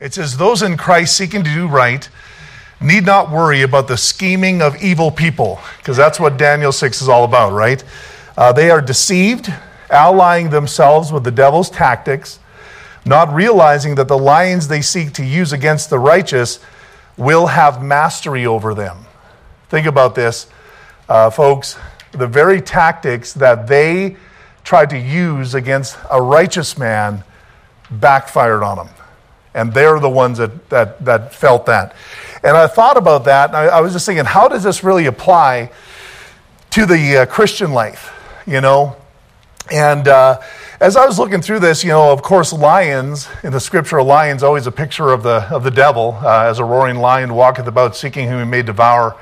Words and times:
It 0.00 0.14
says, 0.14 0.36
Those 0.36 0.62
in 0.62 0.76
Christ 0.76 1.16
seeking 1.16 1.44
to 1.44 1.50
do 1.50 1.68
right 1.68 2.08
need 2.80 3.06
not 3.06 3.30
worry 3.30 3.62
about 3.62 3.88
the 3.88 3.96
scheming 3.96 4.60
of 4.60 4.82
evil 4.82 5.10
people, 5.10 5.60
because 5.78 5.96
that's 5.96 6.18
what 6.18 6.36
Daniel 6.36 6.72
6 6.72 7.02
is 7.02 7.08
all 7.08 7.24
about, 7.24 7.52
right? 7.52 7.82
Uh, 8.36 8.52
they 8.52 8.70
are 8.70 8.80
deceived, 8.80 9.52
allying 9.90 10.50
themselves 10.50 11.12
with 11.12 11.24
the 11.24 11.30
devil's 11.30 11.70
tactics, 11.70 12.38
not 13.04 13.32
realizing 13.32 13.94
that 13.96 14.08
the 14.08 14.18
lions 14.18 14.68
they 14.68 14.80
seek 14.80 15.12
to 15.12 15.24
use 15.24 15.52
against 15.52 15.90
the 15.90 15.98
righteous 15.98 16.60
will 17.16 17.46
have 17.46 17.82
mastery 17.82 18.46
over 18.46 18.74
them. 18.74 18.96
Think 19.68 19.86
about 19.86 20.14
this, 20.14 20.46
uh, 21.08 21.30
folks. 21.30 21.76
The 22.12 22.26
very 22.26 22.60
tactics 22.60 23.32
that 23.34 23.66
they 23.66 24.16
tried 24.64 24.90
to 24.90 24.98
use 24.98 25.54
against 25.54 25.96
a 26.10 26.20
righteous 26.20 26.78
man 26.78 27.24
backfired 27.90 28.62
on 28.62 28.76
them. 28.78 28.88
And 29.54 29.72
they're 29.72 30.00
the 30.00 30.08
ones 30.08 30.38
that, 30.38 30.68
that, 30.70 31.04
that 31.04 31.34
felt 31.34 31.66
that. 31.66 31.94
And 32.42 32.56
I 32.56 32.66
thought 32.66 32.96
about 32.96 33.24
that, 33.24 33.50
and 33.50 33.56
I, 33.56 33.64
I 33.66 33.80
was 33.80 33.92
just 33.92 34.06
thinking, 34.06 34.24
how 34.24 34.48
does 34.48 34.62
this 34.62 34.82
really 34.82 35.06
apply 35.06 35.70
to 36.70 36.86
the 36.86 37.18
uh, 37.18 37.26
Christian 37.26 37.72
life? 37.72 38.12
You 38.46 38.60
know? 38.60 38.96
And 39.70 40.08
uh, 40.08 40.40
as 40.80 40.96
I 40.96 41.06
was 41.06 41.18
looking 41.18 41.40
through 41.40 41.60
this, 41.60 41.84
you 41.84 41.90
know, 41.90 42.10
of 42.10 42.22
course, 42.22 42.52
lions, 42.52 43.28
in 43.44 43.52
the 43.52 43.60
scripture, 43.60 43.98
a 43.98 44.04
lion's 44.04 44.42
always 44.42 44.66
a 44.66 44.72
picture 44.72 45.10
of 45.10 45.22
the, 45.22 45.48
of 45.54 45.62
the 45.62 45.70
devil, 45.70 46.18
uh, 46.22 46.44
as 46.44 46.58
a 46.58 46.64
roaring 46.64 46.96
lion 46.96 47.34
walketh 47.34 47.68
about 47.68 47.94
seeking 47.94 48.28
whom 48.28 48.40
he 48.40 48.44
may 48.44 48.62
devour. 48.62 49.16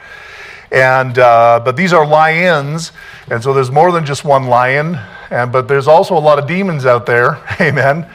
And, 0.73 1.19
uh, 1.19 1.61
but 1.63 1.77
these 1.77 1.93
are 1.93 2.07
lions, 2.07 2.93
and 3.31 3.43
so 3.43 3.53
there's 3.53 3.71
more 3.71 3.93
than 3.93 4.07
just 4.07 4.25
one 4.25 4.47
lion, 4.47 4.99
and, 5.31 5.53
but 5.53 5.69
there's 5.69 5.89
also 5.89 6.17
a 6.17 6.21
lot 6.21 6.39
of 6.39 6.47
demons 6.47 6.87
out 6.87 7.05
there, 7.07 7.45
amen. 7.61 8.09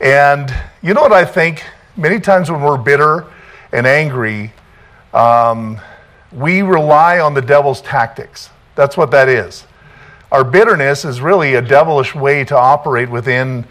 And 0.00 0.54
you 0.82 0.94
know 0.94 1.02
what 1.02 1.12
I 1.12 1.24
think? 1.24 1.64
Many 1.96 2.20
times 2.20 2.50
when 2.50 2.60
we're 2.60 2.76
bitter 2.76 3.26
and 3.72 3.86
angry, 3.86 4.52
um, 5.14 5.80
we 6.32 6.62
rely 6.62 7.20
on 7.20 7.34
the 7.34 7.40
devil's 7.40 7.80
tactics. 7.80 8.50
That's 8.74 8.96
what 8.96 9.10
that 9.12 9.28
is. 9.28 9.64
Our 10.30 10.44
bitterness 10.44 11.04
is 11.04 11.20
really 11.20 11.54
a 11.54 11.62
devilish 11.62 12.14
way 12.14 12.44
to 12.44 12.56
operate 12.56 13.08
within, 13.08 13.64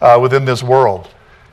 uh, 0.00 0.18
within 0.20 0.44
this 0.44 0.62
world. 0.62 1.08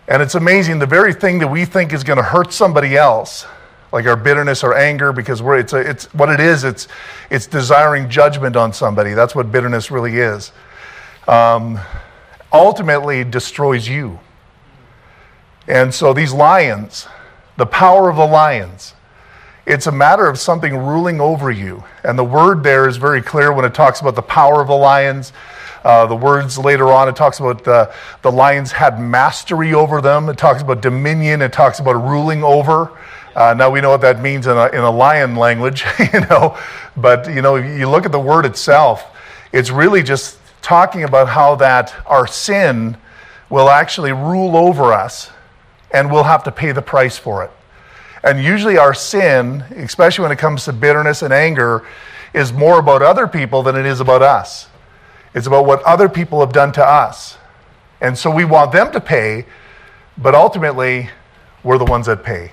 And 0.07 0.21
it's 0.21 0.35
amazing, 0.35 0.79
the 0.79 0.85
very 0.85 1.13
thing 1.13 1.39
that 1.39 1.47
we 1.47 1.65
think 1.65 1.93
is 1.93 2.03
going 2.03 2.17
to 2.17 2.23
hurt 2.23 2.53
somebody 2.53 2.97
else, 2.97 3.45
like 3.91 4.05
our 4.05 4.17
bitterness 4.17 4.63
or 4.63 4.75
anger, 4.75 5.13
because 5.13 5.41
we're, 5.41 5.57
it's, 5.57 5.73
a, 5.73 5.77
it's 5.77 6.13
what 6.13 6.29
it 6.29 6.39
is, 6.39 6.63
it's, 6.63 6.87
it's 7.29 7.47
desiring 7.47 8.09
judgment 8.09 8.55
on 8.55 8.73
somebody. 8.73 9.13
That's 9.13 9.33
what 9.33 9.51
bitterness 9.51 9.89
really 9.89 10.17
is. 10.17 10.51
Um, 11.27 11.79
ultimately 12.51 13.23
destroys 13.23 13.87
you. 13.87 14.19
And 15.67 15.93
so 15.93 16.13
these 16.13 16.33
lions, 16.33 17.07
the 17.57 17.65
power 17.65 18.09
of 18.09 18.17
the 18.17 18.25
lions, 18.25 18.93
it's 19.65 19.87
a 19.87 19.91
matter 19.91 20.27
of 20.27 20.39
something 20.39 20.75
ruling 20.75 21.21
over 21.21 21.51
you. 21.51 21.83
And 22.03 22.17
the 22.17 22.23
word 22.23 22.63
there 22.63 22.89
is 22.89 22.97
very 22.97 23.21
clear 23.21 23.53
when 23.53 23.63
it 23.63 23.73
talks 23.73 24.01
about 24.01 24.15
the 24.15 24.21
power 24.21 24.59
of 24.59 24.67
the 24.67 24.75
lions. 24.75 25.33
Uh, 25.83 26.05
the 26.05 26.15
words 26.15 26.57
later 26.57 26.91
on, 26.91 27.07
it 27.07 27.15
talks 27.15 27.39
about 27.39 27.63
the, 27.63 27.93
the 28.21 28.31
lions 28.31 28.71
had 28.71 28.99
mastery 28.99 29.73
over 29.73 30.01
them. 30.01 30.29
It 30.29 30.37
talks 30.37 30.61
about 30.61 30.81
dominion. 30.81 31.41
It 31.41 31.53
talks 31.53 31.79
about 31.79 31.93
ruling 31.93 32.43
over. 32.43 32.91
Uh, 33.35 33.53
now 33.57 33.69
we 33.69 33.81
know 33.81 33.89
what 33.89 34.01
that 34.01 34.21
means 34.21 34.45
in 34.45 34.57
a, 34.57 34.67
in 34.67 34.79
a 34.79 34.91
lion 34.91 35.35
language, 35.35 35.85
you 36.13 36.19
know. 36.21 36.57
But, 36.97 37.33
you 37.33 37.41
know, 37.41 37.55
you 37.55 37.87
look 37.87 38.05
at 38.05 38.11
the 38.11 38.19
word 38.19 38.45
itself, 38.45 39.05
it's 39.53 39.69
really 39.69 40.03
just 40.03 40.37
talking 40.61 41.03
about 41.03 41.29
how 41.29 41.55
that 41.55 41.93
our 42.05 42.27
sin 42.27 42.97
will 43.49 43.69
actually 43.69 44.11
rule 44.11 44.55
over 44.55 44.93
us 44.93 45.31
and 45.91 46.11
we'll 46.11 46.23
have 46.23 46.43
to 46.43 46.51
pay 46.51 46.71
the 46.71 46.81
price 46.81 47.17
for 47.17 47.43
it. 47.43 47.51
And 48.23 48.43
usually, 48.43 48.77
our 48.77 48.93
sin, 48.93 49.61
especially 49.75 50.23
when 50.23 50.31
it 50.31 50.37
comes 50.37 50.65
to 50.65 50.73
bitterness 50.73 51.23
and 51.23 51.33
anger, 51.33 51.83
is 52.33 52.53
more 52.53 52.79
about 52.79 53.01
other 53.01 53.27
people 53.27 53.63
than 53.63 53.75
it 53.75 53.85
is 53.85 53.99
about 53.99 54.21
us. 54.21 54.67
It's 55.33 55.47
about 55.47 55.65
what 55.65 55.81
other 55.83 56.07
people 56.07 56.39
have 56.41 56.53
done 56.53 56.71
to 56.73 56.85
us. 56.85 57.37
And 57.99 58.17
so 58.17 58.29
we 58.29 58.45
want 58.45 58.71
them 58.71 58.91
to 58.91 59.01
pay, 59.01 59.45
but 60.17 60.35
ultimately, 60.35 61.09
we're 61.63 61.77
the 61.77 61.85
ones 61.85 62.05
that 62.05 62.23
pay. 62.23 62.51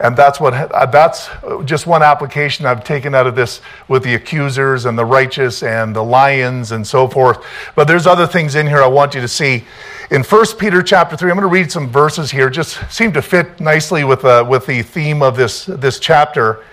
And 0.00 0.16
that's 0.16 0.40
what 0.40 0.54
uh, 0.54 0.86
that's 0.86 1.28
just 1.66 1.86
one 1.86 2.02
application 2.02 2.64
I've 2.64 2.82
taken 2.84 3.14
out 3.14 3.26
of 3.26 3.34
this 3.34 3.60
with 3.86 4.02
the 4.02 4.14
accusers 4.14 4.86
and 4.86 4.98
the 4.98 5.04
righteous 5.04 5.62
and 5.62 5.94
the 5.94 6.02
lions 6.02 6.72
and 6.72 6.86
so 6.86 7.06
forth. 7.06 7.44
But 7.74 7.86
there's 7.86 8.06
other 8.06 8.26
things 8.26 8.54
in 8.54 8.66
here 8.66 8.82
I 8.82 8.86
want 8.86 9.14
you 9.14 9.20
to 9.20 9.28
see. 9.28 9.64
In 10.10 10.24
1 10.24 10.44
Peter 10.58 10.82
chapter 10.82 11.16
3, 11.16 11.30
I'm 11.30 11.36
going 11.36 11.48
to 11.48 11.52
read 11.52 11.70
some 11.70 11.88
verses 11.88 12.30
here, 12.30 12.50
just 12.50 12.80
seem 12.90 13.12
to 13.12 13.22
fit 13.22 13.60
nicely 13.60 14.02
with, 14.02 14.24
uh, 14.24 14.44
with 14.48 14.66
the 14.66 14.82
theme 14.82 15.22
of 15.22 15.36
this, 15.36 15.66
this 15.66 16.00
chapter. 16.00 16.64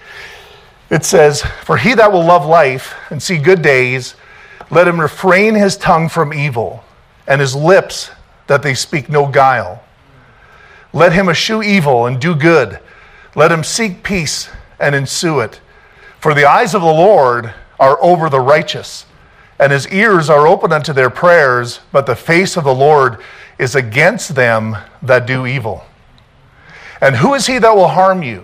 It 0.89 1.05
says, 1.05 1.43
For 1.63 1.77
he 1.77 1.93
that 1.93 2.11
will 2.11 2.25
love 2.25 2.47
life 2.47 2.95
and 3.11 3.21
see 3.21 3.37
good 3.37 3.61
days, 3.61 4.15
let 4.71 4.87
him 4.87 4.99
refrain 4.99 5.53
his 5.53 5.77
tongue 5.77 6.09
from 6.09 6.33
evil, 6.33 6.83
and 7.27 7.39
his 7.39 7.55
lips 7.55 8.09
that 8.47 8.63
they 8.63 8.73
speak 8.73 9.07
no 9.07 9.27
guile. 9.27 9.83
Let 10.93 11.13
him 11.13 11.29
eschew 11.29 11.61
evil 11.61 12.07
and 12.07 12.19
do 12.19 12.33
good 12.33 12.79
let 13.37 13.51
him 13.51 13.63
seek 13.63 14.01
peace 14.01 14.49
and 14.79 14.95
ensue 14.95 15.39
it. 15.39 15.61
For 16.19 16.33
the 16.33 16.49
eyes 16.49 16.73
of 16.73 16.81
the 16.81 16.87
Lord 16.87 17.53
are 17.79 18.01
over 18.01 18.31
the 18.31 18.39
righteous, 18.39 19.05
and 19.59 19.71
his 19.71 19.87
ears 19.89 20.27
are 20.27 20.47
open 20.47 20.73
unto 20.73 20.91
their 20.91 21.11
prayers, 21.11 21.79
but 21.91 22.07
the 22.07 22.15
face 22.15 22.57
of 22.57 22.63
the 22.63 22.73
Lord 22.73 23.19
is 23.59 23.75
against 23.75 24.33
them 24.33 24.75
that 25.03 25.27
do 25.27 25.45
evil. 25.45 25.85
And 26.99 27.17
who 27.17 27.35
is 27.35 27.45
he 27.45 27.59
that 27.59 27.75
will 27.75 27.89
harm 27.89 28.23
you, 28.23 28.43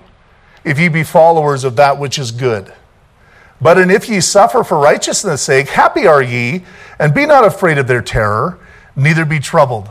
if 0.63 0.77
ye 0.77 0.89
be 0.89 1.03
followers 1.03 1.63
of 1.63 1.75
that 1.77 1.97
which 1.97 2.19
is 2.19 2.31
good? 2.31 2.71
But 3.59 3.79
and 3.79 3.91
if 3.91 4.07
ye 4.07 4.19
suffer 4.19 4.63
for 4.63 4.77
righteousness' 4.77 5.41
sake, 5.41 5.69
happy 5.69 6.05
are 6.05 6.21
ye, 6.21 6.65
and 6.99 7.15
be 7.15 7.25
not 7.25 7.45
afraid 7.45 7.79
of 7.79 7.87
their 7.87 8.03
terror, 8.03 8.59
neither 8.95 9.25
be 9.25 9.39
troubled. 9.39 9.89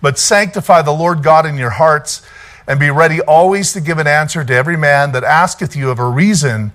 But 0.00 0.16
sanctify 0.16 0.82
the 0.82 0.92
Lord 0.92 1.24
God 1.24 1.44
in 1.44 1.56
your 1.56 1.70
hearts 1.70 2.22
and 2.68 2.78
be 2.78 2.90
ready 2.90 3.20
always 3.22 3.72
to 3.72 3.80
give 3.80 3.96
an 3.96 4.06
answer 4.06 4.44
to 4.44 4.54
every 4.54 4.76
man 4.76 5.10
that 5.12 5.24
asketh 5.24 5.74
you 5.74 5.90
of 5.90 5.98
a 5.98 6.08
reason 6.08 6.70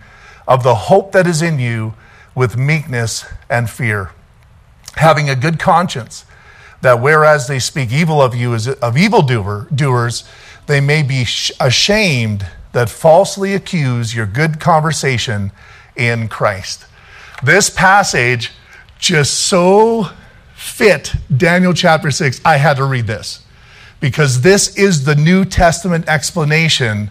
of 0.47 0.63
the 0.63 0.75
hope 0.75 1.11
that 1.11 1.27
is 1.27 1.41
in 1.41 1.59
you 1.59 1.93
with 2.33 2.57
meekness 2.57 3.25
and 3.47 3.69
fear, 3.69 4.09
having 4.95 5.29
a 5.29 5.35
good 5.35 5.59
conscience, 5.59 6.25
that 6.81 6.99
whereas 6.99 7.47
they 7.47 7.59
speak 7.59 7.91
evil 7.91 8.21
of 8.21 8.33
you 8.33 8.55
as 8.55 8.67
of 8.67 8.97
evildoer 8.97 9.67
doers, 9.73 10.27
they 10.65 10.81
may 10.81 11.03
be 11.03 11.25
ashamed 11.59 12.47
that 12.71 12.89
falsely 12.89 13.53
accuse 13.53 14.15
your 14.15 14.25
good 14.25 14.59
conversation 14.59 15.51
in 15.95 16.27
Christ. 16.27 16.87
This 17.43 17.69
passage 17.69 18.51
just 18.97 19.33
so 19.35 20.07
fit 20.55 21.13
Daniel 21.35 21.73
chapter 21.73 22.09
6. 22.09 22.41
I 22.43 22.57
had 22.57 22.77
to 22.77 22.85
read 22.85 23.05
this 23.05 23.45
because 24.03 24.41
this 24.41 24.75
is 24.75 25.05
the 25.05 25.15
New 25.15 25.45
Testament 25.45 26.09
explanation 26.09 27.09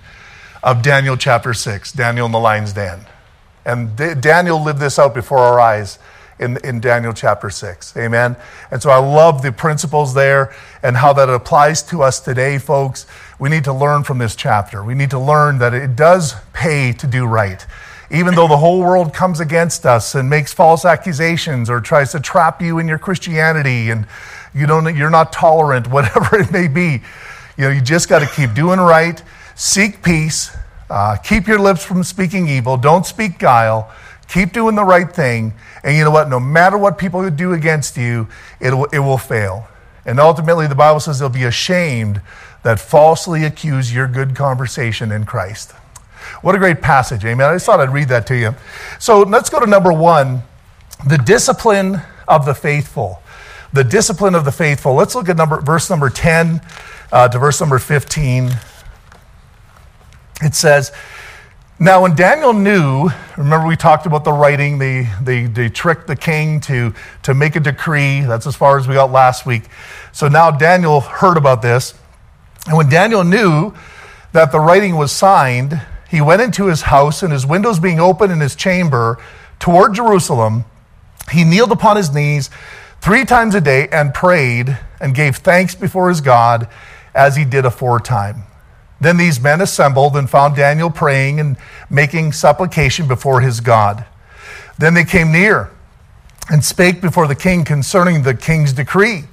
of 0.63 0.83
Daniel 0.83 1.17
chapter 1.17 1.55
6, 1.55 1.91
Daniel 1.93 2.27
in 2.27 2.33
the 2.33 2.39
lion's 2.39 2.75
den. 2.75 3.01
And 3.65 3.97
D- 3.97 4.13
Daniel 4.13 4.63
lived 4.63 4.79
this 4.79 4.99
out 4.99 5.15
before 5.15 5.39
our 5.39 5.59
eyes 5.59 5.99
in, 6.39 6.59
in 6.63 6.81
Daniel 6.81 7.15
chapter 7.15 7.49
6. 7.49 7.97
Amen. 7.97 8.37
And 8.71 8.83
so 8.83 8.91
I 8.91 8.99
love 8.99 9.41
the 9.41 9.53
principles 9.53 10.13
there 10.13 10.55
and 10.83 10.95
how 10.95 11.15
that 11.15 11.31
applies 11.31 11.83
to 11.85 12.03
us 12.03 12.21
today, 12.21 12.59
folks. 12.59 13.07
We 13.39 13.49
need 13.49 13.65
to 13.65 13.73
learn 13.73 14.05
from 14.05 14.19
this 14.19 14.37
chapter. 14.37 14.85
We 14.85 14.95
need 14.95 15.13
to 15.13 15.19
learn 15.19 15.57
that 15.61 15.73
it 15.73 15.97
does 15.97 16.35
pay 16.53 16.93
to 16.93 17.07
do 17.07 17.25
right. 17.25 17.67
Even 18.11 18.35
though 18.35 18.49
the 18.49 18.59
whole 18.59 18.81
world 18.81 19.15
comes 19.15 19.41
against 19.41 19.87
us 19.87 20.15
and 20.15 20.29
makes 20.29 20.53
false 20.53 20.85
accusations 20.85 21.71
or 21.71 21.81
tries 21.81 22.13
to 22.13 22.21
trap 22.21 22.61
you 22.61 22.79
in 22.79 22.87
your 22.87 22.99
Christianity 22.99 23.89
and 23.89 24.07
you 24.55 24.67
don't, 24.67 24.95
you're 24.97 25.11
not 25.11 25.33
tolerant, 25.33 25.87
whatever 25.91 26.39
it 26.39 26.53
may 26.53 26.69
be. 26.69 27.03
You 27.57 27.65
know, 27.65 27.71
you 27.71 27.81
just 27.81 28.09
got 28.09 28.21
to 28.21 28.27
keep 28.27 28.55
doing 28.55 28.81
right, 28.81 29.23
seek 29.55 30.03
peace, 30.03 30.57
uh, 30.91 31.17
keep 31.17 31.47
your 31.47 31.59
lips 31.59 31.85
from 31.85 32.03
speaking 32.03 32.49
evil, 32.49 32.77
don't 32.77 33.07
speak 33.07 33.39
guile, 33.39 33.93
keep 34.29 34.53
doing 34.53 34.75
the 34.75 34.85
right 34.85 35.11
thing. 35.11 35.55
And 35.85 35.97
you 35.97 36.05
know 36.05 36.11
what? 36.11 36.29
No 36.29 36.41
matter 36.41 36.79
what 36.79 36.99
people 36.99 37.29
do 37.31 37.53
against 37.53 37.97
you, 37.97 38.29
it 38.61 38.73
will, 38.73 38.87
it 38.87 39.01
will 39.01 39.19
fail. 39.19 39.69
And 40.05 40.19
ultimately, 40.19 40.67
the 40.67 40.75
Bible 40.75 41.01
says 41.01 41.19
they'll 41.19 41.29
be 41.29 41.45
ashamed 41.45 42.21
that 42.63 42.81
falsely 42.81 43.45
accuse 43.45 43.93
your 43.93 44.09
good 44.09 44.35
conversation 44.35 45.13
in 45.13 45.25
Christ. 45.25 45.73
What 46.43 46.55
a 46.55 46.59
great 46.59 46.81
passage, 46.81 47.25
amen. 47.25 47.49
I 47.49 47.55
just 47.55 47.67
thought 47.67 47.81
I'd 47.81 47.93
read 47.93 48.09
that 48.09 48.27
to 48.29 48.37
you. 48.37 48.55
So 48.99 49.23
let's 49.23 49.51
go 49.51 49.61
to 49.61 49.67
number 49.67 49.93
one 49.93 50.43
the 51.07 51.19
discipline 51.19 52.01
of 52.29 52.47
the 52.47 52.55
faithful 52.55 53.22
the 53.73 53.85
discipline 53.85 54.35
of 54.35 54.45
the 54.45 54.53
faithful. 54.53 54.95
Let's 54.95 55.15
look 55.15 55.29
at 55.29 55.37
number, 55.37 55.61
verse 55.61 55.89
number 55.89 56.11
10 56.11 56.61
uh, 57.11 57.29
to 57.29 57.39
verse 57.39 57.61
number 57.61 57.79
15. 57.79 58.51
It 60.43 60.55
says, 60.55 60.93
Now, 61.79 62.03
when 62.03 62.15
Daniel 62.15 62.53
knew, 62.53 63.09
remember 63.37 63.67
we 63.67 63.77
talked 63.77 64.07
about 64.07 64.25
the 64.25 64.33
writing, 64.33 64.79
they, 64.79 65.09
they, 65.23 65.47
they 65.47 65.69
tricked 65.69 66.07
the 66.07 66.17
king 66.17 66.61
to, 66.63 66.95
to 67.23 67.35
make 67.35 67.57
a 67.57 67.61
decree. 67.61 68.21
That's 68.21 68.47
as 68.47 68.57
far 68.57 68.79
as 68.79 68.87
we 68.87 68.95
got 68.95 69.11
last 69.11 69.47
week. 69.47 69.65
So 70.13 70.29
now 70.29 70.51
Daniel 70.51 71.01
heard 71.01 71.37
about 71.37 71.63
this. 71.63 71.95
And 72.67 72.77
when 72.77 72.89
Daniel 72.89 73.25
knew 73.25 73.75
that 74.33 74.53
the 74.53 74.61
writing 74.61 74.97
was 74.97 75.13
signed, 75.13 75.81
he 76.09 76.21
went 76.21 76.43
into 76.43 76.67
his 76.67 76.83
house, 76.83 77.23
and 77.23 77.33
his 77.33 77.47
windows 77.47 77.79
being 77.79 77.99
open 77.99 78.31
in 78.31 78.41
his 78.41 78.55
chamber 78.55 79.19
toward 79.59 79.95
Jerusalem, 79.95 80.65
he 81.31 81.45
kneeled 81.45 81.73
upon 81.73 81.97
his 81.97 82.13
knees 82.13 82.51
three 83.03 83.25
times 83.25 83.57
a 83.57 83.61
day 83.61 83.89
and 83.89 84.15
prayed 84.15 84.79
and 85.01 85.13
gave 85.13 85.37
thanks 85.37 85.75
before 85.75 86.09
his 86.09 86.21
God 86.21 86.69
as 87.13 87.35
he 87.35 87.45
did 87.45 87.65
aforetime. 87.65 88.45
Then 89.01 89.17
these 89.17 89.41
men 89.41 89.61
assembled 89.61 90.17
and 90.17 90.31
found 90.31 90.55
Daniel 90.55 90.89
praying 90.89 91.41
and 91.41 91.57
making 91.91 92.31
supplication 92.31 93.09
before 93.09 93.41
his 93.41 93.59
God. 93.59 94.05
Then 94.79 94.95
they 94.95 95.05
came 95.05 95.33
near 95.33 95.71
and 96.49 96.65
spake 96.65 97.01
before 97.01 97.27
the 97.27 97.35
king 97.35 97.65
concerning 97.65 98.23
the 98.23 98.35
king's 98.35 98.73
decree. 98.73 99.25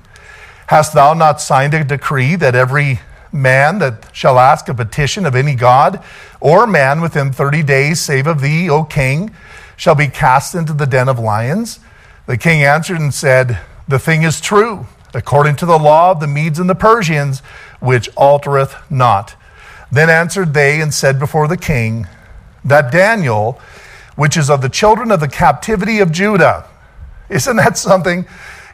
Hast 0.67 0.95
thou 0.95 1.13
not 1.13 1.39
signed 1.39 1.75
a 1.75 1.83
decree 1.83 2.35
that 2.37 2.55
every 2.55 2.99
man 3.31 3.77
that 3.77 4.09
shall 4.11 4.39
ask 4.39 4.67
a 4.67 4.73
petition 4.73 5.27
of 5.27 5.35
any 5.35 5.53
god 5.53 6.03
or 6.41 6.65
man 6.65 7.01
within 7.01 7.31
30 7.31 7.61
days, 7.61 8.01
save 8.01 8.25
of 8.25 8.41
thee, 8.41 8.67
O 8.67 8.83
king, 8.83 9.31
shall 9.77 9.95
be 9.95 10.07
cast 10.07 10.55
into 10.55 10.73
the 10.73 10.87
den 10.87 11.07
of 11.07 11.19
lions? 11.19 11.79
The 12.29 12.37
king 12.37 12.61
answered 12.61 12.99
and 12.99 13.11
said, 13.11 13.59
The 13.87 13.97
thing 13.97 14.21
is 14.21 14.39
true, 14.39 14.85
according 15.15 15.55
to 15.55 15.65
the 15.65 15.79
law 15.79 16.11
of 16.11 16.19
the 16.19 16.27
Medes 16.27 16.59
and 16.59 16.69
the 16.69 16.75
Persians, 16.75 17.39
which 17.79 18.07
altereth 18.15 18.75
not. 18.91 19.35
Then 19.91 20.11
answered 20.11 20.53
they 20.53 20.79
and 20.79 20.93
said 20.93 21.17
before 21.17 21.47
the 21.47 21.57
king, 21.57 22.05
That 22.63 22.91
Daniel, 22.91 23.59
which 24.15 24.37
is 24.37 24.47
of 24.47 24.61
the 24.61 24.69
children 24.69 25.09
of 25.09 25.21
the 25.21 25.27
captivity 25.27 25.97
of 26.01 26.11
Judah, 26.11 26.65
isn't 27.29 27.55
that 27.55 27.79
something? 27.79 28.27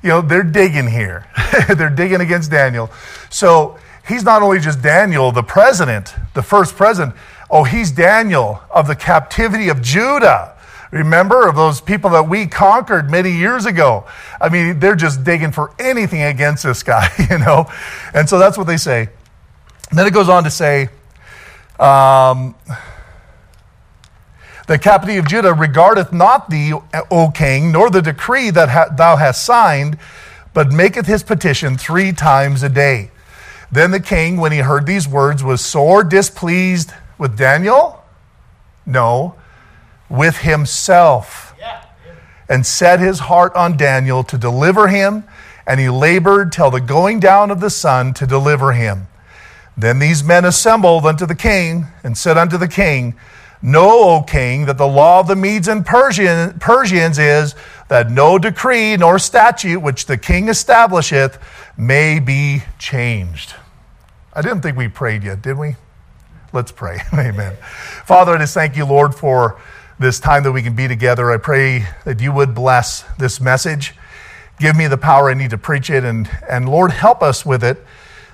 You 0.03 0.09
know, 0.09 0.21
they're 0.21 0.43
digging 0.43 0.89
here. 0.89 1.25
they're 1.77 1.89
digging 1.89 2.19
against 2.19 2.51
Daniel. 2.51 2.91
So 3.29 3.77
he's 4.05 4.25
not 4.25 4.41
only 4.41 4.59
just 4.59 4.81
Daniel, 4.81 5.31
the 5.31 5.43
president, 5.43 6.13
the 6.33 6.43
first 6.43 6.75
president. 6.75 7.15
Oh, 7.49 7.63
he's 7.63 7.89
Daniel 7.89 8.61
of 8.69 8.87
the 8.87 8.97
captivity 8.97 9.69
of 9.69 9.81
Judah. 9.81 10.54
Remember, 10.95 11.45
of 11.45 11.57
those 11.57 11.81
people 11.81 12.11
that 12.11 12.29
we 12.29 12.47
conquered 12.47 13.11
many 13.11 13.29
years 13.29 13.65
ago. 13.65 14.05
I 14.39 14.47
mean, 14.47 14.79
they're 14.79 14.95
just 14.95 15.25
digging 15.25 15.51
for 15.51 15.73
anything 15.77 16.21
against 16.21 16.63
this 16.63 16.83
guy, 16.83 17.09
you 17.29 17.37
know? 17.37 17.69
And 18.13 18.29
so 18.29 18.39
that's 18.39 18.57
what 18.57 18.65
they 18.65 18.77
say. 18.77 19.09
And 19.89 19.99
then 19.99 20.07
it 20.07 20.13
goes 20.13 20.29
on 20.29 20.45
to 20.45 20.49
say, 20.49 20.87
um, 21.81 22.55
the 24.67 24.79
captivity 24.79 25.17
of 25.17 25.27
Judah 25.27 25.53
regardeth 25.53 26.13
not 26.13 26.49
thee, 26.49 26.71
O 27.11 27.29
king, 27.29 27.73
nor 27.73 27.89
the 27.89 28.01
decree 28.01 28.49
that 28.51 28.69
ha- 28.69 28.87
thou 28.95 29.17
hast 29.17 29.43
signed, 29.43 29.97
but 30.53 30.71
maketh 30.71 31.07
his 31.07 31.23
petition 31.23 31.77
three 31.77 32.13
times 32.13 32.63
a 32.63 32.69
day. 32.69 33.11
Then 33.69 33.91
the 33.91 33.99
king, 33.99 34.37
when 34.37 34.53
he 34.53 34.59
heard 34.59 34.85
these 34.85 35.09
words, 35.09 35.43
was 35.43 35.59
sore 35.59 36.05
displeased 36.05 36.93
with 37.17 37.37
Daniel? 37.37 38.01
No, 38.85 39.35
with 40.09 40.37
himself. 40.39 41.53
And 42.47 42.65
set 42.65 42.99
his 42.99 43.19
heart 43.19 43.55
on 43.55 43.75
Daniel 43.75 44.23
to 44.25 44.37
deliver 44.37 44.87
him, 44.87 45.23
and 45.65 45.79
he 45.79 45.89
labored 45.89 46.51
till 46.51 46.69
the 46.69 46.81
going 46.81 47.19
down 47.19 47.49
of 47.49 47.59
the 47.59 47.71
sun 47.71 48.13
to 48.15 48.27
deliver 48.27 48.73
him. 48.73 49.07
Then 49.77 49.99
these 49.99 50.23
men 50.23 50.45
assembled 50.45 51.05
unto 51.05 51.25
the 51.25 51.35
king, 51.35 51.87
and 52.03 52.17
said 52.17 52.37
unto 52.37 52.57
the 52.57 52.67
king, 52.67 53.15
Know, 53.61 54.09
O 54.09 54.21
king, 54.21 54.65
that 54.67 54.77
the 54.77 54.87
law 54.87 55.21
of 55.21 55.27
the 55.27 55.35
Medes 55.35 55.67
and 55.67 55.83
Persian, 55.83 56.59
Persians 56.59 57.17
is 57.17 57.55
that 57.87 58.11
no 58.11 58.37
decree 58.37 58.95
nor 58.95 59.17
statute 59.17 59.79
which 59.79 60.05
the 60.05 60.17
king 60.17 60.49
establisheth 60.49 61.39
may 61.75 62.19
be 62.19 62.61
changed. 62.77 63.55
I 64.33 64.41
didn't 64.41 64.61
think 64.61 64.77
we 64.77 64.87
prayed 64.87 65.23
yet, 65.23 65.41
did 65.41 65.57
we? 65.57 65.77
Let's 66.53 66.71
pray. 66.71 66.99
Amen. 67.13 67.55
Father, 68.05 68.33
I 68.33 68.37
just 68.37 68.53
thank 68.53 68.77
you, 68.77 68.85
Lord, 68.85 69.15
for 69.15 69.59
this 69.97 70.19
time 70.19 70.43
that 70.43 70.51
we 70.51 70.61
can 70.61 70.75
be 70.75 70.87
together. 70.87 71.31
I 71.31 71.37
pray 71.37 71.87
that 72.03 72.19
you 72.19 72.31
would 72.31 72.53
bless 72.53 73.03
this 73.17 73.39
message. 73.39 73.95
Give 74.59 74.75
me 74.75 74.87
the 74.87 74.97
power 74.97 75.29
I 75.29 75.33
need 75.33 75.51
to 75.51 75.57
preach 75.57 75.89
it. 75.89 76.03
And, 76.03 76.29
and 76.49 76.67
Lord, 76.67 76.91
help 76.91 77.21
us 77.21 77.45
with 77.45 77.63
it 77.63 77.83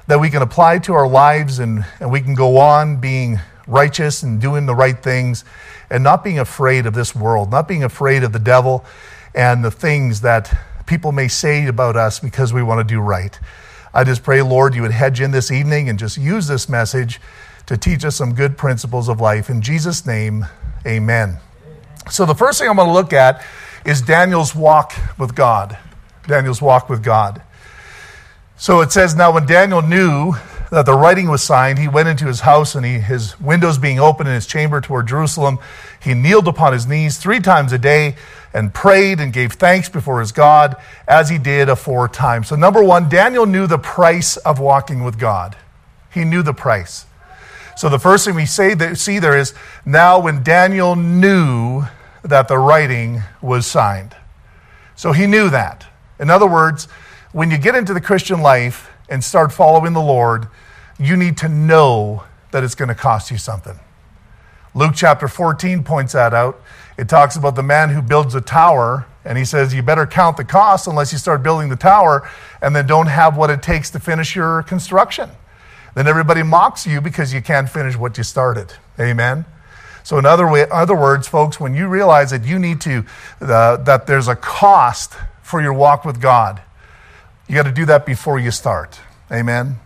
that 0.07 0.19
we 0.19 0.29
can 0.29 0.41
apply 0.41 0.79
to 0.79 0.93
our 0.93 1.07
lives 1.07 1.59
and, 1.59 1.85
and 1.99 2.11
we 2.11 2.21
can 2.21 2.33
go 2.33 2.57
on 2.57 2.99
being 2.99 3.39
righteous 3.67 4.23
and 4.23 4.41
doing 4.41 4.65
the 4.65 4.75
right 4.75 5.01
things 5.01 5.45
and 5.89 6.03
not 6.03 6.23
being 6.23 6.39
afraid 6.39 6.85
of 6.85 6.93
this 6.93 7.15
world, 7.15 7.51
not 7.51 7.67
being 7.67 7.83
afraid 7.83 8.23
of 8.23 8.33
the 8.33 8.39
devil 8.39 8.83
and 9.35 9.63
the 9.63 9.71
things 9.71 10.21
that 10.21 10.57
people 10.85 11.11
may 11.11 11.27
say 11.27 11.65
about 11.67 11.95
us 11.95 12.19
because 12.19 12.51
we 12.51 12.63
want 12.63 12.85
to 12.85 12.93
do 12.93 12.99
right. 12.99 13.39
I 13.93 14.03
just 14.03 14.23
pray, 14.23 14.41
Lord, 14.41 14.73
you 14.73 14.81
would 14.81 14.91
hedge 14.91 15.21
in 15.21 15.31
this 15.31 15.51
evening 15.51 15.89
and 15.89 15.99
just 15.99 16.17
use 16.17 16.47
this 16.47 16.67
message 16.67 17.21
to 17.67 17.77
teach 17.77 18.03
us 18.03 18.15
some 18.15 18.33
good 18.33 18.57
principles 18.57 19.07
of 19.07 19.21
life. 19.21 19.49
In 19.49 19.61
Jesus' 19.61 20.05
name, 20.05 20.45
amen. 20.85 21.37
So, 22.09 22.25
the 22.25 22.35
first 22.35 22.59
thing 22.59 22.69
I'm 22.69 22.75
going 22.75 22.87
to 22.87 22.93
look 22.93 23.13
at 23.13 23.43
is 23.85 24.01
Daniel's 24.01 24.55
walk 24.55 24.93
with 25.17 25.35
God. 25.35 25.77
Daniel's 26.27 26.61
walk 26.61 26.89
with 26.89 27.03
God. 27.03 27.41
So 28.61 28.81
it 28.81 28.91
says, 28.91 29.15
Now 29.15 29.33
when 29.33 29.47
Daniel 29.47 29.81
knew 29.81 30.33
that 30.69 30.85
the 30.85 30.93
writing 30.93 31.29
was 31.29 31.41
signed, 31.41 31.79
he 31.79 31.87
went 31.87 32.07
into 32.07 32.27
his 32.27 32.41
house, 32.41 32.75
and 32.75 32.85
he, 32.85 32.99
his 32.99 33.39
windows 33.39 33.79
being 33.79 33.99
open 33.99 34.27
in 34.27 34.35
his 34.35 34.45
chamber 34.45 34.79
toward 34.79 35.07
Jerusalem, 35.07 35.57
he 35.99 36.13
kneeled 36.13 36.47
upon 36.47 36.71
his 36.71 36.85
knees 36.85 37.17
three 37.17 37.39
times 37.39 37.73
a 37.73 37.79
day 37.79 38.15
and 38.53 38.71
prayed 38.71 39.19
and 39.19 39.33
gave 39.33 39.53
thanks 39.53 39.89
before 39.89 40.19
his 40.19 40.31
God 40.31 40.75
as 41.07 41.27
he 41.27 41.39
did 41.39 41.69
aforetime. 41.69 42.43
So, 42.43 42.55
number 42.55 42.83
one, 42.83 43.09
Daniel 43.09 43.47
knew 43.47 43.65
the 43.65 43.79
price 43.79 44.37
of 44.37 44.59
walking 44.59 45.03
with 45.03 45.17
God. 45.17 45.57
He 46.13 46.23
knew 46.23 46.43
the 46.43 46.53
price. 46.53 47.07
So, 47.81 47.89
the 47.89 47.97
first 47.97 48.25
thing 48.25 48.35
we 48.35 48.45
say 48.45 48.75
that, 48.75 48.99
see 48.99 49.17
there 49.17 49.35
is 49.35 49.55
now 49.87 50.19
when 50.19 50.43
Daniel 50.43 50.95
knew 50.95 51.85
that 52.21 52.47
the 52.47 52.59
writing 52.59 53.23
was 53.41 53.65
signed. 53.65 54.15
So, 54.95 55.13
he 55.13 55.25
knew 55.25 55.49
that. 55.49 55.87
In 56.19 56.29
other 56.29 56.45
words, 56.45 56.87
when 57.31 57.49
you 57.49 57.57
get 57.57 57.73
into 57.73 57.95
the 57.95 57.99
Christian 57.99 58.39
life 58.43 58.91
and 59.09 59.23
start 59.23 59.51
following 59.51 59.93
the 59.93 59.99
Lord, 59.99 60.47
you 60.99 61.17
need 61.17 61.37
to 61.37 61.49
know 61.49 62.23
that 62.51 62.63
it's 62.63 62.75
going 62.75 62.89
to 62.89 62.93
cost 62.93 63.31
you 63.31 63.39
something. 63.39 63.79
Luke 64.75 64.93
chapter 64.95 65.27
14 65.27 65.83
points 65.83 66.13
that 66.13 66.35
out. 66.35 66.61
It 66.99 67.09
talks 67.09 67.35
about 67.35 67.55
the 67.55 67.63
man 67.63 67.89
who 67.89 68.03
builds 68.03 68.35
a 68.35 68.41
tower, 68.41 69.07
and 69.25 69.39
he 69.39 69.43
says, 69.43 69.73
You 69.73 69.81
better 69.81 70.05
count 70.05 70.37
the 70.37 70.45
cost 70.45 70.85
unless 70.85 71.11
you 71.11 71.17
start 71.17 71.41
building 71.41 71.69
the 71.69 71.75
tower 71.75 72.29
and 72.61 72.75
then 72.75 72.85
don't 72.85 73.07
have 73.07 73.37
what 73.37 73.49
it 73.49 73.63
takes 73.63 73.89
to 73.89 73.99
finish 73.99 74.35
your 74.35 74.61
construction. 74.61 75.31
Then 75.93 76.07
everybody 76.07 76.43
mocks 76.43 76.87
you 76.87 77.01
because 77.01 77.33
you 77.33 77.41
can't 77.41 77.69
finish 77.69 77.97
what 77.97 78.17
you 78.17 78.23
started. 78.23 78.73
Amen? 78.99 79.45
So, 80.03 80.17
in 80.17 80.25
other, 80.25 80.49
way, 80.49 80.67
other 80.69 80.95
words, 80.95 81.27
folks, 81.27 81.59
when 81.59 81.75
you 81.75 81.87
realize 81.87 82.31
that 82.31 82.43
you 82.43 82.57
need 82.57 82.81
to, 82.81 83.05
uh, 83.39 83.77
that 83.77 84.07
there's 84.07 84.27
a 84.27 84.35
cost 84.35 85.13
for 85.43 85.61
your 85.61 85.73
walk 85.73 86.05
with 86.05 86.19
God, 86.19 86.61
you 87.47 87.55
got 87.55 87.63
to 87.63 87.71
do 87.71 87.85
that 87.85 88.05
before 88.05 88.39
you 88.39 88.51
start. 88.51 88.99
Amen? 89.31 89.77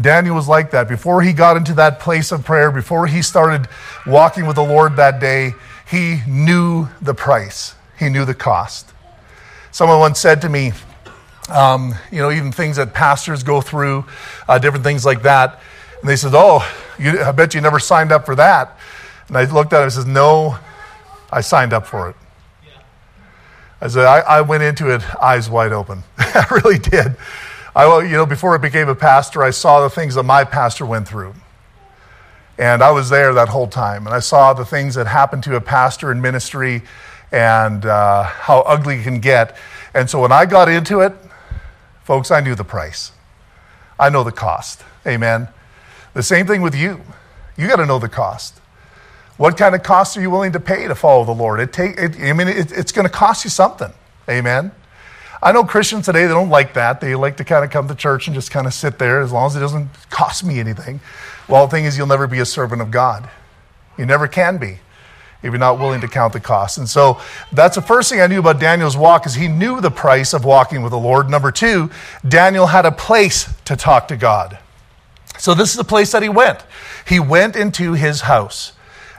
Daniel 0.00 0.34
was 0.34 0.48
like 0.48 0.70
that. 0.72 0.88
Before 0.88 1.22
he 1.22 1.32
got 1.32 1.56
into 1.56 1.74
that 1.74 2.00
place 2.00 2.32
of 2.32 2.44
prayer, 2.44 2.70
before 2.70 3.06
he 3.06 3.22
started 3.22 3.68
walking 4.06 4.46
with 4.46 4.56
the 4.56 4.64
Lord 4.64 4.96
that 4.96 5.20
day, 5.20 5.52
he 5.88 6.20
knew 6.26 6.88
the 7.00 7.14
price, 7.14 7.74
he 7.98 8.08
knew 8.08 8.24
the 8.24 8.34
cost. 8.34 8.92
Someone 9.70 9.98
once 9.98 10.18
said 10.18 10.40
to 10.42 10.48
me, 10.48 10.72
um, 11.50 11.94
you 12.10 12.18
know, 12.18 12.30
even 12.30 12.52
things 12.52 12.76
that 12.76 12.94
pastors 12.94 13.42
go 13.42 13.60
through, 13.60 14.04
uh, 14.48 14.58
different 14.58 14.84
things 14.84 15.04
like 15.04 15.22
that. 15.22 15.60
And 16.00 16.08
they 16.08 16.16
said, 16.16 16.32
Oh, 16.34 16.66
you, 16.98 17.20
I 17.22 17.32
bet 17.32 17.54
you 17.54 17.60
never 17.60 17.78
signed 17.78 18.12
up 18.12 18.26
for 18.26 18.34
that. 18.36 18.78
And 19.28 19.36
I 19.36 19.44
looked 19.44 19.72
at 19.72 19.78
him 19.78 19.84
and 19.84 19.92
says, 19.92 20.06
No, 20.06 20.58
I 21.30 21.40
signed 21.40 21.72
up 21.72 21.86
for 21.86 22.10
it. 22.10 22.16
I 23.80 23.88
said, 23.88 24.06
I, 24.06 24.20
I 24.20 24.40
went 24.40 24.62
into 24.62 24.94
it 24.94 25.02
eyes 25.22 25.50
wide 25.50 25.72
open. 25.72 26.02
I 26.18 26.46
really 26.50 26.78
did. 26.78 27.16
I, 27.76 28.02
you 28.02 28.12
know, 28.12 28.24
before 28.24 28.54
I 28.54 28.58
became 28.58 28.88
a 28.88 28.94
pastor, 28.94 29.42
I 29.42 29.50
saw 29.50 29.82
the 29.82 29.90
things 29.90 30.14
that 30.14 30.22
my 30.22 30.44
pastor 30.44 30.86
went 30.86 31.08
through. 31.08 31.34
And 32.56 32.82
I 32.82 32.92
was 32.92 33.10
there 33.10 33.34
that 33.34 33.48
whole 33.48 33.66
time. 33.66 34.06
And 34.06 34.14
I 34.14 34.20
saw 34.20 34.54
the 34.54 34.64
things 34.64 34.94
that 34.94 35.06
happened 35.06 35.42
to 35.44 35.56
a 35.56 35.60
pastor 35.60 36.12
in 36.12 36.20
ministry 36.20 36.82
and 37.32 37.84
uh, 37.84 38.22
how 38.22 38.60
ugly 38.60 39.00
it 39.00 39.02
can 39.02 39.18
get. 39.18 39.56
And 39.92 40.08
so 40.08 40.20
when 40.20 40.30
I 40.30 40.46
got 40.46 40.68
into 40.68 41.00
it, 41.00 41.12
folks, 42.04 42.30
I 42.30 42.40
knew 42.40 42.54
the 42.54 42.64
price. 42.64 43.12
I 43.98 44.08
know 44.10 44.24
the 44.24 44.32
cost. 44.32 44.82
Amen. 45.06 45.48
The 46.14 46.22
same 46.22 46.46
thing 46.46 46.62
with 46.62 46.74
you. 46.74 47.00
You 47.56 47.68
got 47.68 47.76
to 47.76 47.86
know 47.86 47.98
the 47.98 48.08
cost. 48.08 48.60
What 49.36 49.56
kind 49.56 49.74
of 49.74 49.82
cost 49.82 50.16
are 50.16 50.20
you 50.20 50.30
willing 50.30 50.52
to 50.52 50.60
pay 50.60 50.86
to 50.86 50.94
follow 50.94 51.24
the 51.24 51.32
Lord? 51.32 51.60
It 51.60 51.72
take, 51.72 51.98
it, 51.98 52.20
I 52.20 52.32
mean, 52.32 52.48
it, 52.48 52.70
it's 52.70 52.92
going 52.92 53.06
to 53.06 53.12
cost 53.12 53.44
you 53.44 53.50
something. 53.50 53.92
Amen. 54.28 54.70
I 55.42 55.52
know 55.52 55.64
Christians 55.64 56.06
today, 56.06 56.22
they 56.26 56.32
don't 56.32 56.48
like 56.48 56.74
that. 56.74 57.00
They 57.00 57.14
like 57.14 57.36
to 57.38 57.44
kind 57.44 57.64
of 57.64 57.70
come 57.70 57.88
to 57.88 57.94
church 57.94 58.28
and 58.28 58.34
just 58.34 58.50
kind 58.50 58.66
of 58.66 58.72
sit 58.72 58.98
there 58.98 59.20
as 59.20 59.32
long 59.32 59.46
as 59.46 59.56
it 59.56 59.60
doesn't 59.60 59.88
cost 60.08 60.44
me 60.44 60.60
anything. 60.60 61.00
Well, 61.48 61.66
the 61.66 61.70
thing 61.70 61.84
is, 61.84 61.98
you'll 61.98 62.06
never 62.06 62.26
be 62.26 62.38
a 62.38 62.46
servant 62.46 62.80
of 62.80 62.90
God. 62.90 63.28
You 63.98 64.06
never 64.06 64.28
can 64.28 64.56
be 64.56 64.78
if 65.44 65.52
you're 65.52 65.58
not 65.58 65.78
willing 65.78 66.00
to 66.00 66.08
count 66.08 66.32
the 66.32 66.40
cost. 66.40 66.78
And 66.78 66.88
so 66.88 67.20
that's 67.52 67.74
the 67.74 67.82
first 67.82 68.10
thing 68.10 68.20
I 68.20 68.26
knew 68.26 68.38
about 68.40 68.58
Daniel's 68.58 68.96
walk 68.96 69.26
is 69.26 69.34
he 69.34 69.46
knew 69.46 69.80
the 69.80 69.90
price 69.90 70.32
of 70.32 70.44
walking 70.44 70.82
with 70.82 70.90
the 70.90 70.98
Lord. 70.98 71.28
Number 71.28 71.52
two, 71.52 71.90
Daniel 72.26 72.66
had 72.66 72.86
a 72.86 72.90
place 72.90 73.52
to 73.66 73.76
talk 73.76 74.08
to 74.08 74.16
God. 74.16 74.58
So, 75.36 75.52
this 75.52 75.70
is 75.70 75.76
the 75.76 75.84
place 75.84 76.12
that 76.12 76.22
he 76.22 76.28
went. 76.28 76.60
He 77.06 77.18
went 77.18 77.56
into 77.56 77.92
his 77.92 78.22
house. 78.22 78.72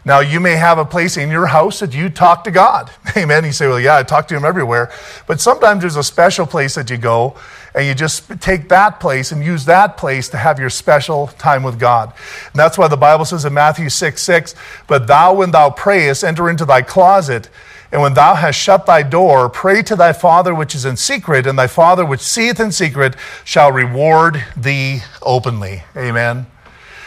Now, 0.06 0.20
you 0.20 0.40
may 0.40 0.54
have 0.54 0.78
a 0.78 0.86
place 0.86 1.18
in 1.18 1.30
your 1.30 1.48
house 1.48 1.80
that 1.80 1.94
you 1.94 2.10
talk 2.10 2.44
to 2.46 2.52
God. 2.52 2.90
Amen. 3.18 3.44
You 3.44 3.52
say, 3.52 3.68
well, 3.68 3.80
yeah, 3.80 3.98
I 3.98 4.04
talk 4.04 4.28
to 4.30 4.36
him 4.36 4.46
everywhere. 4.46 4.92
But 5.28 5.42
sometimes 5.42 5.82
there's 5.82 5.96
a 5.96 6.04
special 6.04 6.46
place 6.46 6.76
that 6.76 6.90
you 6.90 6.98
go 6.98 7.36
and 7.76 7.86
you 7.86 7.94
just 7.94 8.42
take 8.42 8.70
that 8.70 9.00
place 9.00 9.32
and 9.32 9.44
use 9.44 9.66
that 9.66 9.98
place 9.98 10.30
to 10.30 10.38
have 10.38 10.60
your 10.60 10.70
special 10.70 11.28
time 11.28 11.64
with 11.64 11.80
God. 11.80 12.14
And 12.52 12.60
that's 12.60 12.78
why 12.78 12.88
the 12.88 12.98
Bible 12.98 13.26
says 13.26 13.46
in 13.46 13.54
Matthew 13.54 13.90
6 13.90 14.22
6, 14.22 14.56
but 14.88 15.08
thou, 15.08 15.34
when 15.34 15.52
thou 15.52 15.70
prayest, 15.70 16.24
enter 16.24 16.50
into 16.50 16.66
thy 16.66 16.82
closet. 16.82 17.50
And 17.92 18.02
when 18.02 18.14
thou 18.14 18.34
hast 18.36 18.58
shut 18.58 18.86
thy 18.86 19.04
door, 19.04 19.48
pray 19.48 19.82
to 19.84 19.96
thy 19.96 20.12
Father 20.12 20.56
which 20.56 20.74
is 20.74 20.86
in 20.86 20.98
secret, 20.98 21.46
and 21.46 21.58
thy 21.58 21.68
Father 21.68 22.06
which 22.06 22.22
seeth 22.22 22.60
in 22.60 22.72
secret 22.72 23.16
shall 23.44 23.72
reward 23.72 24.44
thee 24.58 25.02
openly. 25.22 25.84
Amen. 25.96 26.48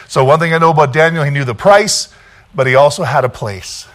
So, 0.07 0.25
one 0.25 0.39
thing 0.39 0.55
I 0.55 0.59
know 0.59 0.71
about 0.71 0.93
Daniel, 0.93 1.25
he 1.25 1.31
knew 1.31 1.45
the 1.45 1.55
price 1.55 2.15
but 2.55 2.67
he 2.67 2.75
also 2.75 3.05
had 3.05 3.25
a 3.25 3.29
place. 3.29 3.87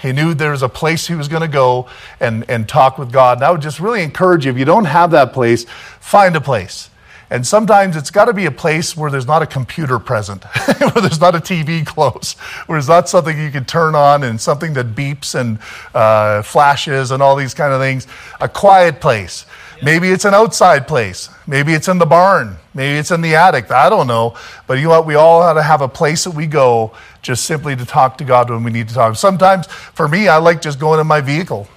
He 0.00 0.12
knew 0.12 0.34
there 0.34 0.50
was 0.50 0.62
a 0.62 0.68
place 0.68 1.06
he 1.06 1.14
was 1.14 1.28
going 1.28 1.42
to 1.42 1.48
go 1.48 1.88
and, 2.20 2.48
and 2.48 2.68
talk 2.68 2.98
with 2.98 3.12
God. 3.12 3.38
And 3.38 3.44
I 3.44 3.50
would 3.50 3.62
just 3.62 3.80
really 3.80 4.02
encourage 4.02 4.44
you 4.44 4.52
if 4.52 4.58
you 4.58 4.64
don't 4.64 4.84
have 4.84 5.10
that 5.12 5.32
place, 5.32 5.64
find 6.00 6.36
a 6.36 6.40
place. 6.40 6.90
And 7.28 7.44
sometimes 7.44 7.96
it's 7.96 8.10
got 8.10 8.26
to 8.26 8.32
be 8.32 8.46
a 8.46 8.52
place 8.52 8.96
where 8.96 9.10
there's 9.10 9.26
not 9.26 9.42
a 9.42 9.46
computer 9.46 9.98
present, 9.98 10.44
where 10.78 11.02
there's 11.02 11.20
not 11.20 11.34
a 11.34 11.40
TV 11.40 11.84
close, 11.84 12.34
where 12.66 12.76
there's 12.76 12.88
not 12.88 13.08
something 13.08 13.36
you 13.36 13.50
can 13.50 13.64
turn 13.64 13.96
on 13.96 14.22
and 14.22 14.40
something 14.40 14.74
that 14.74 14.94
beeps 14.94 15.34
and 15.34 15.58
uh, 15.92 16.42
flashes 16.42 17.10
and 17.10 17.20
all 17.20 17.34
these 17.34 17.52
kind 17.52 17.72
of 17.72 17.80
things. 17.80 18.06
A 18.40 18.48
quiet 18.48 19.00
place 19.00 19.44
Maybe 19.82 20.10
it's 20.10 20.24
an 20.24 20.34
outside 20.34 20.88
place. 20.88 21.28
Maybe 21.46 21.74
it's 21.74 21.88
in 21.88 21.98
the 21.98 22.06
barn. 22.06 22.56
Maybe 22.74 22.98
it's 22.98 23.10
in 23.10 23.20
the 23.20 23.34
attic. 23.34 23.70
I 23.70 23.88
don't 23.88 24.06
know. 24.06 24.36
But 24.66 24.74
you 24.74 24.84
know 24.84 24.90
what? 24.90 25.06
We 25.06 25.14
all 25.14 25.42
ought 25.42 25.54
to 25.54 25.62
have 25.62 25.80
a 25.80 25.88
place 25.88 26.24
that 26.24 26.32
we 26.32 26.46
go 26.46 26.92
just 27.22 27.44
simply 27.44 27.76
to 27.76 27.84
talk 27.84 28.18
to 28.18 28.24
God 28.24 28.50
when 28.50 28.62
we 28.64 28.70
need 28.70 28.88
to 28.88 28.94
talk. 28.94 29.16
Sometimes, 29.16 29.66
for 29.66 30.08
me, 30.08 30.28
I 30.28 30.38
like 30.38 30.60
just 30.60 30.78
going 30.78 31.00
in 31.00 31.06
my 31.06 31.20
vehicle 31.20 31.68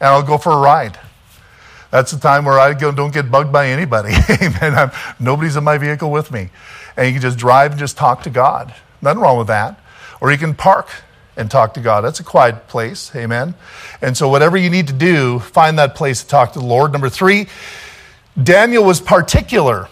and 0.00 0.08
I'll 0.08 0.22
go 0.22 0.38
for 0.38 0.52
a 0.52 0.58
ride. 0.58 0.98
That's 1.90 2.12
the 2.12 2.18
time 2.18 2.44
where 2.44 2.58
I 2.58 2.72
don't 2.74 3.12
get 3.12 3.30
bugged 3.30 3.52
by 3.52 3.68
anybody. 3.68 4.14
Amen. 4.42 4.74
I'm, 4.74 4.90
nobody's 5.18 5.56
in 5.56 5.64
my 5.64 5.76
vehicle 5.76 6.10
with 6.10 6.30
me. 6.30 6.50
And 6.96 7.06
you 7.06 7.12
can 7.12 7.22
just 7.22 7.38
drive 7.38 7.72
and 7.72 7.80
just 7.80 7.96
talk 7.96 8.22
to 8.22 8.30
God. 8.30 8.74
Nothing 9.02 9.22
wrong 9.22 9.38
with 9.38 9.48
that. 9.48 9.80
Or 10.20 10.30
you 10.30 10.38
can 10.38 10.54
park 10.54 10.88
and 11.36 11.50
talk 11.50 11.74
to 11.74 11.80
God. 11.80 12.02
That's 12.02 12.20
a 12.20 12.24
quiet 12.24 12.68
place. 12.68 13.14
Amen. 13.14 13.54
And 14.02 14.16
so, 14.16 14.28
whatever 14.28 14.56
you 14.56 14.70
need 14.70 14.86
to 14.88 14.92
do, 14.92 15.38
find 15.38 15.78
that 15.78 15.94
place 15.94 16.22
to 16.22 16.28
talk 16.28 16.52
to 16.52 16.58
the 16.58 16.66
Lord. 16.66 16.92
Number 16.92 17.08
three, 17.08 17.48
Daniel 18.40 18.84
was 18.84 19.00
particular 19.00 19.88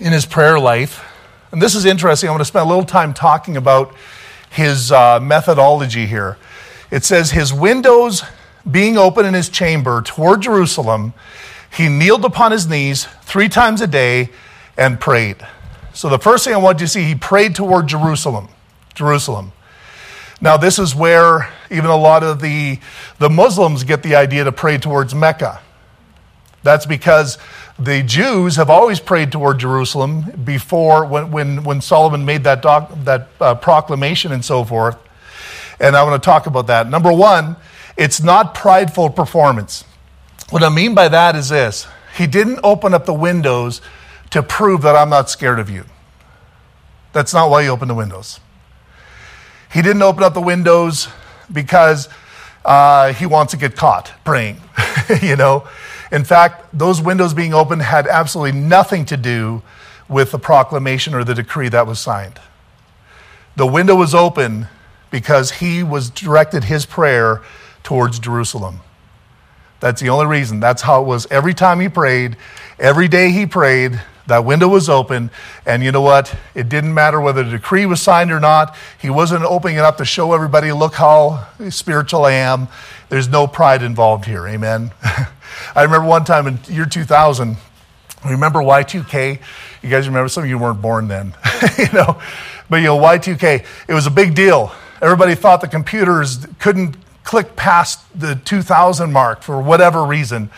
in 0.00 0.12
his 0.12 0.26
prayer 0.26 0.58
life. 0.58 1.04
And 1.52 1.60
this 1.60 1.74
is 1.74 1.84
interesting. 1.84 2.28
I'm 2.28 2.34
going 2.34 2.40
to 2.40 2.44
spend 2.46 2.64
a 2.64 2.68
little 2.68 2.84
time 2.84 3.12
talking 3.12 3.56
about 3.56 3.94
his 4.50 4.90
uh, 4.90 5.20
methodology 5.20 6.06
here. 6.06 6.38
It 6.90 7.04
says, 7.04 7.30
His 7.30 7.52
windows 7.52 8.22
being 8.70 8.96
open 8.96 9.26
in 9.26 9.34
his 9.34 9.48
chamber 9.48 10.02
toward 10.02 10.42
Jerusalem, 10.42 11.14
he 11.74 11.88
kneeled 11.88 12.24
upon 12.24 12.52
his 12.52 12.68
knees 12.68 13.06
three 13.22 13.48
times 13.48 13.80
a 13.80 13.86
day 13.86 14.30
and 14.76 15.00
prayed. 15.00 15.36
So, 15.94 16.08
the 16.08 16.18
first 16.18 16.44
thing 16.44 16.54
I 16.54 16.58
want 16.58 16.80
you 16.80 16.86
to 16.86 16.92
see, 16.92 17.04
he 17.04 17.14
prayed 17.14 17.54
toward 17.54 17.86
Jerusalem. 17.86 18.48
Jerusalem. 18.94 19.52
Now, 20.42 20.56
this 20.56 20.80
is 20.80 20.92
where 20.92 21.48
even 21.70 21.88
a 21.88 21.96
lot 21.96 22.24
of 22.24 22.40
the, 22.40 22.80
the 23.20 23.30
Muslims 23.30 23.84
get 23.84 24.02
the 24.02 24.16
idea 24.16 24.42
to 24.42 24.50
pray 24.50 24.76
towards 24.76 25.14
Mecca. 25.14 25.60
That's 26.64 26.84
because 26.84 27.38
the 27.78 28.02
Jews 28.02 28.56
have 28.56 28.68
always 28.68 28.98
prayed 28.98 29.30
toward 29.30 29.60
Jerusalem 29.60 30.22
before 30.44 31.06
when, 31.06 31.30
when, 31.30 31.62
when 31.62 31.80
Solomon 31.80 32.24
made 32.24 32.42
that, 32.42 32.60
doc, 32.60 32.92
that 33.04 33.28
uh, 33.40 33.54
proclamation 33.54 34.32
and 34.32 34.44
so 34.44 34.64
forth. 34.64 34.98
And 35.78 35.94
I 35.94 36.02
want 36.02 36.20
to 36.20 36.26
talk 36.26 36.48
about 36.48 36.66
that. 36.66 36.88
Number 36.88 37.12
one, 37.12 37.54
it's 37.96 38.20
not 38.20 38.52
prideful 38.52 39.10
performance. 39.10 39.84
What 40.50 40.64
I 40.64 40.70
mean 40.70 40.92
by 40.94 41.06
that 41.06 41.36
is 41.36 41.50
this 41.50 41.86
He 42.16 42.26
didn't 42.26 42.58
open 42.64 42.94
up 42.94 43.06
the 43.06 43.14
windows 43.14 43.80
to 44.30 44.42
prove 44.42 44.82
that 44.82 44.96
I'm 44.96 45.08
not 45.08 45.30
scared 45.30 45.60
of 45.60 45.70
you. 45.70 45.84
That's 47.12 47.32
not 47.32 47.48
why 47.48 47.62
he 47.62 47.68
opened 47.68 47.90
the 47.90 47.94
windows. 47.94 48.40
He 49.72 49.82
didn't 49.82 50.02
open 50.02 50.22
up 50.22 50.34
the 50.34 50.40
windows 50.40 51.08
because 51.52 52.08
uh, 52.64 53.12
he 53.14 53.26
wants 53.26 53.52
to 53.52 53.56
get 53.56 53.76
caught 53.76 54.12
praying, 54.24 54.60
you 55.22 55.36
know. 55.36 55.66
In 56.10 56.24
fact, 56.24 56.66
those 56.76 57.00
windows 57.00 57.32
being 57.32 57.54
open 57.54 57.80
had 57.80 58.06
absolutely 58.06 58.58
nothing 58.58 59.04
to 59.06 59.16
do 59.16 59.62
with 60.08 60.30
the 60.30 60.38
proclamation 60.38 61.14
or 61.14 61.24
the 61.24 61.34
decree 61.34 61.70
that 61.70 61.86
was 61.86 61.98
signed. 61.98 62.38
The 63.56 63.66
window 63.66 63.96
was 63.96 64.14
open 64.14 64.68
because 65.10 65.52
he 65.52 65.82
was 65.82 66.10
directed 66.10 66.64
his 66.64 66.86
prayer 66.86 67.42
towards 67.82 68.18
Jerusalem. 68.18 68.80
That's 69.80 70.00
the 70.00 70.10
only 70.10 70.26
reason. 70.26 70.60
That's 70.60 70.82
how 70.82 71.02
it 71.02 71.06
was 71.06 71.26
every 71.30 71.54
time 71.54 71.80
he 71.80 71.88
prayed, 71.88 72.36
every 72.78 73.08
day 73.08 73.30
he 73.30 73.46
prayed, 73.46 74.00
that 74.26 74.44
window 74.44 74.68
was 74.68 74.88
open, 74.88 75.30
and 75.66 75.82
you 75.82 75.92
know 75.92 76.00
what? 76.00 76.34
It 76.54 76.68
didn't 76.68 76.94
matter 76.94 77.20
whether 77.20 77.42
the 77.42 77.50
decree 77.50 77.86
was 77.86 78.00
signed 78.00 78.30
or 78.30 78.40
not. 78.40 78.76
He 79.00 79.10
wasn't 79.10 79.44
opening 79.44 79.76
it 79.76 79.84
up 79.84 79.96
to 79.98 80.04
show 80.04 80.32
everybody, 80.32 80.72
look 80.72 80.94
how 80.94 81.48
spiritual 81.70 82.24
I 82.24 82.32
am. 82.32 82.68
There's 83.08 83.28
no 83.28 83.46
pride 83.46 83.82
involved 83.82 84.24
here. 84.24 84.46
Amen. 84.46 84.92
I 85.74 85.82
remember 85.82 86.06
one 86.06 86.24
time 86.24 86.46
in 86.46 86.58
year 86.68 86.86
2000, 86.86 87.56
remember 88.24 88.60
Y2K? 88.60 89.40
You 89.82 89.90
guys 89.90 90.06
remember? 90.06 90.28
Some 90.28 90.44
of 90.44 90.48
you 90.48 90.58
weren't 90.58 90.80
born 90.80 91.08
then, 91.08 91.34
you 91.78 91.92
know. 91.92 92.20
But 92.70 92.76
you 92.76 92.84
know, 92.84 92.98
Y2K, 92.98 93.64
it 93.88 93.94
was 93.94 94.06
a 94.06 94.10
big 94.10 94.34
deal. 94.34 94.72
Everybody 95.00 95.34
thought 95.34 95.60
the 95.60 95.68
computers 95.68 96.46
couldn't 96.58 96.96
click 97.24 97.56
past 97.56 98.00
the 98.18 98.36
2000 98.36 99.12
mark 99.12 99.42
for 99.42 99.60
whatever 99.60 100.04
reason. 100.04 100.50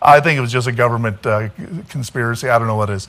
I 0.00 0.20
think 0.20 0.38
it 0.38 0.40
was 0.40 0.52
just 0.52 0.66
a 0.66 0.72
government 0.72 1.26
uh, 1.26 1.48
conspiracy. 1.88 2.48
I 2.48 2.58
don't 2.58 2.68
know 2.68 2.76
what 2.76 2.90
it 2.90 2.94
is. 2.94 3.08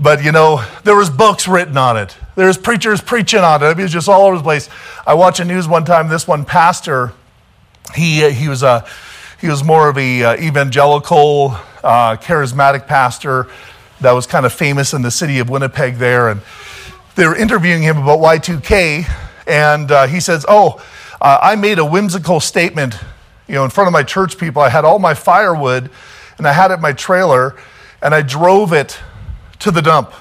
But, 0.00 0.22
you 0.22 0.32
know, 0.32 0.64
there 0.84 0.96
was 0.96 1.10
books 1.10 1.48
written 1.48 1.76
on 1.76 1.96
it. 1.96 2.16
There's 2.36 2.58
preachers 2.58 3.00
preaching 3.00 3.40
on 3.40 3.62
it. 3.62 3.66
I 3.66 3.70
mean, 3.70 3.80
it 3.80 3.82
was 3.84 3.92
just 3.92 4.08
all 4.08 4.26
over 4.26 4.36
the 4.36 4.42
place. 4.42 4.68
I 5.06 5.14
watched 5.14 5.38
the 5.38 5.44
news 5.44 5.66
one 5.66 5.84
time. 5.84 6.08
This 6.08 6.28
one 6.28 6.44
pastor, 6.44 7.12
he, 7.94 8.24
uh, 8.24 8.30
he, 8.30 8.48
was, 8.48 8.62
a, 8.62 8.86
he 9.40 9.48
was 9.48 9.64
more 9.64 9.88
of 9.88 9.96
a 9.96 10.22
uh, 10.22 10.36
evangelical, 10.36 11.56
uh, 11.82 12.16
charismatic 12.16 12.86
pastor 12.86 13.48
that 14.00 14.12
was 14.12 14.26
kind 14.26 14.46
of 14.46 14.52
famous 14.52 14.92
in 14.92 15.02
the 15.02 15.10
city 15.10 15.38
of 15.38 15.48
Winnipeg 15.48 15.96
there. 15.96 16.28
And 16.28 16.42
they 17.16 17.26
were 17.26 17.36
interviewing 17.36 17.82
him 17.82 17.98
about 17.98 18.18
Y2K. 18.18 19.08
And 19.46 19.90
uh, 19.90 20.06
he 20.06 20.20
says, 20.20 20.44
oh, 20.48 20.82
uh, 21.20 21.38
I 21.42 21.56
made 21.56 21.78
a 21.78 21.84
whimsical 21.84 22.38
statement 22.38 22.94
you 23.48 23.54
know, 23.54 23.64
in 23.64 23.70
front 23.70 23.88
of 23.88 23.92
my 23.92 24.02
church 24.02 24.38
people. 24.38 24.62
I 24.62 24.68
had 24.68 24.84
all 24.84 24.98
my 24.98 25.14
firewood 25.14 25.90
and 26.38 26.46
I 26.46 26.52
had 26.52 26.70
it 26.70 26.74
in 26.74 26.80
my 26.80 26.92
trailer, 26.92 27.56
and 28.00 28.14
I 28.14 28.22
drove 28.22 28.72
it 28.72 28.98
to 29.58 29.70
the 29.70 29.82
dump 29.82 30.12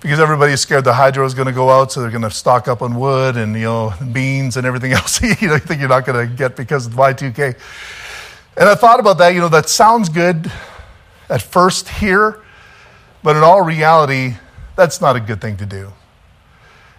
because 0.00 0.20
everybody's 0.20 0.60
scared 0.60 0.84
the 0.84 0.92
hydro 0.92 1.24
is 1.24 1.34
going 1.34 1.46
to 1.46 1.52
go 1.52 1.70
out, 1.70 1.90
so 1.90 2.00
they're 2.00 2.10
going 2.10 2.22
to 2.22 2.30
stock 2.30 2.68
up 2.68 2.82
on 2.82 2.94
wood 2.94 3.36
and 3.36 3.54
you 3.54 3.62
know 3.62 3.92
beans 4.12 4.56
and 4.56 4.66
everything 4.66 4.92
else 4.94 5.20
you, 5.22 5.48
know, 5.48 5.54
you 5.54 5.60
think 5.60 5.80
you're 5.80 5.88
not 5.88 6.06
going 6.06 6.28
to 6.28 6.34
get 6.34 6.56
because 6.56 6.86
of 6.86 6.92
Y2K. 6.92 7.58
And 8.56 8.68
I 8.68 8.74
thought 8.74 9.00
about 9.00 9.18
that. 9.18 9.34
You 9.34 9.40
know, 9.40 9.48
that 9.48 9.68
sounds 9.68 10.08
good 10.08 10.50
at 11.28 11.42
first 11.42 11.88
here, 11.88 12.40
but 13.22 13.36
in 13.36 13.42
all 13.42 13.62
reality, 13.62 14.34
that's 14.76 15.00
not 15.00 15.16
a 15.16 15.20
good 15.20 15.40
thing 15.40 15.56
to 15.58 15.66
do. 15.66 15.92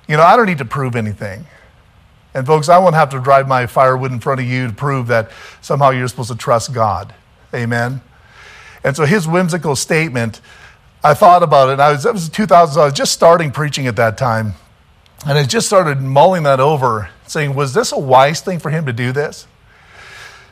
You 0.08 0.18
know, 0.18 0.24
I 0.24 0.36
don't 0.36 0.48
need 0.48 0.58
to 0.58 0.66
prove 0.66 0.96
anything. 0.96 1.46
And 2.34 2.46
folks, 2.46 2.70
I 2.70 2.78
won't 2.78 2.96
have 2.96 3.10
to 3.10 3.20
drive 3.20 3.48
my 3.48 3.66
firewood 3.66 4.12
in 4.12 4.20
front 4.20 4.40
of 4.40 4.46
you 4.46 4.68
to 4.68 4.74
prove 4.74 5.08
that 5.08 5.32
somehow 5.62 5.90
you're 5.90 6.08
supposed 6.08 6.32
to 6.32 6.38
trust 6.38 6.74
God. 6.74 7.14
Amen. 7.53 8.01
And 8.84 8.96
so 8.96 9.06
his 9.06 9.27
whimsical 9.27 9.75
statement, 9.75 10.41
I 11.03 11.13
thought 11.13 11.44
about 11.44 11.70
it. 11.70 11.79
I 11.79 11.91
was, 11.91 12.03
that 12.03 12.13
was 12.13 12.29
2000, 12.29 12.82
I 12.82 12.86
was 12.86 12.94
just 12.94 13.12
starting 13.12 13.51
preaching 13.51 13.88
at 13.88 13.96
that 13.98 14.18
time. 14.18 14.53
And 15.25 15.38
I 15.38 15.44
just 15.44 15.68
started 15.68 16.01
mulling 16.01 16.44
that 16.44 16.60
over, 16.60 17.10
saying, 17.27 17.53
was 17.53 17.74
this 17.74 17.91
a 17.91 18.00
wise 18.00 18.41
thing 18.41 18.60
for 18.60 18.70
him 18.70 18.86
to 18.86 18.94
do 18.94 19.12
this? 19.12 19.48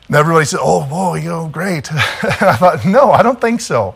And 0.07 0.15
everybody 0.15 0.45
said, 0.45 0.59
oh, 0.61 0.83
whoa, 0.83 1.15
you 1.15 1.29
know, 1.29 1.47
great. 1.47 1.91
I 1.93 2.55
thought, 2.57 2.85
no, 2.85 3.11
I 3.11 3.23
don't 3.23 3.39
think 3.39 3.61
so. 3.61 3.95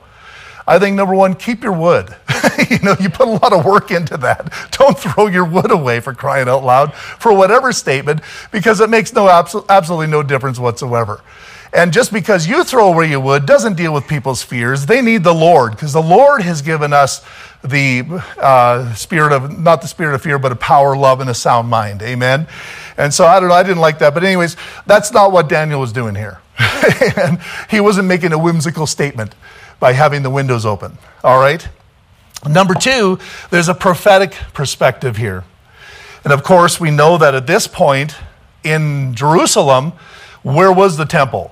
I 0.67 0.79
think 0.79 0.95
number 0.95 1.15
one, 1.15 1.33
keep 1.33 1.63
your 1.63 1.73
wood. 1.73 2.15
you 2.69 2.79
know, 2.79 2.95
you 2.99 3.09
put 3.09 3.27
a 3.27 3.31
lot 3.31 3.51
of 3.51 3.65
work 3.65 3.91
into 3.91 4.15
that. 4.17 4.53
Don't 4.77 4.97
throw 4.97 5.27
your 5.27 5.45
wood 5.45 5.71
away 5.71 5.99
for 5.99 6.13
crying 6.13 6.47
out 6.47 6.63
loud 6.63 6.93
for 6.93 7.33
whatever 7.33 7.71
statement, 7.71 8.21
because 8.51 8.79
it 8.79 8.89
makes 8.89 9.11
no 9.13 9.27
absolutely 9.27 10.07
no 10.07 10.23
difference 10.23 10.59
whatsoever. 10.59 11.21
And 11.73 11.93
just 11.93 12.11
because 12.11 12.47
you 12.47 12.65
throw 12.65 12.91
away 12.91 13.09
your 13.09 13.21
wood 13.21 13.45
doesn't 13.45 13.75
deal 13.75 13.93
with 13.93 14.05
people's 14.07 14.43
fears. 14.43 14.87
They 14.87 15.01
need 15.01 15.23
the 15.23 15.33
Lord 15.33 15.71
because 15.71 15.93
the 15.93 16.01
Lord 16.01 16.41
has 16.41 16.61
given 16.61 16.91
us 16.91 17.25
the 17.63 18.21
uh, 18.37 18.93
spirit 18.93 19.31
of, 19.31 19.57
not 19.57 19.81
the 19.81 19.87
spirit 19.87 20.13
of 20.15 20.21
fear, 20.21 20.37
but 20.37 20.51
a 20.51 20.55
power, 20.55 20.97
love, 20.97 21.21
and 21.21 21.29
a 21.29 21.33
sound 21.33 21.69
mind. 21.69 22.01
Amen. 22.01 22.47
And 22.97 23.13
so 23.13 23.25
I 23.25 23.39
don't 23.39 23.47
know, 23.47 23.55
I 23.55 23.63
didn't 23.63 23.79
like 23.79 23.99
that. 23.99 24.13
But, 24.13 24.25
anyways, 24.25 24.57
that's 24.85 25.13
not 25.13 25.31
what 25.31 25.47
Daniel 25.47 25.79
was 25.79 25.93
doing 25.93 26.15
here. 26.15 26.41
and 27.15 27.39
he 27.69 27.79
wasn't 27.79 28.07
making 28.07 28.33
a 28.33 28.37
whimsical 28.37 28.85
statement 28.85 29.33
by 29.79 29.93
having 29.93 30.23
the 30.23 30.29
windows 30.29 30.65
open. 30.65 30.97
All 31.23 31.39
right? 31.39 31.67
Number 32.47 32.73
two, 32.73 33.17
there's 33.49 33.69
a 33.69 33.75
prophetic 33.75 34.33
perspective 34.53 35.15
here. 35.15 35.45
And 36.23 36.33
of 36.33 36.43
course, 36.43 36.79
we 36.79 36.91
know 36.91 37.17
that 37.17 37.33
at 37.33 37.47
this 37.47 37.67
point 37.67 38.15
in 38.63 39.15
Jerusalem, 39.15 39.93
where 40.43 40.71
was 40.71 40.97
the 40.97 41.05
temple? 41.05 41.51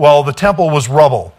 Well, 0.00 0.22
the 0.22 0.32
temple 0.32 0.70
was 0.70 0.88
rubble. 0.88 1.34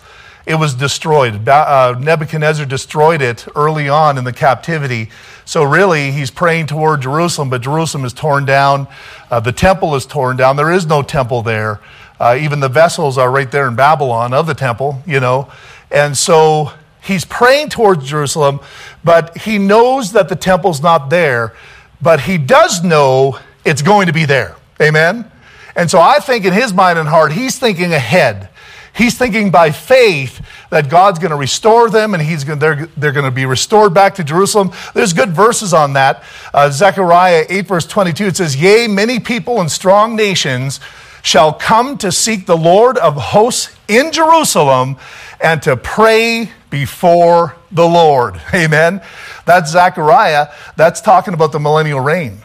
It 0.46 0.53
was 0.53 0.75
destroyed. 0.75 1.50
Uh, 1.50 1.96
Nebuchadnezzar 2.00 2.68
destroyed 2.68 3.20
it 3.20 3.48
early 3.56 3.89
on 3.89 4.20
in 4.20 4.24
the 4.24 4.32
captivity. 4.32 5.10
So, 5.46 5.63
really, 5.63 6.12
he's 6.12 6.30
praying 6.30 6.68
toward 6.68 7.01
Jerusalem, 7.01 7.50
but 7.50 7.62
Jerusalem 7.63 8.06
is 8.06 8.13
torn 8.13 8.46
down. 8.46 8.88
Uh, 9.32 9.39
the 9.39 9.51
temple 9.51 9.96
is 9.96 10.06
torn 10.06 10.38
down. 10.38 10.58
There 10.58 10.72
is 10.72 10.86
no 10.86 11.01
temple 11.01 11.41
there. 11.41 11.80
Uh, 12.20 12.38
even 12.39 12.60
the 12.60 12.70
vessels 12.70 13.18
are 13.18 13.32
right 13.32 13.50
there 13.50 13.68
in 13.68 13.75
Babylon 13.75 14.32
of 14.32 14.46
the 14.46 14.53
temple, 14.53 15.01
you 15.08 15.20
know. 15.20 15.51
And 15.89 16.15
so 16.15 16.72
he's 17.01 17.25
praying 17.25 17.70
towards 17.70 18.08
Jerusalem, 18.08 18.60
but 19.03 19.36
he 19.39 19.58
knows 19.58 20.12
that 20.12 20.30
the 20.30 20.36
temple's 20.36 20.84
not 20.84 21.10
there, 21.10 21.56
but 22.00 22.22
he 22.22 22.38
does 22.38 22.84
know 22.84 23.39
it's 23.65 23.82
going 23.82 24.06
to 24.06 24.13
be 24.13 24.25
there. 24.25 24.56
Amen? 24.80 25.32
And 25.75 25.89
so 25.89 26.00
I 26.00 26.20
think 26.20 26.46
in 26.46 26.53
his 26.53 26.74
mind 26.74 27.00
and 27.00 27.08
heart, 27.08 27.32
he's 27.32 27.58
thinking 27.58 27.94
ahead. 27.94 28.50
He's 28.93 29.17
thinking 29.17 29.51
by 29.51 29.71
faith 29.71 30.45
that 30.69 30.89
God's 30.89 31.17
going 31.19 31.31
to 31.31 31.38
restore 31.38 31.89
them 31.89 32.13
and 32.13 32.21
he's 32.21 32.43
going, 32.43 32.60
they're, 32.60 32.88
they're 32.98 33.13
going 33.13 33.25
to 33.25 33.31
be 33.31 33.45
restored 33.45 33.93
back 33.93 34.15
to 34.15 34.24
Jerusalem. 34.24 34.71
There's 34.93 35.13
good 35.13 35.29
verses 35.29 35.74
on 35.74 35.93
that. 35.93 36.24
Uh, 36.53 36.69
Zechariah 36.69 37.45
8, 37.48 37.67
verse 37.67 37.88
22, 37.88 38.25
it 38.25 38.38
says, 38.38 38.55
Yea, 38.55 38.88
many 38.88 39.19
people 39.19 39.62
and 39.62 39.71
strong 39.71 40.15
nations 40.15 40.79
shall 41.24 41.53
come 41.53 41.98
to 42.00 42.12
seek 42.12 42.45
the 42.45 42.57
Lord 42.57 42.98
of 42.98 43.15
hosts 43.15 43.75
in 43.88 44.12
Jerusalem 44.12 44.98
and 45.39 45.62
to 45.63 45.77
pray 45.77 46.51
before 46.69 47.55
the 47.71 47.88
Lord. 47.88 48.41
Amen. 48.53 49.01
That's 49.45 49.71
Zechariah. 49.71 50.48
That's 50.75 51.01
talking 51.01 51.33
about 51.33 51.51
the 51.51 51.60
millennial 51.60 52.00
reign. 52.00 52.39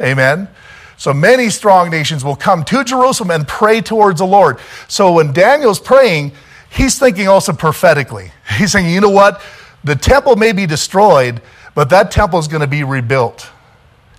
Amen. 0.00 0.48
So 0.96 1.12
many 1.12 1.50
strong 1.50 1.90
nations 1.90 2.24
will 2.24 2.36
come 2.36 2.64
to 2.64 2.84
Jerusalem 2.84 3.30
and 3.30 3.46
pray 3.46 3.80
towards 3.80 4.20
the 4.20 4.26
Lord. 4.26 4.58
So 4.88 5.12
when 5.12 5.32
Daniel's 5.32 5.80
praying, 5.80 6.32
he's 6.70 6.98
thinking 6.98 7.28
also 7.28 7.52
prophetically. 7.52 8.30
He's 8.56 8.72
saying, 8.72 8.88
you 8.92 9.00
know 9.00 9.10
what? 9.10 9.42
The 9.82 9.96
temple 9.96 10.36
may 10.36 10.52
be 10.52 10.66
destroyed, 10.66 11.42
but 11.74 11.90
that 11.90 12.10
temple 12.10 12.38
is 12.38 12.46
going 12.46 12.60
to 12.60 12.66
be 12.66 12.84
rebuilt. 12.84 13.50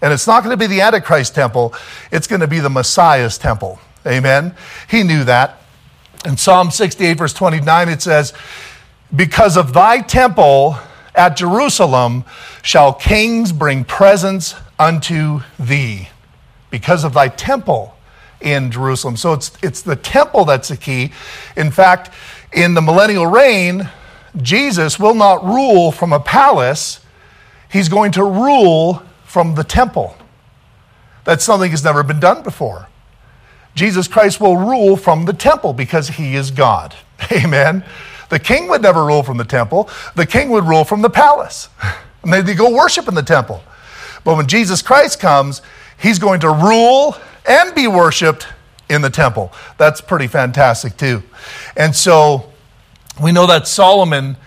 And 0.01 0.11
it's 0.11 0.27
not 0.27 0.43
going 0.43 0.51
to 0.51 0.57
be 0.57 0.67
the 0.67 0.81
Antichrist 0.81 1.33
temple, 1.33 1.73
it's 2.11 2.27
going 2.27 2.41
to 2.41 2.47
be 2.47 2.59
the 2.59 2.69
Messiah's 2.69 3.37
temple. 3.37 3.79
Amen. 4.05 4.55
He 4.89 5.03
knew 5.03 5.23
that. 5.23 5.61
In 6.25 6.37
Psalm 6.37 6.69
68, 6.69 7.17
verse 7.17 7.33
29, 7.33 7.89
it 7.89 8.01
says, 8.01 8.33
Because 9.15 9.57
of 9.57 9.73
thy 9.73 10.01
temple 10.01 10.77
at 11.13 11.37
Jerusalem 11.37 12.25
shall 12.61 12.93
kings 12.93 13.51
bring 13.51 13.83
presents 13.83 14.55
unto 14.77 15.41
thee 15.57 16.09
because 16.75 17.05
of 17.05 17.13
thy 17.13 17.29
temple 17.29 17.95
in 18.41 18.69
Jerusalem. 18.69 19.15
So 19.15 19.31
it's, 19.31 19.49
it's 19.63 19.81
the 19.81 19.95
temple 19.95 20.43
that's 20.43 20.67
the 20.67 20.75
key. 20.75 21.13
In 21.55 21.71
fact, 21.71 22.13
in 22.51 22.73
the 22.73 22.81
millennial 22.81 23.27
reign, 23.27 23.89
Jesus 24.41 24.99
will 24.99 25.13
not 25.13 25.45
rule 25.45 25.93
from 25.93 26.11
a 26.11 26.19
palace, 26.19 26.99
he's 27.71 27.87
going 27.87 28.11
to 28.11 28.25
rule 28.25 29.01
from 29.23 29.55
the 29.55 29.63
temple. 29.63 30.17
That's 31.23 31.45
something 31.45 31.71
that's 31.71 31.85
never 31.85 32.03
been 32.03 32.19
done 32.19 32.43
before. 32.43 32.89
Jesus 33.73 34.09
Christ 34.09 34.41
will 34.41 34.57
rule 34.57 34.97
from 34.97 35.23
the 35.23 35.31
temple 35.31 35.71
because 35.71 36.09
he 36.09 36.35
is 36.35 36.51
God. 36.51 36.93
Amen. 37.31 37.85
The 38.27 38.39
king 38.39 38.67
would 38.67 38.81
never 38.81 39.05
rule 39.05 39.23
from 39.23 39.37
the 39.37 39.45
temple, 39.45 39.89
the 40.15 40.25
king 40.25 40.49
would 40.49 40.65
rule 40.65 40.83
from 40.83 41.01
the 41.01 41.09
palace. 41.09 41.69
And 42.21 42.33
they 42.33 42.55
go 42.55 42.75
worship 42.75 43.07
in 43.07 43.13
the 43.13 43.21
temple. 43.21 43.61
But 44.25 44.35
when 44.35 44.47
Jesus 44.47 44.81
Christ 44.81 45.19
comes, 45.19 45.61
he's 45.99 46.19
going 46.19 46.39
to 46.41 46.49
rule 46.49 47.15
and 47.47 47.73
be 47.75 47.87
worshiped 47.87 48.47
in 48.89 49.01
the 49.01 49.09
temple. 49.09 49.51
That's 49.77 50.01
pretty 50.01 50.27
fantastic, 50.27 50.97
too. 50.97 51.23
And 51.75 51.95
so 51.95 52.51
we 53.21 53.31
know 53.31 53.47
that 53.47 53.67
Solomon 53.67 54.37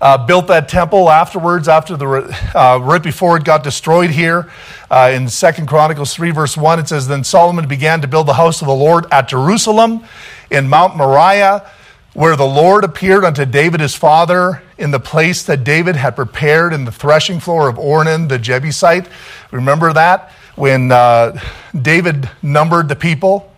uh, 0.00 0.26
built 0.26 0.46
that 0.48 0.68
temple 0.68 1.08
afterwards, 1.10 1.68
after 1.68 1.96
the, 1.96 2.06
uh, 2.54 2.78
right 2.82 3.02
before 3.02 3.36
it 3.36 3.44
got 3.44 3.62
destroyed 3.62 4.10
here. 4.10 4.50
Uh, 4.90 5.10
in 5.14 5.28
Second 5.28 5.66
Chronicles 5.66 6.14
3, 6.14 6.30
verse 6.32 6.56
1, 6.56 6.80
it 6.80 6.88
says, 6.88 7.08
Then 7.08 7.24
Solomon 7.24 7.66
began 7.66 8.00
to 8.02 8.08
build 8.08 8.26
the 8.26 8.34
house 8.34 8.60
of 8.60 8.68
the 8.68 8.74
Lord 8.74 9.06
at 9.10 9.28
Jerusalem 9.28 10.04
in 10.50 10.68
Mount 10.68 10.96
Moriah, 10.96 11.68
where 12.12 12.36
the 12.36 12.46
Lord 12.46 12.84
appeared 12.84 13.24
unto 13.24 13.44
David 13.44 13.80
his 13.80 13.94
father 13.94 14.62
in 14.78 14.90
the 14.90 15.00
place 15.00 15.42
that 15.44 15.64
David 15.64 15.96
had 15.96 16.16
prepared 16.16 16.72
in 16.72 16.84
the 16.84 16.92
threshing 16.92 17.40
floor 17.40 17.68
of 17.68 17.76
Ornan 17.76 18.28
the 18.28 18.38
Jebusite. 18.38 19.06
Remember 19.50 19.92
that? 19.92 20.30
When 20.56 20.90
uh, 20.90 21.38
David 21.80 22.28
numbered 22.42 22.88
the 22.88 22.96
people, 22.96 23.52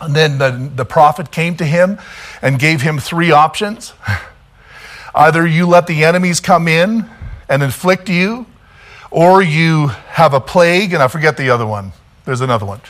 and 0.00 0.14
then 0.14 0.38
the, 0.38 0.70
the 0.74 0.84
prophet 0.84 1.30
came 1.30 1.56
to 1.56 1.64
him 1.64 1.98
and 2.42 2.58
gave 2.58 2.82
him 2.82 2.98
three 2.98 3.30
options. 3.30 3.94
Either 5.14 5.46
you 5.46 5.66
let 5.66 5.86
the 5.86 6.04
enemies 6.04 6.40
come 6.40 6.66
in 6.66 7.08
and 7.48 7.62
inflict 7.62 8.08
you, 8.08 8.46
or 9.10 9.42
you 9.42 9.88
have 10.08 10.34
a 10.34 10.40
plague, 10.40 10.92
and 10.92 11.02
I 11.02 11.08
forget 11.08 11.36
the 11.36 11.50
other 11.50 11.66
one. 11.66 11.92
There's 12.24 12.40
another 12.40 12.66
one, 12.66 12.80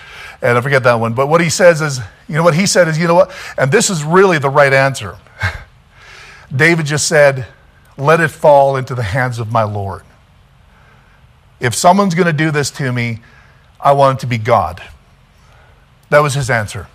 and 0.40 0.56
I 0.56 0.60
forget 0.60 0.82
that 0.84 0.94
one. 0.94 1.14
But 1.14 1.28
what 1.28 1.40
he 1.40 1.50
says 1.50 1.80
is, 1.80 2.00
you 2.28 2.36
know 2.36 2.44
what 2.44 2.54
he 2.54 2.66
said 2.66 2.88
is, 2.88 2.98
you 2.98 3.06
know 3.06 3.14
what? 3.14 3.32
And 3.58 3.70
this 3.70 3.90
is 3.90 4.04
really 4.04 4.38
the 4.38 4.50
right 4.50 4.72
answer. 4.72 5.18
David 6.54 6.86
just 6.86 7.08
said, 7.08 7.46
let 7.96 8.20
it 8.20 8.28
fall 8.28 8.76
into 8.76 8.94
the 8.94 9.02
hands 9.02 9.38
of 9.38 9.50
my 9.50 9.62
Lord. 9.62 10.02
If 11.60 11.74
someone's 11.74 12.14
going 12.14 12.26
to 12.26 12.32
do 12.32 12.50
this 12.50 12.70
to 12.72 12.92
me, 12.92 13.20
I 13.82 13.92
want 13.92 14.18
it 14.18 14.20
to 14.20 14.26
be 14.26 14.38
God. 14.38 14.82
That 16.10 16.20
was 16.20 16.34
his 16.34 16.50
answer. 16.50 16.88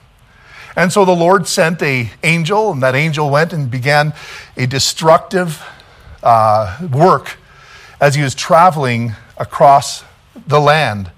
And 0.75 0.93
so 0.93 1.05
the 1.05 1.15
Lord 1.15 1.47
sent 1.47 1.81
a 1.81 2.11
angel, 2.23 2.71
and 2.71 2.83
that 2.83 2.93
angel 2.95 3.29
went 3.29 3.51
and 3.51 3.69
began 3.69 4.13
a 4.55 4.67
destructive 4.67 5.63
uh, 6.21 6.77
work 6.93 7.37
as 7.99 8.15
he 8.15 8.21
was 8.21 8.35
traveling 8.35 9.13
across 9.37 10.03
the 10.45 10.59
land. 10.59 11.11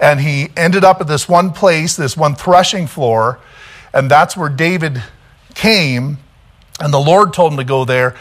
And 0.00 0.20
he 0.20 0.48
ended 0.56 0.84
up 0.84 1.00
at 1.00 1.06
this 1.06 1.28
one 1.28 1.52
place, 1.52 1.96
this 1.96 2.16
one 2.16 2.34
threshing 2.34 2.86
floor, 2.86 3.38
and 3.94 4.10
that's 4.10 4.36
where 4.36 4.48
David 4.48 5.02
came. 5.54 6.18
And 6.80 6.92
the 6.92 7.00
Lord 7.00 7.32
told 7.32 7.52
him 7.52 7.58
to 7.58 7.64
go 7.64 7.84
there 7.84 8.16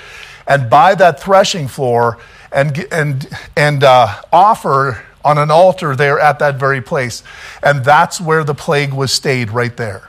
and 0.48 0.70
buy 0.70 0.96
that 0.96 1.20
threshing 1.20 1.68
floor 1.68 2.20
and, 2.52 2.86
and, 2.92 3.28
and 3.58 3.84
uh, 3.84 4.22
offer 4.32 5.04
on 5.26 5.40
an 5.40 5.50
altar 5.50 5.96
there 5.96 6.20
at 6.20 6.40
that 6.40 6.56
very 6.56 6.82
place. 6.82 7.24
And 7.64 7.84
that's 7.84 8.22
where 8.22 8.44
the 8.44 8.54
plague 8.54 8.94
was 8.94 9.12
stayed, 9.12 9.50
right 9.50 9.76
there. 9.76 10.08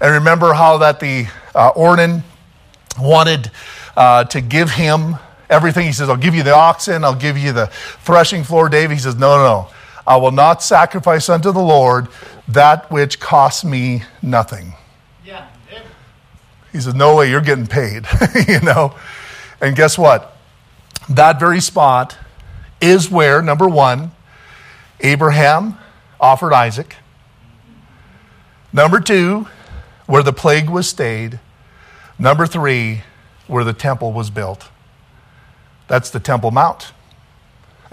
And 0.00 0.14
remember 0.14 0.54
how 0.54 0.78
that 0.78 0.98
the 0.98 1.26
uh, 1.54 1.72
Ornan 1.72 2.22
wanted 2.98 3.50
uh, 3.96 4.24
to 4.24 4.40
give 4.40 4.70
him 4.70 5.16
everything. 5.48 5.86
He 5.86 5.92
says, 5.92 6.08
I'll 6.08 6.16
give 6.16 6.34
you 6.34 6.42
the 6.42 6.54
oxen, 6.54 7.04
I'll 7.04 7.14
give 7.14 7.36
you 7.38 7.52
the 7.52 7.66
threshing 7.66 8.42
floor, 8.42 8.68
David. 8.68 8.94
He 8.94 9.00
says, 9.00 9.16
No, 9.16 9.36
no, 9.36 9.44
no. 9.44 9.68
I 10.04 10.16
will 10.16 10.32
not 10.32 10.62
sacrifice 10.62 11.28
unto 11.28 11.52
the 11.52 11.60
Lord 11.60 12.08
that 12.48 12.90
which 12.90 13.20
costs 13.20 13.64
me 13.64 14.02
nothing. 14.20 14.74
Yeah. 15.24 15.46
He 16.72 16.80
says, 16.80 16.94
No 16.94 17.16
way, 17.16 17.30
you're 17.30 17.42
getting 17.42 17.66
paid, 17.66 18.06
you 18.48 18.60
know. 18.60 18.96
And 19.60 19.76
guess 19.76 19.96
what? 19.96 20.36
That 21.08 21.38
very 21.38 21.60
spot 21.60 22.16
is 22.82 23.10
where, 23.10 23.40
number 23.40 23.68
one, 23.68 24.10
Abraham 25.00 25.78
offered 26.20 26.52
Isaac. 26.52 26.96
Number 28.72 29.00
two, 29.00 29.46
where 30.06 30.22
the 30.22 30.32
plague 30.32 30.68
was 30.68 30.88
stayed. 30.88 31.40
Number 32.18 32.46
three, 32.46 33.02
where 33.46 33.64
the 33.64 33.72
temple 33.72 34.12
was 34.12 34.28
built. 34.28 34.68
That's 35.88 36.10
the 36.10 36.20
Temple 36.20 36.50
Mount. 36.50 36.92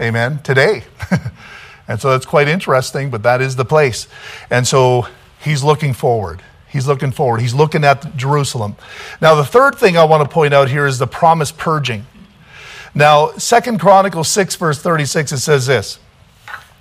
Amen. 0.00 0.40
Today. 0.42 0.84
and 1.88 2.00
so 2.00 2.10
that's 2.10 2.24
quite 2.24 2.48
interesting, 2.48 3.10
but 3.10 3.22
that 3.24 3.42
is 3.42 3.56
the 3.56 3.64
place. 3.64 4.08
And 4.48 4.66
so 4.66 5.06
he's 5.42 5.62
looking 5.62 5.92
forward. 5.92 6.42
He's 6.68 6.86
looking 6.86 7.10
forward. 7.10 7.40
He's 7.40 7.52
looking 7.52 7.84
at 7.84 8.16
Jerusalem. 8.16 8.76
Now, 9.20 9.34
the 9.34 9.44
third 9.44 9.74
thing 9.74 9.98
I 9.98 10.04
want 10.04 10.22
to 10.22 10.32
point 10.32 10.54
out 10.54 10.70
here 10.70 10.86
is 10.86 10.98
the 10.98 11.06
promised 11.06 11.58
purging. 11.58 12.06
Now, 12.94 13.32
Second 13.32 13.80
Chronicles 13.80 14.28
6, 14.28 14.56
verse 14.56 14.82
36, 14.82 15.32
it 15.32 15.38
says 15.38 15.66
this. 15.66 15.98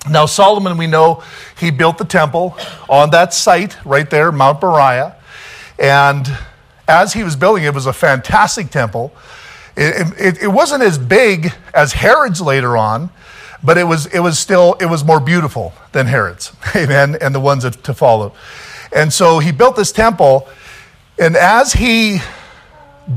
Now, 0.09 0.25
Solomon, 0.25 0.77
we 0.77 0.87
know 0.87 1.23
he 1.59 1.71
built 1.71 1.97
the 1.97 2.05
temple 2.05 2.57
on 2.87 3.09
that 3.11 3.33
site 3.33 3.77
right 3.85 4.09
there, 4.09 4.31
Mount 4.31 4.61
Moriah. 4.61 5.15
And 5.77 6.31
as 6.87 7.13
he 7.13 7.23
was 7.23 7.35
building 7.35 7.63
it, 7.63 7.73
was 7.73 7.85
a 7.85 7.93
fantastic 7.93 8.69
temple. 8.69 9.13
It, 9.75 10.13
it, 10.19 10.43
it, 10.43 10.47
wasn't 10.47 10.83
as 10.83 10.97
big 10.97 11.53
as 11.73 11.93
Herod's 11.93 12.41
later 12.41 12.75
on, 12.75 13.11
but 13.63 13.77
it 13.77 13.83
was, 13.83 14.07
it 14.07 14.19
was 14.19 14.39
still, 14.39 14.75
it 14.81 14.87
was 14.87 15.05
more 15.05 15.19
beautiful 15.19 15.73
than 15.91 16.07
Herod's, 16.07 16.51
amen, 16.75 17.17
and 17.21 17.33
the 17.35 17.39
ones 17.39 17.63
that, 17.63 17.83
to 17.83 17.93
follow. 17.93 18.33
And 18.91 19.13
so 19.13 19.39
he 19.39 19.51
built 19.51 19.75
this 19.75 19.91
temple, 19.91 20.47
and 21.19 21.35
as 21.35 21.73
he 21.73 22.19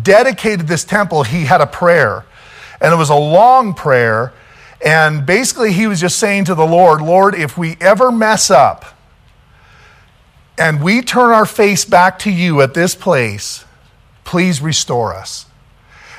dedicated 0.03 0.69
this 0.69 0.85
temple, 0.85 1.23
he 1.23 1.45
had 1.45 1.61
a 1.61 1.67
prayer. 1.67 2.25
And 2.83 2.93
it 2.93 2.97
was 2.97 3.11
a 3.11 3.15
long 3.15 3.73
prayer. 3.73 4.33
And 4.85 5.25
basically, 5.25 5.73
he 5.73 5.87
was 5.87 6.01
just 6.01 6.19
saying 6.19 6.47
to 6.47 6.55
the 6.57 6.67
Lord, 6.67 7.01
Lord, 7.01 7.37
if 7.37 7.57
we 7.57 7.77
ever 7.81 8.11
mess 8.11 8.51
up 8.51 8.85
and 10.59 10.83
we 10.83 11.01
turn 11.01 11.31
our 11.31 11.47
face 11.47 11.85
back 11.85 12.19
to 12.21 12.31
you 12.31 12.61
at 12.61 12.75
this 12.75 12.97
place, 12.97 13.65
please 14.25 14.61
restore 14.61 15.15
us. 15.15 15.47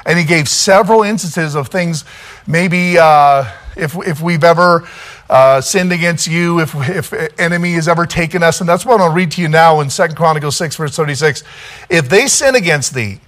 And 0.05 0.17
he 0.17 0.25
gave 0.25 0.47
several 0.47 1.03
instances 1.03 1.55
of 1.55 1.67
things, 1.67 2.05
maybe 2.47 2.97
uh, 2.97 3.45
if, 3.75 3.95
if 4.07 4.21
we've 4.21 4.43
ever 4.43 4.87
uh, 5.29 5.59
sinned 5.59 5.91
against 5.91 6.27
you, 6.27 6.61
if, 6.61 6.73
if 6.89 7.39
enemy 7.39 7.73
has 7.73 7.87
ever 7.89 8.05
taken 8.05 8.41
us. 8.41 8.61
And 8.61 8.69
that's 8.69 8.85
what 8.85 9.01
I'll 9.01 9.13
read 9.13 9.31
to 9.31 9.41
you 9.41 9.49
now 9.49 9.81
in 9.81 9.89
2 9.89 10.07
Chronicles 10.09 10.55
6, 10.57 10.77
verse 10.77 10.95
36. 10.95 11.43
If 11.89 12.07
they 12.07 12.27
sin 12.27 12.55
against 12.55 12.93
thee, 12.93 13.19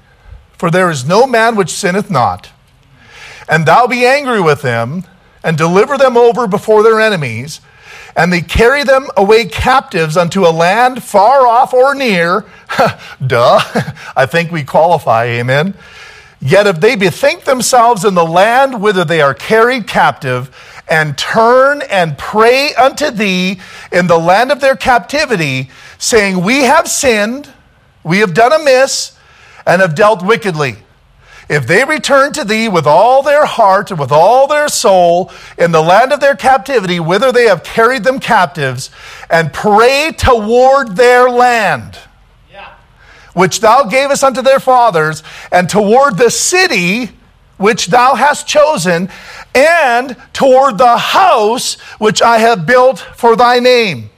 for 0.58 0.72
there 0.72 0.90
is 0.90 1.06
no 1.06 1.28
man 1.28 1.56
which 1.56 1.72
sinneth 1.72 2.10
not, 2.10 2.52
and 3.48 3.66
thou 3.66 3.88
be 3.88 4.06
angry 4.06 4.42
with 4.42 4.62
them, 4.62 5.04
and 5.44 5.58
deliver 5.58 5.98
them 5.98 6.18
over 6.18 6.48
before 6.48 6.84
their 6.84 7.00
enemies, 7.00 7.62
and 8.16 8.32
they 8.32 8.42
carry 8.42 8.84
them 8.84 9.08
away 9.16 9.46
captives 9.46 10.18
unto 10.18 10.46
a 10.46 10.50
land 10.50 11.04
far 11.04 11.46
off 11.46 11.74
or 11.74 11.94
near. 11.94 12.46
Duh, 13.26 13.60
I 14.16 14.26
think 14.26 14.52
we 14.52 14.64
qualify, 14.64 15.26
amen. 15.26 15.76
Yet 16.42 16.68
if 16.68 16.80
they 16.80 16.96
bethink 16.96 17.44
themselves 17.44 18.06
in 18.06 18.14
the 18.14 18.26
land 18.26 18.82
whither 18.82 19.04
they 19.04 19.22
are 19.22 19.34
carried 19.34 19.88
captive, 19.88 20.56
and 20.88 21.18
turn 21.18 21.82
and 21.90 22.18
pray 22.18 22.74
unto 22.76 23.10
thee 23.10 23.60
in 23.92 24.08
the 24.08 24.20
land 24.20 24.52
of 24.52 24.62
their 24.62 24.76
captivity, 24.76 25.70
saying, 25.98 26.44
We 26.44 26.64
have 26.64 26.88
sinned, 26.88 27.52
we 28.04 28.20
have 28.20 28.34
done 28.34 28.54
amiss, 28.54 29.18
and 29.66 29.82
have 29.82 29.96
dealt 29.96 30.24
wickedly. 30.24 30.78
If 31.48 31.68
they 31.68 31.84
return 31.84 32.34
to 32.34 32.44
thee 32.44 32.68
with 32.68 32.88
all 32.88 33.22
their 33.22 33.46
heart 33.46 33.92
and 33.92 34.00
with 34.00 34.12
all 34.12 34.48
their 34.48 34.68
soul 34.68 35.32
in 35.58 35.72
the 35.72 35.82
land 35.82 36.12
of 36.12 36.20
their 36.20 36.36
captivity, 36.36 37.00
whither 37.00 37.32
they 37.32 37.46
have 37.46 37.64
carried 37.64 38.04
them 38.04 38.20
captives, 38.20 38.90
and 39.30 39.54
pray 39.54 40.12
toward 40.18 40.96
their 40.96 41.30
land, 41.30 42.00
yeah. 42.52 42.74
which 43.34 43.60
thou 43.60 43.84
gavest 43.84 44.24
unto 44.24 44.42
their 44.42 44.60
fathers, 44.60 45.22
and 45.52 45.70
toward 45.70 46.18
the 46.18 46.32
city 46.32 47.12
which 47.58 47.88
thou 47.88 48.16
hast 48.16 48.48
chosen, 48.48 49.10
and 49.54 50.18
toward 50.34 50.78
the 50.78 50.98
house 50.98 51.76
which 52.00 52.22
I 52.22 52.40
have 52.40 52.66
built 52.66 53.00
for 53.00 53.36
thy 53.36 53.60
name. 53.60 54.10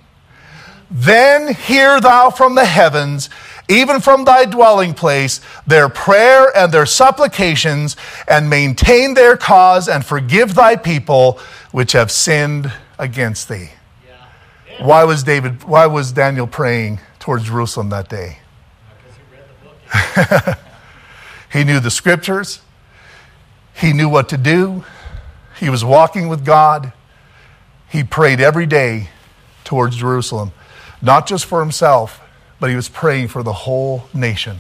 Then 0.90 1.54
hear 1.54 2.00
thou 2.00 2.30
from 2.30 2.56
the 2.56 2.66
heavens 2.66 3.30
even 3.69 3.99
from 3.99 4.23
thy 4.23 4.45
dwelling 4.45 4.93
place, 4.93 5.41
their 5.65 5.89
prayer 5.89 6.56
and 6.56 6.71
their 6.71 6.86
supplications, 6.86 7.97
and 8.27 8.49
maintain 8.49 9.13
their 9.13 9.36
cause, 9.36 9.89
and 9.89 10.06
forgive 10.06 10.56
thy 10.56 10.75
people 10.75 11.39
which 11.71 11.91
have 11.91 12.12
sinned 12.12 12.71
against 12.97 13.49
thee. 13.49 13.69
Yeah. 14.06 14.25
Yeah. 14.69 14.86
Why 14.86 15.03
was 15.03 15.23
David, 15.23 15.63
why 15.63 15.86
was 15.86 16.12
Daniel 16.12 16.47
praying 16.47 16.99
towards 17.19 17.45
Jerusalem 17.45 17.89
that 17.89 18.08
day? 18.08 18.39
He, 21.51 21.60
he 21.60 21.63
knew 21.65 21.80
the 21.80 21.91
scriptures, 21.91 22.62
he 23.73 23.91
knew 23.91 24.08
what 24.08 24.30
to 24.30 24.38
do, 24.38 24.86
he 25.60 25.69
was 25.69 25.84
walking 25.84 26.27
with 26.27 26.45
God. 26.45 26.93
He 27.89 28.03
prayed 28.03 28.41
every 28.41 28.65
day 28.65 29.10
towards 29.63 29.95
Jerusalem, 29.95 30.51
not 31.01 31.25
just 31.25 31.45
for 31.45 31.62
himself 31.62 32.21
but 32.60 32.70
he 32.70 32.76
was 32.76 32.89
praying 32.89 33.28
for 33.28 33.43
the 33.43 33.54
whole 33.54 34.04
nation 34.13 34.60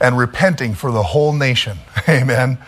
and 0.00 0.18
repenting 0.18 0.74
for 0.74 0.90
the 0.90 1.02
whole 1.02 1.32
nation. 1.32 1.78
Amen. 2.08 2.58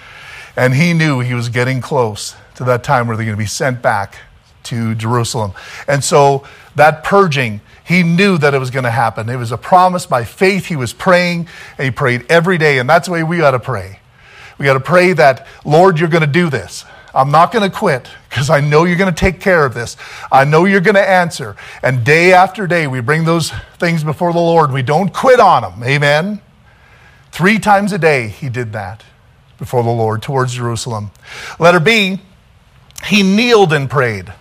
And 0.57 0.75
he 0.75 0.93
knew 0.93 1.21
he 1.21 1.35
was 1.35 1.49
getting 1.49 1.81
close 1.81 2.35
to 2.55 2.65
that 2.65 2.83
time 2.83 3.07
where 3.07 3.17
they're 3.17 3.27
going 3.27 3.37
to 3.37 3.43
be 3.43 3.47
sent 3.47 3.83
back 3.83 4.19
to 4.65 4.95
Jerusalem. 4.95 5.53
And 5.87 6.03
so 6.03 6.45
that 6.75 7.05
purging, 7.05 7.61
he 7.85 8.03
knew 8.03 8.39
that 8.39 8.55
it 8.55 8.59
was 8.59 8.71
going 8.71 8.85
to 8.85 8.91
happen. 8.91 9.29
It 9.29 9.37
was 9.37 9.53
a 9.53 9.59
promise 9.59 10.07
by 10.07 10.25
faith. 10.25 10.67
He 10.67 10.77
was 10.77 10.93
praying, 10.93 11.49
and 11.79 11.85
he 11.85 11.91
prayed 11.91 12.27
every 12.29 12.59
day. 12.59 12.79
And 12.79 12.89
that's 12.89 13.07
the 13.07 13.13
way 13.13 13.23
we 13.23 13.39
got 13.39 13.53
to 13.53 13.61
pray. 13.61 14.01
We 14.59 14.65
got 14.65 14.75
to 14.75 14.81
pray 14.81 15.13
that, 15.13 15.47
Lord, 15.65 16.01
you're 16.01 16.09
going 16.09 16.23
to 16.23 16.27
do 16.27 16.49
this. 16.51 16.85
I'm 17.17 17.31
not 17.31 17.51
going 17.51 17.69
to 17.69 17.75
quit 17.75 18.09
because 18.29 18.51
I 18.51 18.61
know 18.61 18.85
you're 18.85 18.99
going 18.99 19.13
to 19.13 19.19
take 19.19 19.41
care 19.41 19.65
of 19.65 19.73
this. 19.73 19.97
I 20.31 20.45
know 20.45 20.67
you're 20.67 20.83
going 20.83 20.97
to 20.97 21.09
answer. 21.09 21.57
And 21.83 22.05
day 22.05 22.35
after 22.35 22.67
day, 22.67 22.87
we 22.87 23.01
bring 23.01 23.25
those 23.25 23.53
things 23.79 24.05
before 24.05 24.35
the 24.35 24.39
Lord. 24.39 24.71
We 24.71 24.83
don't 24.83 25.13
quit 25.15 25.41
on 25.41 25.63
them. 25.63 25.83
Amen. 25.83 26.43
Three 27.33 27.59
times 27.59 27.93
a 27.93 27.99
day, 27.99 28.29
he 28.29 28.51
did 28.51 28.75
that 28.75 29.03
before 29.57 29.83
the 29.83 29.91
Lord 29.91 30.21
towards 30.21 30.55
Jerusalem. 30.55 31.11
Letter 31.59 31.81
B, 31.81 32.21
he 33.07 33.23
kneeled 33.23 33.73
and 33.73 33.89
prayed. 33.89 34.33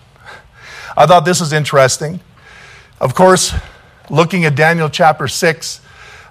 I 0.98 1.06
thought 1.06 1.24
this 1.24 1.40
was 1.40 1.54
interesting. 1.54 2.20
Of 3.00 3.16
course, 3.16 3.54
looking 4.10 4.44
at 4.44 4.56
Daniel 4.56 4.90
chapter 4.90 5.30
6, 5.30 5.80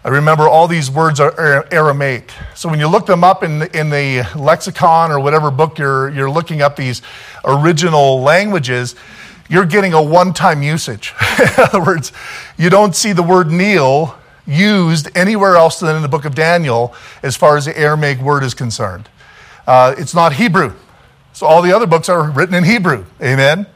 I 0.05 0.11
remember 0.11 0.47
all 0.47 0.69
these 0.69 0.91
words 0.91 1.19
are 1.19 1.67
Aramaic. 1.73 2.31
So 2.55 2.69
when 2.69 2.79
you 2.79 2.89
look 2.89 3.07
them 3.07 3.25
up 3.25 3.43
in 3.43 3.61
the, 3.61 3.79
in 3.79 3.89
the 3.89 4.29
lexicon 4.37 5.11
or 5.11 5.19
whatever 5.19 5.51
book 5.51 5.79
you're, 5.79 6.11
you're 6.11 6.31
looking 6.31 6.61
up 6.61 6.77
these 6.77 7.01
original 7.43 8.21
languages, 8.21 8.97
you're 9.49 9.65
getting 9.65 9.95
a 9.95 10.03
one 10.03 10.35
time 10.35 10.63
usage. 10.63 11.15
in 11.39 11.49
other 11.57 11.83
words, 11.83 12.13
you 12.59 12.69
don't 12.69 12.95
see 12.95 13.13
the 13.13 13.23
word 13.23 13.51
kneel 13.51 14.15
used 14.47 15.09
anywhere 15.17 15.57
else 15.57 15.81
than 15.81 15.97
in 15.97 16.03
the 16.03 16.09
book 16.09 16.27
of 16.27 16.35
Daniel 16.35 16.95
as 17.23 17.35
far 17.35 17.57
as 17.57 17.65
the 17.65 17.79
Aramaic 17.79 18.21
word 18.21 18.43
is 18.43 18.53
concerned. 18.53 19.09
Uh, 19.67 19.95
it's 19.97 20.15
not 20.15 20.35
Hebrew. 20.35 20.75
So 21.33 21.47
all 21.47 21.63
the 21.63 21.75
other 21.75 21.87
books 21.87 22.11
are 22.11 22.31
written 22.31 22.55
in 22.55 22.65
Hebrew. 22.65 23.07
Amen? 23.23 23.67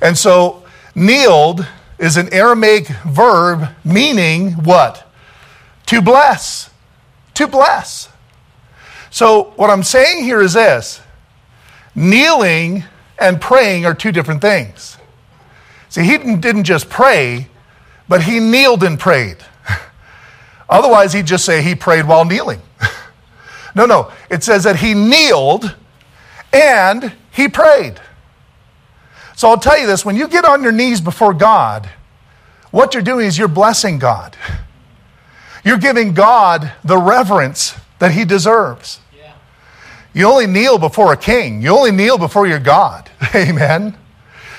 And 0.00 0.16
so 0.16 0.64
kneeled 0.94 1.66
is 1.98 2.16
an 2.16 2.32
Aramaic 2.32 2.88
verb 3.04 3.68
meaning 3.84 4.52
what? 4.52 5.05
To 5.86 6.02
bless. 6.02 6.70
To 7.34 7.46
bless. 7.46 8.08
So, 9.10 9.52
what 9.56 9.70
I'm 9.70 9.82
saying 9.82 10.24
here 10.24 10.42
is 10.42 10.52
this 10.54 11.00
kneeling 11.94 12.84
and 13.18 13.40
praying 13.40 13.86
are 13.86 13.94
two 13.94 14.12
different 14.12 14.42
things. 14.42 14.98
See, 15.88 16.04
he 16.04 16.18
didn't 16.18 16.64
just 16.64 16.90
pray, 16.90 17.48
but 18.08 18.22
he 18.22 18.40
kneeled 18.40 18.82
and 18.82 18.98
prayed. 18.98 19.38
Otherwise, 20.68 21.12
he'd 21.12 21.26
just 21.26 21.44
say 21.44 21.62
he 21.62 21.74
prayed 21.74 22.06
while 22.06 22.24
kneeling. 22.24 22.60
no, 23.74 23.86
no. 23.86 24.12
It 24.30 24.42
says 24.42 24.64
that 24.64 24.76
he 24.76 24.92
kneeled 24.92 25.74
and 26.52 27.12
he 27.30 27.48
prayed. 27.48 28.00
So 29.36 29.48
I'll 29.48 29.58
tell 29.58 29.78
you 29.78 29.86
this 29.86 30.04
when 30.04 30.16
you 30.16 30.28
get 30.28 30.44
on 30.44 30.62
your 30.62 30.72
knees 30.72 31.00
before 31.00 31.32
God, 31.32 31.88
what 32.70 32.94
you're 32.94 33.02
doing 33.02 33.26
is 33.26 33.38
you're 33.38 33.48
blessing 33.48 33.98
God. 33.98 34.36
You're 35.66 35.78
giving 35.78 36.14
God 36.14 36.72
the 36.84 36.96
reverence 36.96 37.74
that 37.98 38.12
he 38.12 38.24
deserves. 38.24 39.00
Yeah. 39.12 39.32
You 40.14 40.26
only 40.26 40.46
kneel 40.46 40.78
before 40.78 41.12
a 41.12 41.16
king, 41.16 41.60
you 41.60 41.70
only 41.70 41.90
kneel 41.90 42.18
before 42.18 42.46
your 42.46 42.60
God. 42.60 43.10
Amen. 43.34 43.98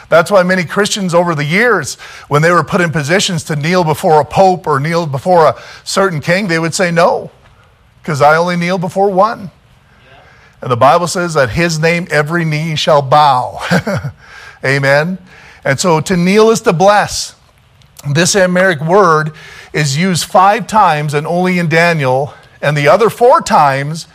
That's 0.10 0.30
why 0.30 0.44
many 0.44 0.66
Christians 0.66 1.14
over 1.14 1.34
the 1.34 1.46
years, 1.46 1.96
when 2.28 2.42
they 2.42 2.52
were 2.52 2.64
put 2.64 2.82
in 2.82 2.92
positions 2.92 3.46
to 3.46 3.56
kneel 3.56 3.86
before 3.86 4.20
a 4.20 4.26
pope 4.26 4.68
or 4.68 4.82
kneel 4.82 5.08
before 5.08 5.46
a 5.46 5.56
certain 5.86 6.20
king, 6.20 6.50
they 6.50 6.60
would 6.60 6.74
say, 6.74 6.92
No, 6.92 7.32
because 8.02 8.22
I 8.22 8.36
only 8.36 8.58
kneel 8.58 8.78
before 8.78 9.10
one. 9.10 9.50
Yeah. 10.12 10.20
And 10.62 10.72
the 10.72 10.76
Bible 10.76 11.08
says 11.08 11.36
that 11.36 11.52
his 11.52 11.80
name 11.80 12.08
every 12.12 12.44
knee 12.44 12.76
shall 12.76 13.02
bow. 13.02 13.62
Amen. 14.66 15.20
And 15.64 15.80
so 15.80 16.02
to 16.02 16.18
kneel 16.18 16.50
is 16.50 16.60
to 16.62 16.74
bless. 16.74 17.34
This 18.14 18.36
Aramaic 18.36 18.82
word 18.82 19.34
is 19.78 19.96
used 19.96 20.26
five 20.26 20.66
times 20.66 21.14
and 21.14 21.28
only 21.28 21.60
in 21.60 21.70
Daniel, 21.70 22.34
and 22.64 22.76
the 22.76 22.88
other 22.88 23.12
four 23.12 23.42
times 23.42 24.08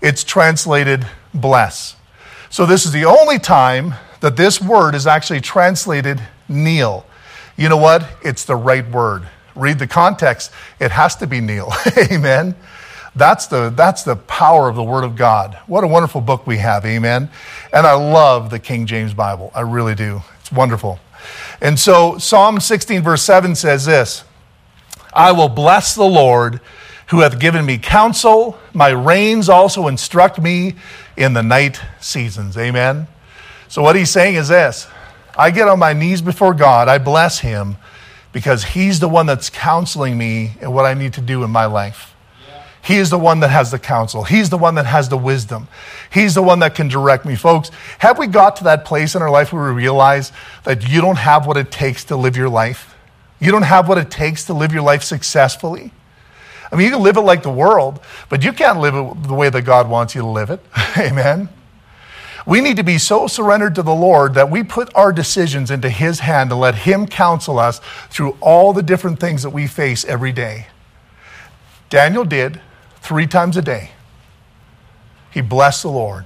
it's 0.00 0.22
translated 0.22 1.04
bless. 1.34 1.96
So 2.48 2.64
this 2.64 2.86
is 2.86 2.92
the 2.92 3.04
only 3.06 3.40
time 3.40 3.94
that 4.20 4.36
this 4.36 4.60
word 4.60 4.94
is 4.94 5.08
actually 5.08 5.40
translated 5.40 6.22
kneel. 6.48 7.04
You 7.56 7.68
know 7.68 7.76
what? 7.76 8.08
It's 8.22 8.44
the 8.44 8.54
right 8.54 8.88
word. 8.88 9.24
Read 9.56 9.80
the 9.80 9.88
context. 9.88 10.52
It 10.78 10.92
has 10.92 11.16
to 11.16 11.26
be 11.26 11.40
kneel. 11.40 11.72
Amen. 12.12 12.54
That's 13.16 13.48
the, 13.48 13.70
that's 13.70 14.04
the 14.04 14.14
power 14.14 14.68
of 14.68 14.76
the 14.76 14.84
Word 14.84 15.02
of 15.02 15.16
God. 15.16 15.58
What 15.66 15.82
a 15.82 15.88
wonderful 15.88 16.20
book 16.20 16.46
we 16.46 16.58
have. 16.58 16.86
Amen. 16.86 17.28
And 17.72 17.84
I 17.84 17.94
love 17.94 18.50
the 18.50 18.60
King 18.60 18.86
James 18.86 19.12
Bible. 19.12 19.50
I 19.56 19.62
really 19.62 19.96
do. 19.96 20.22
It's 20.38 20.52
wonderful. 20.52 21.00
And 21.60 21.76
so 21.78 22.18
Psalm 22.18 22.60
16, 22.60 23.02
verse 23.02 23.22
7 23.24 23.56
says 23.56 23.84
this 23.84 24.24
I 25.12 25.32
will 25.32 25.48
bless 25.48 25.94
the 25.94 26.04
Lord 26.04 26.60
who 27.08 27.20
hath 27.20 27.40
given 27.40 27.66
me 27.66 27.78
counsel. 27.78 28.58
My 28.72 28.90
reins 28.90 29.48
also 29.48 29.88
instruct 29.88 30.40
me 30.40 30.74
in 31.16 31.32
the 31.32 31.42
night 31.42 31.80
seasons. 32.00 32.56
Amen. 32.56 33.08
So, 33.68 33.82
what 33.82 33.96
he's 33.96 34.10
saying 34.10 34.36
is 34.36 34.48
this 34.48 34.86
I 35.36 35.50
get 35.50 35.68
on 35.68 35.78
my 35.78 35.92
knees 35.92 36.22
before 36.22 36.54
God, 36.54 36.88
I 36.88 36.98
bless 36.98 37.40
him 37.40 37.76
because 38.32 38.64
he's 38.64 39.00
the 39.00 39.08
one 39.08 39.26
that's 39.26 39.50
counseling 39.50 40.16
me 40.16 40.52
and 40.60 40.72
what 40.72 40.84
I 40.84 40.94
need 40.94 41.14
to 41.14 41.20
do 41.20 41.42
in 41.42 41.50
my 41.50 41.66
life. 41.66 42.14
He 42.82 42.96
is 42.96 43.10
the 43.10 43.18
one 43.18 43.40
that 43.40 43.50
has 43.50 43.70
the 43.70 43.78
counsel. 43.78 44.24
He's 44.24 44.48
the 44.48 44.56
one 44.56 44.76
that 44.76 44.86
has 44.86 45.08
the 45.08 45.16
wisdom. 45.18 45.68
He's 46.10 46.34
the 46.34 46.42
one 46.42 46.60
that 46.60 46.74
can 46.74 46.88
direct 46.88 47.26
me. 47.26 47.36
Folks, 47.36 47.70
have 47.98 48.18
we 48.18 48.26
got 48.26 48.56
to 48.56 48.64
that 48.64 48.84
place 48.84 49.14
in 49.14 49.20
our 49.20 49.30
life 49.30 49.52
where 49.52 49.64
we 49.64 49.82
realize 49.82 50.32
that 50.64 50.88
you 50.88 51.00
don't 51.00 51.18
have 51.18 51.46
what 51.46 51.56
it 51.58 51.70
takes 51.70 52.04
to 52.04 52.16
live 52.16 52.36
your 52.36 52.48
life? 52.48 52.89
You 53.40 53.50
don't 53.50 53.62
have 53.62 53.88
what 53.88 53.98
it 53.98 54.10
takes 54.10 54.44
to 54.44 54.54
live 54.54 54.72
your 54.72 54.82
life 54.82 55.02
successfully? 55.02 55.92
I 56.70 56.76
mean, 56.76 56.86
you 56.86 56.92
can 56.92 57.02
live 57.02 57.16
it 57.16 57.22
like 57.22 57.42
the 57.42 57.50
world, 57.50 58.00
but 58.28 58.44
you 58.44 58.52
can't 58.52 58.78
live 58.78 58.94
it 58.94 59.22
the 59.24 59.34
way 59.34 59.50
that 59.50 59.62
God 59.62 59.88
wants 59.88 60.14
you 60.14 60.20
to 60.20 60.26
live 60.26 60.50
it. 60.50 60.60
Amen. 60.98 61.48
We 62.46 62.60
need 62.60 62.76
to 62.76 62.84
be 62.84 62.98
so 62.98 63.26
surrendered 63.26 63.74
to 63.74 63.82
the 63.82 63.94
Lord 63.94 64.34
that 64.34 64.50
we 64.50 64.62
put 64.62 64.94
our 64.94 65.12
decisions 65.12 65.70
into 65.70 65.90
His 65.90 66.20
hand 66.20 66.50
to 66.50 66.56
let 66.56 66.74
Him 66.74 67.06
counsel 67.06 67.58
us 67.58 67.80
through 68.08 68.36
all 68.40 68.72
the 68.72 68.82
different 68.82 69.18
things 69.18 69.42
that 69.42 69.50
we 69.50 69.66
face 69.66 70.04
every 70.04 70.32
day. 70.32 70.66
Daniel 71.88 72.24
did 72.24 72.60
three 73.00 73.26
times 73.26 73.56
a 73.56 73.62
day. 73.62 73.90
He 75.30 75.40
blessed 75.40 75.82
the 75.82 75.90
Lord. 75.90 76.24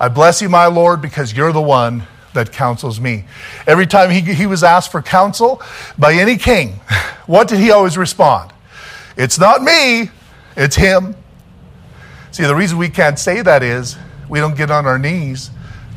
I 0.00 0.08
bless 0.08 0.40
you, 0.40 0.48
my 0.48 0.66
Lord, 0.66 1.02
because 1.02 1.32
you're 1.32 1.52
the 1.52 1.60
one 1.60 2.06
that 2.34 2.52
counsels 2.52 3.00
me. 3.00 3.24
Every 3.66 3.86
time 3.86 4.10
he, 4.10 4.20
he 4.20 4.46
was 4.46 4.62
asked 4.62 4.92
for 4.92 5.02
counsel 5.02 5.62
by 5.98 6.14
any 6.14 6.36
king, 6.36 6.72
what 7.26 7.48
did 7.48 7.58
he 7.58 7.70
always 7.70 7.96
respond? 7.96 8.52
It's 9.16 9.38
not 9.38 9.62
me, 9.62 10.10
it's 10.56 10.76
him. 10.76 11.16
See, 12.30 12.44
the 12.44 12.54
reason 12.54 12.78
we 12.78 12.88
can't 12.88 13.18
say 13.18 13.42
that 13.42 13.62
is 13.62 13.96
we 14.28 14.38
don't 14.38 14.56
get 14.56 14.70
on 14.70 14.86
our 14.86 14.98
knees 14.98 15.50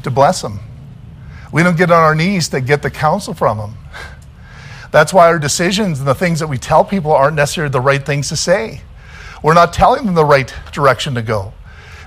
to 0.04 0.12
bless 0.12 0.44
him. 0.44 0.60
We 1.52 1.64
don't 1.64 1.78
get 1.78 1.92
on 1.92 2.02
our 2.02 2.16
knees 2.16 2.50
to 2.50 2.62
get 2.62 2.82
the 2.82 2.90
counsel 2.90 3.34
from 3.34 3.60
him. 3.60 3.74
That's 4.92 5.14
why 5.14 5.28
our 5.28 5.40
decisions 5.40 6.00
and 6.00 6.08
the 6.08 6.16
things 6.16 6.40
that 6.40 6.48
we 6.48 6.58
tell 6.58 6.84
people 6.84 7.12
aren't 7.12 7.36
necessarily 7.36 7.72
the 7.72 7.82
right 7.82 8.04
things 8.04 8.30
to 8.30 8.36
say. 8.36 8.82
We're 9.44 9.54
not 9.54 9.74
telling 9.74 10.06
them 10.06 10.16
the 10.16 10.26
right 10.26 10.54
direction 10.72 11.16
to 11.16 11.22
go 11.22 11.54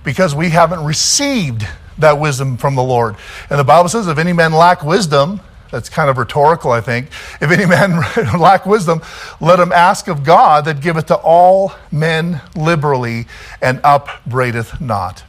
because 0.05 0.35
we 0.35 0.51
haven't 0.51 0.85
received 0.85 1.67
that 1.99 2.19
wisdom 2.19 2.57
from 2.57 2.75
the 2.75 2.83
Lord. 2.83 3.17
And 3.51 3.59
the 3.59 3.65
Bible 3.65 3.89
says, 3.89 4.07
if 4.07 4.19
any 4.19 4.33
man 4.33 4.53
lack 4.53 4.83
wisdom, 4.83 5.41
that's 5.71 5.89
kind 5.89 6.09
of 6.09 6.19
rhetorical, 6.19 6.71
I 6.71 6.81
think. 6.81 7.09
If 7.41 7.51
any 7.51 7.67
man 7.67 8.01
lack 8.39 8.65
wisdom, 8.65 9.03
let 9.41 9.59
him 9.59 9.73
ask 9.73 10.09
of 10.09 10.23
God 10.23 10.67
that 10.67 10.81
giveth 10.81 11.07
to 11.07 11.17
all 11.17 11.73
men 11.91 12.41
liberally 12.55 13.27
and 13.61 13.81
upbraideth 13.83 14.81
not. 14.81 15.25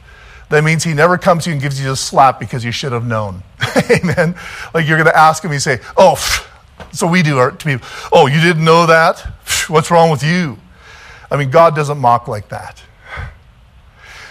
That 0.48 0.62
means 0.62 0.84
he 0.84 0.94
never 0.94 1.18
comes 1.18 1.44
to 1.44 1.50
you 1.50 1.54
and 1.54 1.62
gives 1.62 1.82
you 1.82 1.90
a 1.90 1.96
slap 1.96 2.38
because 2.38 2.64
you 2.64 2.70
should 2.70 2.92
have 2.92 3.04
known. 3.04 3.42
Amen. 3.90 4.36
Like 4.72 4.86
you're 4.86 4.96
going 4.96 5.10
to 5.10 5.16
ask 5.16 5.44
him, 5.44 5.52
you 5.52 5.58
say, 5.58 5.80
Oh, 5.96 6.14
so 6.92 7.06
we 7.06 7.22
do 7.22 7.38
our, 7.38 7.50
to 7.50 7.64
people, 7.64 7.86
oh, 8.12 8.26
you 8.26 8.40
didn't 8.40 8.64
know 8.64 8.86
that? 8.86 9.20
What's 9.68 9.90
wrong 9.90 10.10
with 10.10 10.22
you? 10.22 10.58
I 11.30 11.36
mean, 11.36 11.50
God 11.50 11.74
doesn't 11.74 11.98
mock 11.98 12.28
like 12.28 12.50
that. 12.50 12.82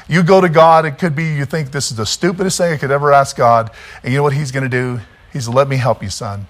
You 0.08 0.24
go 0.24 0.40
to 0.40 0.50
God, 0.50 0.86
it 0.86 1.00
could 1.00 1.16
be 1.16 1.26
you 1.34 1.46
think 1.46 1.72
this 1.72 1.90
is 1.90 1.98
the 1.98 2.06
stupidest 2.06 2.58
thing 2.58 2.74
I 2.74 2.78
could 2.78 2.92
ever 2.92 3.12
ask 3.12 3.36
God, 3.36 3.72
and 4.04 4.14
you 4.14 4.20
know 4.20 4.24
what 4.24 4.34
He's 4.34 4.52
going 4.52 4.64
to 4.64 4.70
do? 4.70 5.02
He's 5.34 5.50
let 5.50 5.68
me 5.68 5.78
help 5.78 6.04
you, 6.04 6.10
son. 6.10 6.48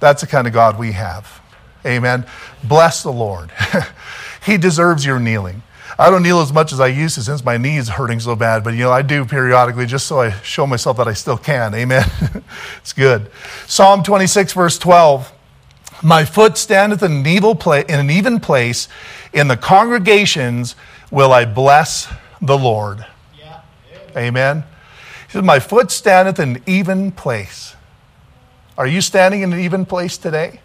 That's 0.00 0.22
the 0.22 0.26
kind 0.26 0.46
of 0.46 0.52
God 0.52 0.78
we 0.78 0.92
have. 0.92 1.40
Amen. 1.86 2.26
Bless 2.64 3.02
the 3.02 3.12
Lord. 3.12 3.52
he 4.46 4.56
deserves 4.56 5.04
your 5.04 5.20
kneeling. 5.20 5.62
I 5.98 6.10
don't 6.10 6.22
kneel 6.22 6.40
as 6.40 6.52
much 6.52 6.72
as 6.72 6.80
I 6.80 6.86
used 6.86 7.16
to 7.16 7.22
since 7.22 7.44
my 7.44 7.56
knees 7.56 7.88
hurting 7.88 8.18
so 8.18 8.34
bad, 8.34 8.64
but 8.64 8.74
you 8.74 8.80
know, 8.80 8.90
I 8.90 9.02
do 9.02 9.24
periodically 9.24 9.86
just 9.86 10.06
so 10.06 10.20
I 10.20 10.30
show 10.40 10.66
myself 10.66 10.96
that 10.96 11.06
I 11.06 11.12
still 11.12 11.36
can. 11.36 11.74
Amen. 11.74 12.04
it's 12.78 12.92
good. 12.92 13.30
Psalm 13.66 14.02
26, 14.02 14.54
verse 14.54 14.78
12. 14.78 15.32
My 16.02 16.24
foot 16.24 16.58
standeth 16.58 17.02
in 17.02 17.12
an, 17.12 17.26
evil 17.26 17.56
in 17.72 18.00
an 18.00 18.10
even 18.10 18.40
place. 18.40 18.88
In 19.32 19.48
the 19.48 19.56
congregations 19.56 20.74
will 21.12 21.32
I 21.32 21.44
bless 21.44 22.12
the 22.40 22.58
Lord. 22.58 23.06
Yeah. 23.38 23.60
Amen. 24.16 24.64
He 25.26 25.32
says, 25.32 25.44
My 25.44 25.60
foot 25.60 25.92
standeth 25.92 26.40
in 26.40 26.56
an 26.56 26.62
even 26.66 27.12
place. 27.12 27.76
Are 28.76 28.86
you 28.86 29.00
standing 29.00 29.42
in 29.42 29.52
an 29.52 29.60
even 29.60 29.86
place 29.86 30.18
today? 30.18 30.60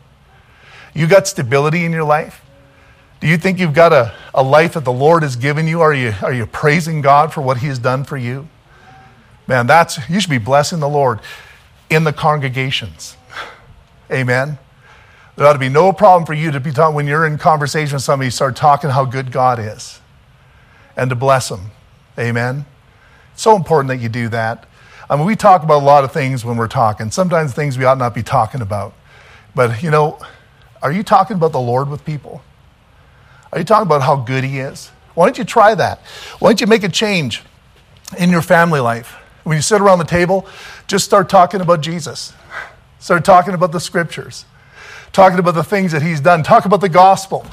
You 0.95 1.05
got 1.05 1.27
stability 1.27 1.85
in 1.85 1.91
your 1.91 2.05
life? 2.05 2.41
Do 3.19 3.27
you 3.27 3.37
think 3.37 3.59
you've 3.59 3.73
got 3.73 3.93
a, 3.93 4.15
a 4.33 4.41
life 4.41 4.73
that 4.73 4.85
the 4.85 4.93
Lord 4.93 5.23
has 5.23 5.35
given 5.35 5.67
you? 5.67 5.81
Are 5.81 5.93
you, 5.93 6.13
are 6.23 6.33
you 6.33 6.45
praising 6.45 7.01
God 7.01 7.33
for 7.33 7.41
what 7.41 7.57
He 7.57 7.67
has 7.67 7.77
done 7.77 8.03
for 8.03 8.17
you? 8.17 8.47
Man, 9.47 9.67
that's, 9.67 9.97
you 10.09 10.19
should 10.19 10.29
be 10.29 10.37
blessing 10.37 10.79
the 10.79 10.89
Lord 10.89 11.19
in 11.89 12.03
the 12.03 12.13
congregations. 12.13 13.17
Amen. 14.11 14.57
There 15.35 15.45
ought 15.45 15.53
to 15.53 15.59
be 15.59 15.69
no 15.69 15.91
problem 15.93 16.25
for 16.25 16.33
you 16.33 16.51
to 16.51 16.59
be 16.59 16.71
talking 16.71 16.95
when 16.95 17.07
you're 17.07 17.25
in 17.25 17.37
conversation 17.37 17.95
with 17.95 18.03
somebody, 18.03 18.29
start 18.29 18.55
talking 18.55 18.89
how 18.89 19.05
good 19.05 19.31
God 19.31 19.59
is 19.59 19.99
and 20.97 21.09
to 21.09 21.15
bless 21.15 21.47
them. 21.47 21.71
Amen. 22.19 22.65
It's 23.31 23.41
so 23.41 23.55
important 23.55 23.87
that 23.87 23.97
you 23.97 24.09
do 24.09 24.27
that. 24.29 24.67
I 25.09 25.15
mean, 25.15 25.25
we 25.25 25.37
talk 25.37 25.63
about 25.63 25.81
a 25.81 25.85
lot 25.85 26.03
of 26.03 26.11
things 26.11 26.43
when 26.43 26.57
we're 26.57 26.67
talking, 26.67 27.11
sometimes 27.11 27.53
things 27.53 27.77
we 27.77 27.85
ought 27.85 27.97
not 27.97 28.13
be 28.13 28.23
talking 28.23 28.59
about. 28.59 28.93
But, 29.55 29.81
you 29.81 29.89
know, 29.89 30.19
are 30.81 30.91
you 30.91 31.03
talking 31.03 31.37
about 31.37 31.53
the 31.53 31.61
Lord 31.61 31.89
with 31.89 32.03
people? 32.03 32.41
Are 33.53 33.59
you 33.59 33.63
talking 33.63 33.87
about 33.87 34.01
how 34.01 34.17
good 34.17 34.43
He 34.43 34.59
is? 34.59 34.89
Why 35.13 35.25
don't 35.25 35.37
you 35.37 35.45
try 35.45 35.73
that? 35.75 36.01
Why 36.39 36.49
don't 36.49 36.59
you 36.59 36.67
make 36.67 36.83
a 36.83 36.89
change 36.89 37.43
in 38.17 38.29
your 38.29 38.41
family 38.41 38.81
life? 38.81 39.15
When 39.45 39.55
you 39.55 39.61
sit 39.61 39.79
around 39.79 39.99
the 39.99 40.05
table, 40.05 40.45
just 40.87 41.05
start 41.05 41.29
talking 41.29 41.61
about 41.61 41.79
Jesus. 41.79 42.33
Start 42.99 43.23
talking 43.23 43.53
about 43.53 43.71
the 43.71 43.79
scriptures 43.79 44.43
talking 45.17 45.39
about 45.39 45.55
the 45.55 45.63
things 45.63 45.91
that 45.93 46.03
he's 46.03 46.21
done. 46.21 46.43
Talk 46.43 46.65
about 46.65 46.79
the 46.79 46.89
gospel. 46.89 47.43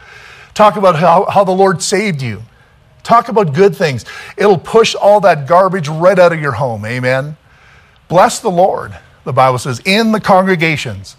Talk 0.54 0.76
about 0.76 0.94
how, 0.94 1.24
how 1.24 1.42
the 1.42 1.50
Lord 1.52 1.82
saved 1.82 2.22
you. 2.22 2.42
Talk 3.08 3.30
about 3.30 3.54
good 3.54 3.74
things. 3.74 4.04
It'll 4.36 4.58
push 4.58 4.94
all 4.94 5.20
that 5.20 5.48
garbage 5.48 5.88
right 5.88 6.18
out 6.18 6.30
of 6.34 6.42
your 6.42 6.52
home. 6.52 6.84
Amen. 6.84 7.38
Bless 8.06 8.38
the 8.40 8.50
Lord, 8.50 8.94
the 9.24 9.32
Bible 9.32 9.56
says, 9.56 9.80
in 9.86 10.12
the 10.12 10.20
congregations. 10.20 11.16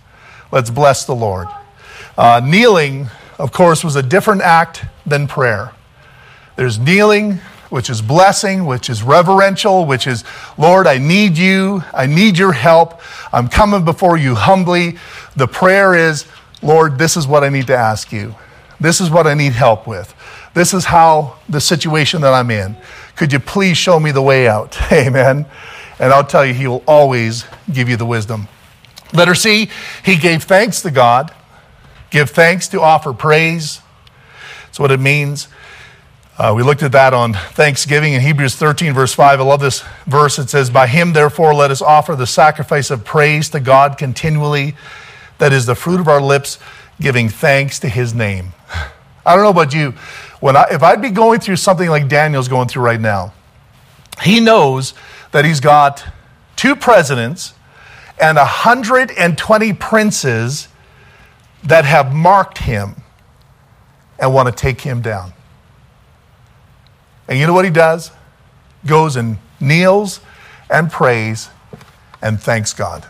Let's 0.52 0.70
bless 0.70 1.06
the 1.06 1.16
Lord. 1.16 1.48
Uh, 2.16 2.42
kneeling, 2.46 3.08
of 3.40 3.52
course, 3.52 3.84
was 3.84 3.96
a 3.96 4.04
different 4.04 4.44
act 4.44 4.86
than 5.04 5.28
prayer. 5.28 5.72
There's 6.58 6.78
kneeling, 6.78 7.40
which 7.72 7.90
is 7.90 8.04
blessing, 8.04 8.68
which 8.68 8.88
is 8.88 9.02
reverential, 9.02 9.88
which 9.88 10.06
is, 10.06 10.24
Lord, 10.60 10.86
I 10.86 11.00
need 11.00 11.40
you. 11.40 11.84
I 11.92 12.06
need 12.06 12.38
your 12.38 12.54
help. 12.54 13.02
I'm 13.34 13.48
coming 13.48 13.84
before 13.84 14.16
you 14.16 14.36
humbly. 14.36 15.00
The 15.36 15.48
prayer 15.48 15.96
is, 15.96 16.28
Lord, 16.62 17.00
this 17.00 17.18
is 17.18 17.26
what 17.26 17.44
I 17.44 17.50
need 17.50 17.66
to 17.66 17.76
ask 17.76 18.12
you. 18.12 18.36
This 18.80 19.02
is 19.02 19.10
what 19.10 19.26
I 19.26 19.34
need 19.34 19.54
help 19.54 19.88
with. 19.88 20.14
This 20.60 20.74
is 20.74 20.84
how 20.84 21.38
the 21.48 21.62
situation 21.62 22.20
that 22.20 22.34
I'm 22.34 22.52
in. 22.52 22.76
Could 23.16 23.32
you 23.32 23.40
please 23.40 23.78
show 23.78 23.98
me 23.98 24.12
the 24.12 24.22
way 24.22 24.46
out? 24.46 24.78
Amen. 24.92 25.46
And 26.00 26.12
I'll 26.12 26.26
tell 26.26 26.46
you, 26.46 26.54
He 26.54 26.68
will 26.68 26.84
always 26.86 27.46
give 27.72 27.88
you 27.88 27.96
the 27.96 28.06
wisdom. 28.06 28.50
Letter 29.14 29.36
C, 29.36 29.70
He 30.04 30.18
gave 30.18 30.44
thanks 30.44 30.82
to 30.82 30.92
God. 30.92 31.34
Give 32.10 32.30
thanks 32.30 32.68
to 32.68 32.82
offer 32.82 33.14
praise. 33.14 33.80
That's 34.66 34.82
what 34.82 34.92
it 34.92 35.00
means. 35.00 35.48
Uh, 36.38 36.52
we 36.54 36.62
looked 36.62 36.84
at 36.84 36.92
that 36.92 37.14
on 37.14 37.36
Thanksgiving 37.36 38.12
in 38.12 38.20
Hebrews 38.20 38.56
13, 38.56 38.94
verse 38.94 39.14
5. 39.14 39.40
I 39.40 39.44
love 39.46 39.62
this 39.62 39.86
verse. 40.08 40.38
It 40.40 40.50
says, 40.50 40.70
By 40.70 40.88
him, 40.88 41.14
therefore, 41.14 41.54
let 41.54 41.72
us 41.72 41.82
offer 41.82 42.18
the 42.18 42.28
sacrifice 42.28 42.92
of 42.92 43.06
praise 43.06 43.50
to 43.52 43.62
God 43.62 43.98
continually. 43.98 44.76
That 45.38 45.54
is 45.54 45.66
the 45.66 45.76
fruit 45.76 46.02
of 46.02 46.10
our 46.10 46.22
lips, 46.22 46.60
giving 47.00 47.30
thanks 47.30 47.80
to 47.80 47.88
his 47.88 48.14
name. 48.14 48.52
I 49.26 49.36
don't 49.36 49.44
know 49.44 49.52
about 49.52 49.74
you. 49.74 49.94
When 50.40 50.56
I, 50.56 50.68
if 50.72 50.84
I'd 50.84 51.02
be 51.02 51.10
going 51.10 51.40
through 51.40 51.58
something 51.58 51.90
like 51.90 52.08
Daniel's 52.08 52.48
going 52.48 52.68
through 52.68 52.84
right 52.84 53.00
now, 53.00 53.34
he 54.22 54.40
knows 54.40 54.94
that 55.32 55.46
he's 55.46 55.60
got 55.60 56.06
two 56.56 56.76
presidents 56.76 57.54
and 58.20 58.38
120 58.38 59.74
princes 59.74 60.68
that 61.64 61.86
have 61.86 62.14
marked 62.14 62.60
him 62.60 62.96
and 64.18 64.34
want 64.34 64.48
to 64.48 64.54
take 64.54 64.82
him 64.82 65.02
down. 65.02 65.34
And 67.28 67.38
you 67.38 67.48
know 67.48 67.54
what 67.54 67.66
he 67.66 67.72
does? 67.72 68.12
Goes 68.86 69.16
and 69.16 69.38
kneels 69.60 70.20
and 70.70 70.92
prays 70.92 71.50
and 72.22 72.40
thanks 72.40 72.74
God. 72.74 73.06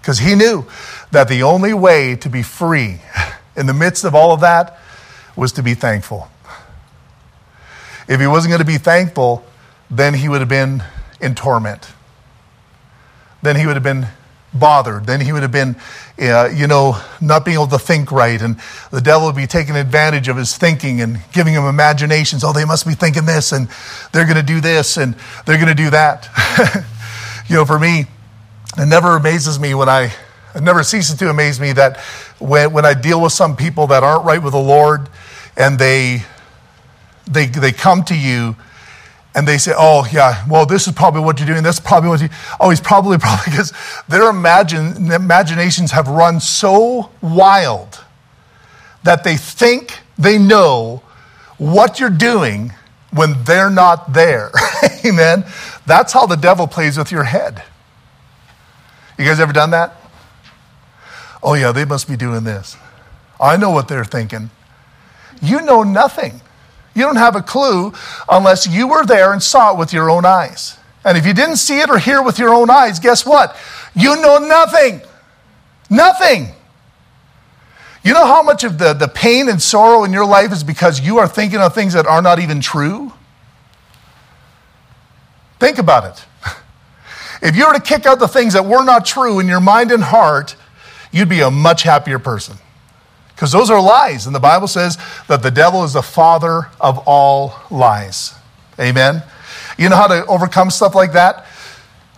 Because 0.00 0.18
he 0.18 0.34
knew 0.34 0.66
that 1.10 1.28
the 1.28 1.42
only 1.42 1.72
way 1.72 2.16
to 2.16 2.28
be 2.28 2.42
free 2.42 3.00
in 3.56 3.66
the 3.66 3.74
midst 3.74 4.04
of 4.04 4.14
all 4.14 4.32
of 4.32 4.40
that 4.40 4.78
was 5.36 5.52
to 5.52 5.62
be 5.62 5.74
thankful. 5.74 6.28
If 8.08 8.20
he 8.20 8.26
wasn't 8.26 8.50
going 8.50 8.60
to 8.60 8.66
be 8.66 8.78
thankful, 8.78 9.44
then 9.90 10.14
he 10.14 10.28
would 10.28 10.40
have 10.40 10.48
been 10.48 10.82
in 11.20 11.34
torment. 11.34 11.88
Then 13.42 13.56
he 13.56 13.66
would 13.66 13.74
have 13.74 13.82
been 13.82 14.06
bothered. 14.54 15.06
Then 15.06 15.20
he 15.20 15.32
would 15.32 15.42
have 15.42 15.52
been, 15.52 15.76
uh, 16.20 16.50
you 16.54 16.66
know, 16.66 17.00
not 17.20 17.44
being 17.44 17.54
able 17.54 17.68
to 17.68 17.78
think 17.78 18.12
right. 18.12 18.40
And 18.40 18.58
the 18.90 19.00
devil 19.00 19.26
would 19.26 19.36
be 19.36 19.46
taking 19.46 19.76
advantage 19.76 20.28
of 20.28 20.36
his 20.36 20.56
thinking 20.56 21.00
and 21.00 21.20
giving 21.32 21.54
him 21.54 21.64
imaginations. 21.64 22.44
Oh, 22.44 22.52
they 22.52 22.64
must 22.64 22.86
be 22.86 22.94
thinking 22.94 23.24
this, 23.24 23.52
and 23.52 23.68
they're 24.12 24.24
going 24.24 24.36
to 24.36 24.42
do 24.42 24.60
this, 24.60 24.96
and 24.96 25.16
they're 25.46 25.56
going 25.56 25.68
to 25.68 25.74
do 25.74 25.90
that. 25.90 26.28
you 27.48 27.56
know, 27.56 27.64
for 27.64 27.78
me, 27.78 28.06
it 28.76 28.86
never 28.86 29.16
amazes 29.16 29.58
me 29.58 29.74
when 29.74 29.88
I, 29.88 30.12
it 30.54 30.62
never 30.62 30.82
ceases 30.82 31.16
to 31.16 31.30
amaze 31.30 31.58
me 31.60 31.72
that 31.72 31.98
when, 32.38 32.72
when 32.72 32.84
I 32.84 32.94
deal 32.94 33.20
with 33.20 33.32
some 33.32 33.56
people 33.56 33.86
that 33.88 34.02
aren't 34.02 34.24
right 34.24 34.42
with 34.42 34.52
the 34.52 34.60
Lord, 34.60 35.08
and 35.56 35.78
they, 35.78 36.22
they, 37.30 37.46
they 37.46 37.72
come 37.72 38.04
to 38.04 38.16
you 38.16 38.56
and 39.34 39.48
they 39.48 39.56
say, 39.58 39.72
oh, 39.76 40.06
yeah, 40.12 40.44
well, 40.48 40.66
this 40.66 40.86
is 40.86 40.92
probably 40.92 41.22
what 41.22 41.38
you're 41.38 41.46
doing. 41.46 41.62
That's 41.62 41.80
probably 41.80 42.10
what 42.10 42.20
you, 42.20 42.28
oh, 42.60 42.70
he's 42.70 42.80
probably, 42.80 43.18
probably, 43.20 43.44
because 43.46 43.72
their 44.08 44.28
imagine, 44.28 45.10
imaginations 45.10 45.90
have 45.92 46.08
run 46.08 46.40
so 46.40 47.10
wild 47.22 48.04
that 49.04 49.24
they 49.24 49.36
think 49.36 49.98
they 50.18 50.38
know 50.38 51.02
what 51.58 51.98
you're 51.98 52.10
doing 52.10 52.72
when 53.12 53.42
they're 53.44 53.70
not 53.70 54.12
there. 54.12 54.50
Amen. 55.04 55.44
That's 55.86 56.12
how 56.12 56.26
the 56.26 56.36
devil 56.36 56.66
plays 56.66 56.96
with 56.98 57.10
your 57.10 57.24
head. 57.24 57.62
You 59.18 59.24
guys 59.24 59.40
ever 59.40 59.52
done 59.52 59.70
that? 59.70 60.01
Oh, 61.42 61.54
yeah, 61.54 61.72
they 61.72 61.84
must 61.84 62.08
be 62.08 62.16
doing 62.16 62.44
this. 62.44 62.76
I 63.40 63.56
know 63.56 63.70
what 63.70 63.88
they're 63.88 64.04
thinking. 64.04 64.50
You 65.40 65.60
know 65.62 65.82
nothing. 65.82 66.40
You 66.94 67.02
don't 67.02 67.16
have 67.16 67.34
a 67.34 67.42
clue 67.42 67.92
unless 68.28 68.68
you 68.68 68.86
were 68.86 69.04
there 69.04 69.32
and 69.32 69.42
saw 69.42 69.72
it 69.72 69.78
with 69.78 69.92
your 69.92 70.10
own 70.10 70.24
eyes. 70.24 70.78
And 71.04 71.18
if 71.18 71.26
you 71.26 71.34
didn't 71.34 71.56
see 71.56 71.80
it 71.80 71.90
or 71.90 71.98
hear 71.98 72.22
with 72.22 72.38
your 72.38 72.54
own 72.54 72.70
eyes, 72.70 73.00
guess 73.00 73.26
what? 73.26 73.56
You 73.94 74.20
know 74.20 74.38
nothing. 74.38 75.00
Nothing. 75.90 76.48
You 78.04 78.14
know 78.14 78.26
how 78.26 78.42
much 78.42 78.64
of 78.64 78.78
the, 78.78 78.92
the 78.92 79.08
pain 79.08 79.48
and 79.48 79.60
sorrow 79.60 80.04
in 80.04 80.12
your 80.12 80.26
life 80.26 80.52
is 80.52 80.62
because 80.62 81.00
you 81.00 81.18
are 81.18 81.28
thinking 81.28 81.60
of 81.60 81.74
things 81.74 81.92
that 81.94 82.06
are 82.06 82.22
not 82.22 82.38
even 82.38 82.60
true? 82.60 83.12
Think 85.58 85.78
about 85.78 86.04
it. 86.04 86.24
If 87.44 87.56
you 87.56 87.66
were 87.66 87.72
to 87.72 87.80
kick 87.80 88.06
out 88.06 88.20
the 88.20 88.28
things 88.28 88.52
that 88.52 88.64
were 88.64 88.84
not 88.84 89.04
true 89.04 89.40
in 89.40 89.48
your 89.48 89.58
mind 89.58 89.90
and 89.90 90.00
heart, 90.00 90.54
you'd 91.12 91.28
be 91.28 91.40
a 91.40 91.50
much 91.50 91.82
happier 91.82 92.18
person. 92.18 92.56
Because 93.34 93.52
those 93.52 93.70
are 93.70 93.80
lies. 93.80 94.26
And 94.26 94.34
the 94.34 94.40
Bible 94.40 94.68
says 94.68 94.98
that 95.28 95.42
the 95.42 95.50
devil 95.50 95.84
is 95.84 95.92
the 95.92 96.02
father 96.02 96.68
of 96.80 96.98
all 97.06 97.54
lies. 97.70 98.34
Amen. 98.78 99.22
You 99.78 99.88
know 99.88 99.96
how 99.96 100.06
to 100.06 100.24
overcome 100.26 100.70
stuff 100.70 100.94
like 100.94 101.12
that? 101.12 101.46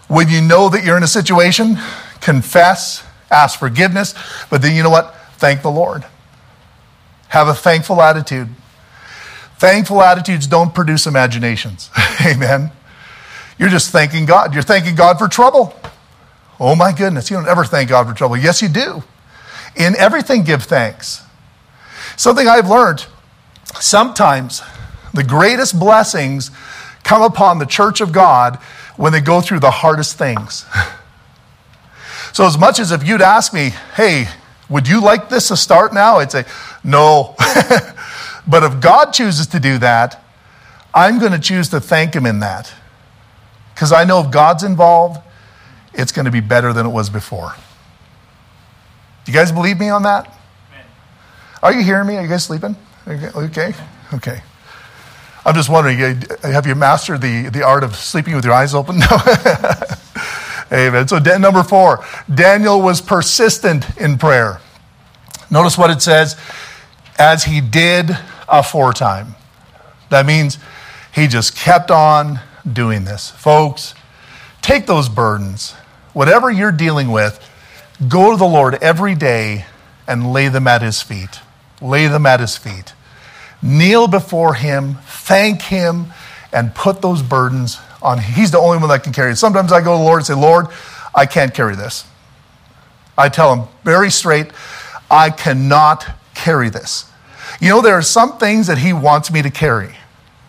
When 0.09 0.28
you 0.28 0.42
know 0.42 0.68
that 0.68 0.85
you're 0.85 0.96
in 0.96 1.02
a 1.02 1.09
situation, 1.09 1.78
confess, 2.20 3.04
ask 3.30 3.59
forgiveness, 3.59 4.14
but 4.50 4.61
then 4.61 4.76
you 4.76 4.83
know 4.83 4.90
what? 4.90 5.14
Thank 5.37 5.62
the 5.62 5.70
Lord. 5.70 6.04
Have 7.28 7.48
a 7.48 7.54
thankful 7.54 8.02
attitude. 8.02 8.48
Thankful 9.59 10.02
attitudes 10.02 10.46
don't 10.46 10.74
produce 10.74 11.07
imaginations. 11.07 11.90
Amen. 12.26 12.70
You're 13.59 13.70
just 13.70 13.90
thanking 13.90 14.26
God. 14.26 14.52
You're 14.52 14.62
thanking 14.62 14.94
God 14.94 15.18
for 15.18 15.28
trouble. 15.28 15.74
Oh 16.61 16.75
my 16.77 16.93
goodness, 16.93 17.31
you 17.31 17.37
don't 17.37 17.49
ever 17.49 17.64
thank 17.64 17.88
God 17.88 18.09
for 18.09 18.14
trouble. 18.14 18.37
Yes, 18.37 18.62
you 18.62 18.69
do. 18.69 19.03
In 19.77 19.97
everything, 19.97 20.45
give 20.45 20.62
thanks. 20.62 21.23
Something 22.17 22.47
I've 22.47 22.69
learned 22.69 23.07
sometimes 23.81 24.62
the 25.12 25.25
greatest 25.25 25.79
blessings 25.79 26.51
come 27.03 27.23
upon 27.23 27.59
the 27.59 27.67
church 27.67 28.01
of 28.01 28.12
God 28.12 28.57
when 28.97 29.12
they 29.12 29.21
go 29.21 29.40
through 29.40 29.61
the 29.61 29.71
hardest 29.71 30.19
things. 30.19 30.64
So, 32.33 32.45
as 32.47 32.59
much 32.59 32.81
as 32.81 32.90
if 32.90 33.07
you'd 33.07 33.23
ask 33.23 33.55
me, 33.55 33.71
hey, 33.95 34.27
would 34.69 34.88
you 34.88 35.01
like 35.01 35.29
this 35.29 35.47
to 35.49 35.57
start 35.57 35.95
now? 35.95 36.17
I'd 36.17 36.33
say, 36.33 36.45
no. 36.83 37.37
but 38.49 38.64
if 38.64 38.81
God 38.81 39.12
chooses 39.12 39.47
to 39.49 39.61
do 39.61 39.79
that, 39.79 40.21
I'm 40.93 41.21
going 41.21 41.31
to 41.31 41.38
choose 41.38 41.69
to 41.69 41.81
thank 41.81 42.12
Him 42.12 42.27
in 42.27 42.40
that. 42.40 42.75
Because 43.73 43.93
I 43.93 44.03
know 44.03 44.19
if 44.19 44.33
God's 44.33 44.64
involved, 44.64 45.21
it's 45.94 46.12
going 46.12 46.24
to 46.24 46.30
be 46.30 46.40
better 46.40 46.72
than 46.72 46.87
it 46.87 46.90
was 46.90 47.09
before. 47.11 47.54
Do 49.24 49.33
you 49.33 49.38
guys 49.38 49.52
believe 49.52 49.78
me 49.78 49.88
on 49.88 50.02
that? 50.02 50.33
Are 51.62 51.72
you 51.72 51.83
hearing 51.83 52.07
me? 52.07 52.16
Are 52.16 52.22
you 52.22 52.28
guys 52.28 52.44
sleeping? 52.44 52.76
Okay. 53.09 53.72
Okay. 54.12 54.42
I'm 55.46 55.54
just 55.54 55.68
wondering, 55.68 55.98
have 56.42 56.66
you 56.66 56.74
mastered 56.74 57.20
the, 57.20 57.48
the 57.48 57.62
art 57.62 57.85
of 57.85 57.96
sleeping 57.96 58.35
with 58.35 58.44
your 58.44 58.54
eyes 58.54 58.74
open? 58.74 59.00
No. 59.11 59.18
Amen. 60.72 61.07
So, 61.07 61.18
number 61.18 61.62
four, 61.62 62.04
Daniel 62.33 62.80
was 62.80 63.00
persistent 63.00 63.96
in 63.98 64.18
prayer. 64.18 64.61
Notice 65.50 65.76
what 65.76 65.90
it 65.90 66.00
says 66.02 66.37
as 67.18 67.44
he 67.44 67.61
did 67.61 68.16
aforetime. 68.48 69.37
That 70.11 70.26
means 70.26 70.59
he 71.14 71.28
just 71.28 71.54
kept 71.54 71.90
on 71.90 72.40
doing 72.70 73.04
this. 73.04 73.30
Folks, 73.30 73.94
take 74.62 74.87
those 74.87 75.09
burdens, 75.09 75.74
whatever 76.14 76.50
you're 76.50 76.72
dealing 76.72 77.12
with, 77.12 77.38
go 78.09 78.31
to 78.31 78.38
the 78.38 78.46
Lord 78.46 78.77
every 78.83 79.14
day 79.14 79.66
and 80.09 80.33
lay 80.33 80.48
them 80.48 80.66
at 80.66 80.81
his 80.81 81.03
feet. 81.03 81.40
Lay 81.83 82.07
them 82.07 82.24
at 82.24 82.40
his 82.40 82.57
feet. 82.57 82.94
Kneel 83.61 84.09
before 84.09 84.55
him, 84.55 84.96
thank 85.05 85.62
him, 85.62 86.07
and 86.53 86.74
put 86.74 87.03
those 87.03 87.22
burdens 87.22 87.79
on. 88.03 88.18
He's 88.18 88.50
the 88.50 88.59
only 88.59 88.79
one 88.79 88.88
that 88.88 89.03
can 89.03 89.12
carry 89.12 89.33
it. 89.33 89.37
Sometimes 89.37 89.72
I 89.72 89.81
go 89.81 89.92
to 89.92 89.98
the 89.98 90.05
Lord 90.05 90.18
and 90.18 90.27
say, 90.27 90.35
Lord, 90.35 90.66
I 91.14 91.27
can't 91.27 91.53
carry 91.53 91.74
this. 91.74 92.07
I 93.16 93.29
tell 93.29 93.55
him 93.55 93.68
very 93.85 94.11
straight, 94.11 94.48
I 95.11 95.31
cannot 95.31 96.07
carry 96.35 96.68
this. 96.68 97.11
You 97.61 97.70
know, 97.70 97.81
there 97.81 97.94
are 97.94 98.03
some 98.03 98.38
things 98.38 98.66
that 98.66 98.79
he 98.79 98.92
wants 98.92 99.31
me 99.31 99.42
to 99.42 99.50
carry. 99.50 99.94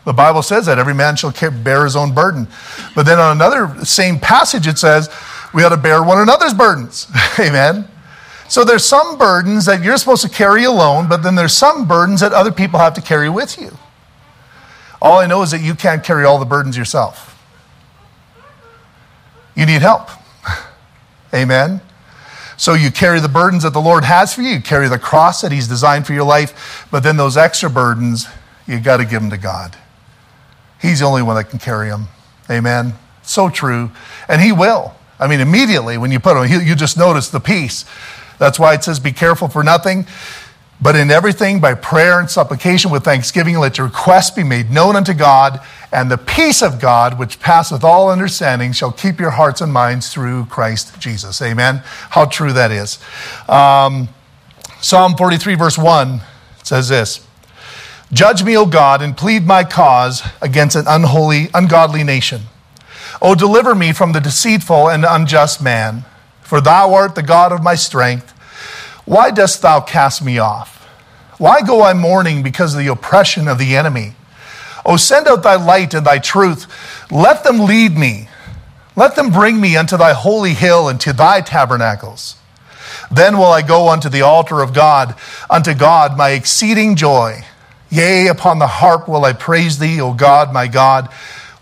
The 0.06 0.13
Bible 0.13 0.41
says 0.41 0.65
that 0.67 0.78
every 0.78 0.93
man 0.93 1.15
shall 1.15 1.32
bear 1.32 1.84
his 1.84 1.95
own 1.95 2.13
burden. 2.13 2.47
But 2.95 3.06
then 3.06 3.19
on 3.19 3.36
another 3.36 3.86
same 3.86 4.19
passage, 4.19 4.67
it 4.67 4.78
says 4.78 5.10
we 5.56 5.63
ought 5.63 5.70
to 5.70 5.78
bear 5.78 6.04
one 6.04 6.20
another's 6.20 6.54
burdens. 6.54 7.08
Amen. 7.39 7.88
So 8.50 8.65
there's 8.65 8.86
some 8.86 9.18
burdens 9.18 9.65
that 9.65 9.82
you're 9.82 9.98
supposed 9.98 10.22
to 10.24 10.30
carry 10.30 10.65
alone, 10.65 11.08
but 11.08 11.24
then 11.24 11.36
there's 11.36 11.54
some 11.54 11.88
burdens 11.88 12.20
that 12.20 12.34
other 12.34 12.52
people 12.52 12.78
have 12.78 12.94
to 12.96 13.02
carry 13.02 13.30
with 13.30 13.58
you. 13.58 13.72
All 15.02 15.18
I 15.18 15.28
know 15.28 15.41
is 15.44 15.52
that 15.52 15.62
you 15.62 15.74
can't 15.74 16.04
carry 16.04 16.26
all 16.26 16.39
the 16.39 16.46
burdens 16.46 16.76
yourself. 16.76 17.32
You 19.56 19.65
need 19.65 19.82
help. 19.82 20.10
Amen. 21.34 21.80
So 22.58 22.74
you 22.74 22.91
carry 22.91 23.22
the 23.22 23.30
burdens 23.30 23.63
that 23.63 23.72
the 23.72 23.82
Lord 23.82 24.04
has 24.04 24.34
for 24.34 24.41
you, 24.41 24.50
you 24.50 24.62
carry 24.62 24.89
the 24.89 25.00
cross 25.00 25.41
that 25.41 25.54
He's 25.54 25.68
designed 25.70 26.06
for 26.06 26.13
your 26.13 26.24
life, 26.26 26.86
but 26.91 27.02
then 27.02 27.15
those 27.15 27.38
extra 27.38 27.70
burdens, 27.70 28.28
you 28.68 28.80
got 28.80 28.98
to 28.98 29.04
give 29.04 29.22
them 29.22 29.30
to 29.30 29.38
God. 29.38 29.78
He's 30.82 31.00
the 31.00 31.06
only 31.06 31.22
one 31.22 31.38
that 31.38 31.50
can 31.50 31.60
carry 31.60 31.89
them. 31.89 32.08
Amen. 32.50 32.94
So 33.24 33.50
true. 33.50 33.91
And 34.28 34.41
He 34.41 34.52
will. 34.52 34.94
I 35.19 35.28
mean, 35.28 35.39
immediately 35.39 35.97
when 35.97 36.12
you 36.12 36.19
put 36.19 36.34
them, 36.34 36.65
you 36.65 36.75
just 36.75 36.97
notice 36.97 37.30
the 37.30 37.39
peace. 37.39 37.86
That's 38.38 38.60
why 38.60 38.73
it 38.73 38.84
says, 38.84 38.99
Be 38.99 39.12
careful 39.12 39.47
for 39.47 39.63
nothing. 39.63 40.06
But 40.82 40.95
in 40.95 41.10
everything, 41.10 41.62
by 41.62 41.73
prayer 41.73 42.19
and 42.19 42.30
supplication 42.30 42.91
with 42.91 43.06
thanksgiving, 43.06 43.58
let 43.58 43.78
your 43.78 43.88
requests 43.88 44.32
be 44.32 44.43
made 44.43 44.69
known 44.69 44.95
unto 44.97 45.13
God, 45.13 45.62
and 45.91 46.12
the 46.12 46.17
peace 46.17 46.62
of 46.62 46.82
God, 46.82 47.17
which 47.17 47.39
passeth 47.39 47.84
all 47.84 48.12
understanding, 48.12 48.73
shall 48.73 48.91
keep 48.91 49.19
your 49.19 49.32
hearts 49.32 49.62
and 49.62 49.71
minds 49.71 50.13
through 50.13 50.45
Christ 50.45 50.99
Jesus. 50.99 51.41
Amen. 51.41 51.82
How 52.10 52.25
true 52.25 52.51
that 52.51 52.71
is. 52.71 52.99
Um, 53.47 54.10
Psalm 54.82 55.15
43, 55.15 55.56
verse 55.56 55.78
1 55.78 56.19
says 56.62 56.89
this 56.89 57.25
Judge 58.12 58.43
me, 58.43 58.58
O 58.58 58.65
God, 58.65 59.01
and 59.01 59.15
plead 59.15 59.45
my 59.45 59.63
cause 59.63 60.21
against 60.41 60.75
an 60.75 60.86
unholy, 60.88 61.47
ungodly 61.54 62.04
nation. 62.04 62.41
O 63.21 63.36
deliver 63.36 63.75
me 63.75 63.93
from 63.93 64.12
the 64.12 64.19
deceitful 64.19 64.89
and 64.89 65.06
unjust 65.08 65.62
man, 65.62 66.06
for 66.41 66.62
thou 66.62 66.93
art 66.93 67.15
the 67.15 67.23
God 67.23 67.51
of 67.51 67.63
my 67.63 67.75
strength. 67.75 68.32
Why 69.06 69.32
dost 69.32 69.62
thou 69.62 69.82
cast 69.82 70.23
me 70.23 70.38
off? 70.38 70.75
Why 71.38 71.62
go 71.62 71.84
I 71.84 71.93
mourning 71.93 72.43
because 72.43 72.73
of 72.73 72.80
the 72.80 72.91
oppression 72.91 73.47
of 73.47 73.58
the 73.58 73.75
enemy? 73.75 74.15
O 74.86 74.97
send 74.97 75.28
out 75.28 75.43
thy 75.43 75.56
light 75.56 75.93
and 75.93 76.06
thy 76.06 76.19
truth. 76.19 76.67
Let 77.12 77.43
them 77.43 77.60
lead 77.60 77.97
me. 77.97 78.30
Let 78.95 79.15
them 79.15 79.32
bring 79.32 79.60
me 79.60 79.75
unto 79.75 79.97
thy 79.97 80.13
holy 80.13 80.54
hill 80.54 80.88
and 80.88 81.01
to 81.01 81.12
thy 81.12 81.41
tabernacles. 81.41 82.35
Then 83.12 83.37
will 83.37 83.46
I 83.46 83.62
go 83.62 83.90
unto 83.90 84.10
the 84.10 84.21
altar 84.21 84.62
of 84.62 84.73
God, 84.73 85.15
unto 85.50 85.73
God 85.73 86.17
my 86.17 86.29
exceeding 86.31 86.96
joy. 86.96 87.44
Yea, 87.90 88.27
upon 88.27 88.60
the 88.60 88.67
harp 88.67 89.08
will 89.08 89.25
I 89.25 89.33
praise 89.33 89.79
thee, 89.79 90.02
O 90.02 90.13
God, 90.13 90.54
my 90.54 90.67
God. 90.67 91.10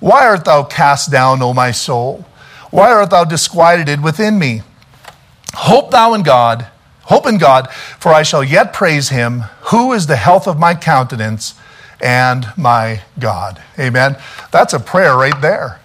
Why 0.04 0.26
art 0.26 0.44
thou 0.44 0.64
cast 0.64 1.12
down, 1.12 1.42
O 1.42 1.54
my 1.54 1.72
soul? 1.72 2.26
Why 2.72 2.92
art 2.92 3.12
thou 3.12 3.24
disquieted 3.24 4.04
within 4.04 4.38
me? 4.38 4.62
Hope 5.54 5.92
thou 5.92 6.14
in 6.14 6.24
God 6.24 6.68
Hope 7.04 7.28
in 7.28 7.38
God, 7.38 7.70
for 7.72 8.14
I 8.14 8.24
shall 8.24 8.44
yet 8.44 8.74
praise 8.74 9.10
him, 9.10 9.42
who 9.72 9.92
is 9.92 10.08
the 10.08 10.16
health 10.16 10.48
of 10.48 10.58
my 10.58 10.74
countenance 10.74 11.56
and 12.02 12.48
my 12.58 13.02
God. 13.20 13.62
Amen. 13.78 14.18
That's 14.52 14.74
a 14.74 14.80
prayer 14.80 15.16
right 15.16 15.40
there. 15.42 15.80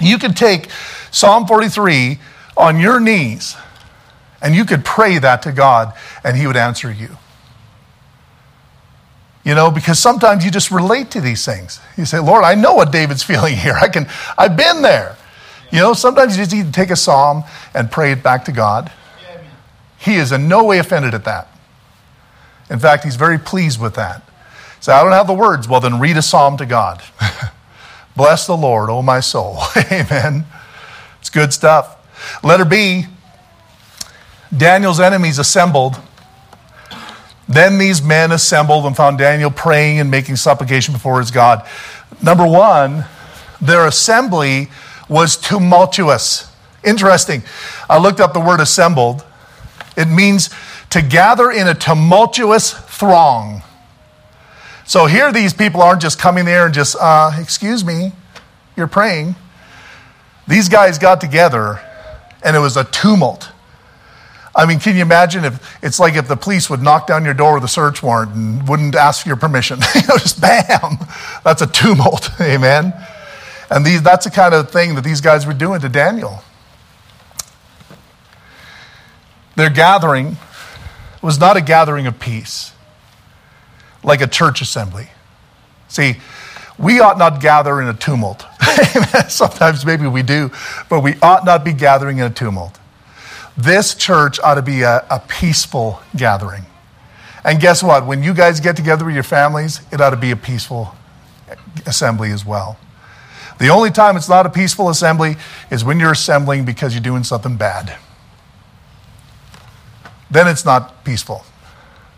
You 0.00 0.18
could 0.18 0.36
take 0.36 0.68
Psalm 1.10 1.46
43 1.46 2.18
on 2.56 2.78
your 2.78 3.00
knees 3.00 3.56
and 4.42 4.54
you 4.54 4.66
could 4.66 4.84
pray 4.84 5.18
that 5.18 5.42
to 5.42 5.52
God 5.52 5.94
and 6.22 6.36
he 6.36 6.46
would 6.46 6.56
answer 6.56 6.92
you. 6.92 7.16
You 9.46 9.54
know, 9.54 9.70
because 9.70 10.00
sometimes 10.00 10.44
you 10.44 10.50
just 10.50 10.72
relate 10.72 11.12
to 11.12 11.20
these 11.20 11.44
things. 11.44 11.78
You 11.96 12.04
say, 12.04 12.18
Lord, 12.18 12.42
I 12.42 12.56
know 12.56 12.74
what 12.74 12.90
David's 12.90 13.22
feeling 13.32 13.54
here. 13.54 13.74
I 13.74 13.88
can, 13.88 14.08
I've 14.36 14.56
been 14.56 14.82
there. 14.82 15.16
You 15.70 15.78
know, 15.78 15.92
sometimes 15.94 16.36
you 16.36 16.42
just 16.42 16.54
need 16.54 16.66
to 16.66 16.72
take 16.72 16.90
a 16.90 16.96
psalm 16.96 17.44
and 17.72 17.88
pray 17.88 18.10
it 18.10 18.24
back 18.24 18.44
to 18.46 18.52
God. 18.52 18.90
He 19.98 20.16
is 20.16 20.32
in 20.32 20.48
no 20.48 20.64
way 20.64 20.78
offended 20.78 21.14
at 21.14 21.24
that. 21.24 21.48
In 22.70 22.80
fact, 22.80 23.04
he's 23.04 23.14
very 23.14 23.38
pleased 23.38 23.80
with 23.80 23.94
that. 23.94 24.28
Say, 24.80 24.92
I 24.92 25.02
don't 25.04 25.12
have 25.12 25.28
the 25.28 25.34
words. 25.34 25.68
Well, 25.68 25.80
then 25.80 26.00
read 26.00 26.16
a 26.16 26.22
psalm 26.22 26.56
to 26.56 26.66
God. 26.66 27.00
Bless 28.16 28.46
the 28.46 28.56
Lord, 28.56 28.90
O 28.90 29.00
my 29.00 29.20
soul. 29.20 29.58
Amen. 29.92 30.44
It's 31.20 31.30
good 31.30 31.52
stuff. 31.52 31.96
Letter 32.42 32.64
B 32.64 33.06
Daniel's 34.56 35.00
enemies 35.00 35.38
assembled. 35.38 36.00
Then 37.48 37.78
these 37.78 38.02
men 38.02 38.32
assembled 38.32 38.86
and 38.86 38.96
found 38.96 39.18
Daniel 39.18 39.50
praying 39.50 40.00
and 40.00 40.10
making 40.10 40.36
supplication 40.36 40.92
before 40.92 41.20
his 41.20 41.30
God. 41.30 41.66
Number 42.22 42.46
one, 42.46 43.04
their 43.60 43.86
assembly 43.86 44.68
was 45.08 45.36
tumultuous. 45.36 46.50
Interesting. 46.84 47.42
I 47.88 47.98
looked 47.98 48.20
up 48.20 48.32
the 48.32 48.40
word 48.40 48.60
assembled. 48.60 49.24
It 49.96 50.06
means 50.06 50.50
to 50.90 51.02
gather 51.02 51.50
in 51.50 51.68
a 51.68 51.74
tumultuous 51.74 52.72
throng. 52.72 53.62
So 54.84 55.06
here, 55.06 55.32
these 55.32 55.52
people 55.52 55.82
aren't 55.82 56.00
just 56.00 56.18
coming 56.18 56.44
there 56.44 56.66
and 56.66 56.74
just, 56.74 56.96
uh, 57.00 57.32
excuse 57.40 57.84
me, 57.84 58.12
you're 58.76 58.86
praying. 58.86 59.34
These 60.46 60.68
guys 60.68 60.98
got 60.98 61.20
together 61.20 61.80
and 62.42 62.54
it 62.54 62.60
was 62.60 62.76
a 62.76 62.84
tumult. 62.84 63.50
I 64.56 64.64
mean, 64.64 64.80
can 64.80 64.96
you 64.96 65.02
imagine 65.02 65.44
if 65.44 65.84
it's 65.84 66.00
like 66.00 66.14
if 66.14 66.28
the 66.28 66.36
police 66.36 66.70
would 66.70 66.80
knock 66.80 67.06
down 67.06 67.26
your 67.26 67.34
door 67.34 67.54
with 67.54 67.64
a 67.64 67.68
search 67.68 68.02
warrant 68.02 68.34
and 68.34 68.66
wouldn't 68.66 68.94
ask 68.94 69.22
for 69.22 69.28
your 69.28 69.36
permission? 69.36 69.80
you 69.94 70.00
know, 70.08 70.16
just 70.16 70.40
bam. 70.40 70.96
That's 71.44 71.60
a 71.60 71.66
tumult. 71.66 72.30
Amen. 72.40 72.94
And 73.70 73.84
these, 73.84 74.02
that's 74.02 74.24
the 74.24 74.30
kind 74.30 74.54
of 74.54 74.70
thing 74.70 74.94
that 74.94 75.04
these 75.04 75.20
guys 75.20 75.46
were 75.46 75.52
doing 75.52 75.80
to 75.80 75.90
Daniel. 75.90 76.42
Their 79.56 79.68
gathering 79.68 80.38
was 81.20 81.38
not 81.38 81.56
a 81.56 81.60
gathering 81.60 82.06
of 82.06 82.18
peace, 82.18 82.72
like 84.02 84.22
a 84.22 84.26
church 84.26 84.62
assembly. 84.62 85.08
See, 85.88 86.16
we 86.78 87.00
ought 87.00 87.18
not 87.18 87.40
gather 87.40 87.80
in 87.80 87.88
a 87.88 87.94
tumult. 87.94 88.46
Sometimes 89.28 89.84
maybe 89.84 90.06
we 90.06 90.22
do, 90.22 90.50
but 90.88 91.00
we 91.00 91.16
ought 91.20 91.44
not 91.44 91.64
be 91.64 91.72
gathering 91.72 92.18
in 92.18 92.24
a 92.24 92.30
tumult. 92.30 92.78
This 93.56 93.94
church 93.94 94.38
ought 94.40 94.54
to 94.54 94.62
be 94.62 94.82
a, 94.82 95.06
a 95.10 95.20
peaceful 95.26 96.00
gathering. 96.14 96.64
And 97.44 97.60
guess 97.60 97.82
what? 97.82 98.06
When 98.06 98.22
you 98.22 98.34
guys 98.34 98.60
get 98.60 98.76
together 98.76 99.04
with 99.04 99.14
your 99.14 99.22
families, 99.22 99.80
it 99.92 100.00
ought 100.00 100.10
to 100.10 100.16
be 100.16 100.30
a 100.30 100.36
peaceful 100.36 100.94
assembly 101.86 102.32
as 102.32 102.44
well. 102.44 102.78
The 103.58 103.68
only 103.68 103.90
time 103.90 104.16
it's 104.16 104.28
not 104.28 104.44
a 104.44 104.50
peaceful 104.50 104.90
assembly 104.90 105.36
is 105.70 105.84
when 105.84 105.98
you're 105.98 106.12
assembling 106.12 106.64
because 106.64 106.92
you're 106.92 107.02
doing 107.02 107.24
something 107.24 107.56
bad. 107.56 107.96
Then 110.30 110.48
it's 110.48 110.64
not 110.64 111.04
peaceful. 111.04 111.44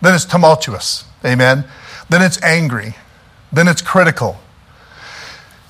Then 0.00 0.14
it's 0.14 0.24
tumultuous. 0.24 1.04
Amen. 1.24 1.64
Then 2.08 2.22
it's 2.22 2.42
angry. 2.42 2.94
Then 3.52 3.68
it's 3.68 3.82
critical. 3.82 4.38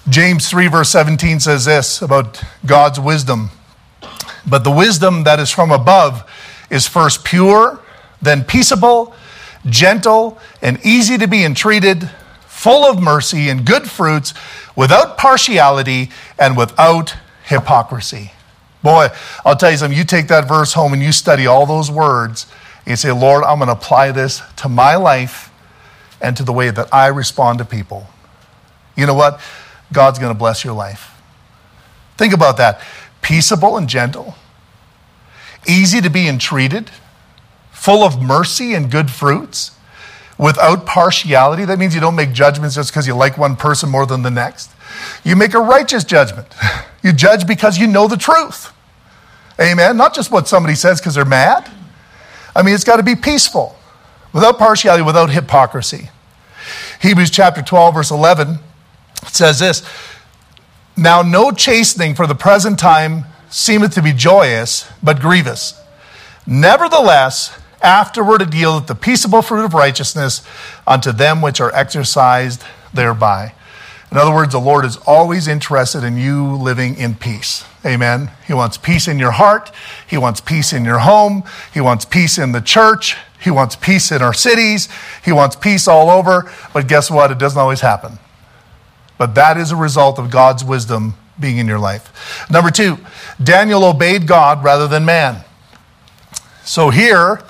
James 0.08 0.48
3, 0.48 0.68
verse 0.68 0.88
17 0.90 1.40
says 1.40 1.66
this 1.66 2.00
about 2.00 2.42
God's 2.64 2.98
wisdom. 2.98 3.50
But 4.48 4.64
the 4.64 4.70
wisdom 4.70 5.24
that 5.24 5.38
is 5.38 5.50
from 5.50 5.70
above 5.70 6.28
is 6.70 6.86
first 6.86 7.24
pure, 7.24 7.80
then 8.22 8.44
peaceable, 8.44 9.14
gentle, 9.66 10.38
and 10.62 10.78
easy 10.84 11.18
to 11.18 11.26
be 11.26 11.44
entreated, 11.44 12.10
full 12.46 12.84
of 12.84 13.00
mercy 13.00 13.48
and 13.48 13.64
good 13.64 13.88
fruits, 13.90 14.34
without 14.74 15.18
partiality 15.18 16.10
and 16.38 16.56
without 16.56 17.14
hypocrisy. 17.44 18.32
Boy, 18.82 19.08
I'll 19.44 19.56
tell 19.56 19.70
you 19.70 19.76
something. 19.76 19.98
You 19.98 20.04
take 20.04 20.28
that 20.28 20.46
verse 20.46 20.72
home 20.72 20.92
and 20.92 21.02
you 21.02 21.12
study 21.12 21.46
all 21.46 21.66
those 21.66 21.90
words, 21.90 22.46
and 22.84 22.90
you 22.90 22.96
say, 22.96 23.12
Lord, 23.12 23.44
I'm 23.44 23.58
going 23.58 23.68
to 23.68 23.72
apply 23.72 24.12
this 24.12 24.42
to 24.56 24.68
my 24.68 24.96
life 24.96 25.50
and 26.20 26.36
to 26.36 26.42
the 26.42 26.52
way 26.52 26.70
that 26.70 26.92
I 26.92 27.08
respond 27.08 27.58
to 27.58 27.64
people. 27.64 28.06
You 28.96 29.06
know 29.06 29.14
what? 29.14 29.40
God's 29.92 30.18
going 30.18 30.32
to 30.32 30.38
bless 30.38 30.64
your 30.64 30.74
life. 30.74 31.14
Think 32.16 32.34
about 32.34 32.56
that 32.56 32.80
peaceable 33.22 33.76
and 33.76 33.88
gentle, 33.88 34.34
easy 35.66 36.00
to 36.00 36.10
be 36.10 36.28
entreated, 36.28 36.90
full 37.70 38.02
of 38.02 38.20
mercy 38.20 38.74
and 38.74 38.90
good 38.90 39.10
fruits, 39.10 39.72
without 40.38 40.86
partiality. 40.86 41.64
That 41.64 41.78
means 41.78 41.94
you 41.94 42.00
don't 42.00 42.16
make 42.16 42.32
judgments 42.32 42.76
just 42.76 42.90
because 42.90 43.06
you 43.06 43.14
like 43.14 43.36
one 43.36 43.56
person 43.56 43.90
more 43.90 44.06
than 44.06 44.22
the 44.22 44.30
next. 44.30 44.70
You 45.24 45.36
make 45.36 45.54
a 45.54 45.60
righteous 45.60 46.04
judgment. 46.04 46.48
You 47.00 47.12
judge 47.12 47.46
because 47.46 47.78
you 47.78 47.86
know 47.86 48.08
the 48.08 48.16
truth. 48.16 48.72
Amen. 49.60 49.96
Not 49.96 50.14
just 50.14 50.32
what 50.32 50.48
somebody 50.48 50.74
says 50.74 51.00
because 51.00 51.14
they're 51.14 51.24
mad. 51.24 51.70
I 52.56 52.62
mean, 52.62 52.74
it's 52.74 52.82
got 52.82 52.96
to 52.96 53.04
be 53.04 53.14
peaceful, 53.14 53.76
without 54.32 54.58
partiality, 54.58 55.04
without 55.04 55.30
hypocrisy. 55.30 56.10
Hebrews 57.00 57.30
chapter 57.30 57.62
12, 57.62 57.94
verse 57.94 58.10
11 58.10 58.58
says 59.28 59.60
this 59.60 59.88
Now 60.98 61.22
no 61.22 61.52
chastening 61.52 62.16
for 62.16 62.26
the 62.26 62.34
present 62.34 62.76
time 62.76 63.24
seemeth 63.50 63.94
to 63.94 64.02
be 64.02 64.12
joyous, 64.12 64.90
but 65.00 65.20
grievous. 65.20 65.80
Nevertheless, 66.44 67.56
afterward 67.80 68.42
it 68.42 68.50
yieldeth 68.50 68.88
the 68.88 68.96
peaceable 68.96 69.40
fruit 69.42 69.64
of 69.64 69.74
righteousness 69.74 70.42
unto 70.88 71.12
them 71.12 71.40
which 71.40 71.60
are 71.60 71.72
exercised 71.72 72.64
thereby. 72.92 73.54
In 74.10 74.16
other 74.16 74.34
words, 74.34 74.50
the 74.50 74.58
Lord 74.58 74.84
is 74.84 74.96
always 75.06 75.46
interested 75.46 76.02
in 76.02 76.16
you 76.16 76.56
living 76.56 76.96
in 76.96 77.14
peace. 77.14 77.64
Amen. 77.86 78.32
He 78.48 78.52
wants 78.52 78.76
peace 78.76 79.06
in 79.06 79.20
your 79.20 79.30
heart. 79.30 79.70
He 80.04 80.18
wants 80.18 80.40
peace 80.40 80.72
in 80.72 80.84
your 80.84 80.98
home. 80.98 81.44
He 81.72 81.80
wants 81.80 82.06
peace 82.06 82.38
in 82.38 82.50
the 82.50 82.60
church. 82.60 83.16
He 83.40 83.52
wants 83.52 83.76
peace 83.76 84.10
in 84.10 84.20
our 84.20 84.34
cities. 84.34 84.88
He 85.24 85.30
wants 85.30 85.54
peace 85.54 85.86
all 85.86 86.10
over. 86.10 86.50
But 86.72 86.88
guess 86.88 87.08
what? 87.08 87.30
It 87.30 87.38
doesn't 87.38 87.60
always 87.60 87.82
happen. 87.82 88.18
But 89.18 89.34
that 89.34 89.58
is 89.58 89.72
a 89.72 89.76
result 89.76 90.18
of 90.18 90.30
God's 90.30 90.64
wisdom 90.64 91.14
being 91.38 91.58
in 91.58 91.66
your 91.66 91.78
life. 91.78 92.46
Number 92.50 92.70
two, 92.70 92.98
Daniel 93.42 93.84
obeyed 93.84 94.26
God 94.26 94.62
rather 94.62 94.88
than 94.88 95.04
man. 95.04 95.44
So 96.64 96.90
here, 96.90 97.42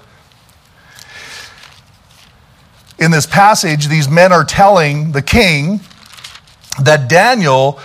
in 2.98 3.10
this 3.10 3.26
passage, 3.26 3.88
these 3.88 4.08
men 4.08 4.32
are 4.32 4.44
telling 4.44 5.12
the 5.12 5.22
king 5.22 5.80
that 6.82 7.08
Daniel 7.08 7.80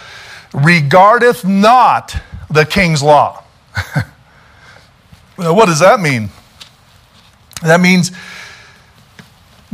regardeth 0.54 1.44
not 1.46 2.16
the 2.50 2.66
king's 2.66 3.04
law. 3.04 3.44
Now, 5.36 5.54
what 5.56 5.66
does 5.66 5.80
that 5.80 6.00
mean? 6.00 6.30
That 7.64 7.82
means 7.82 8.12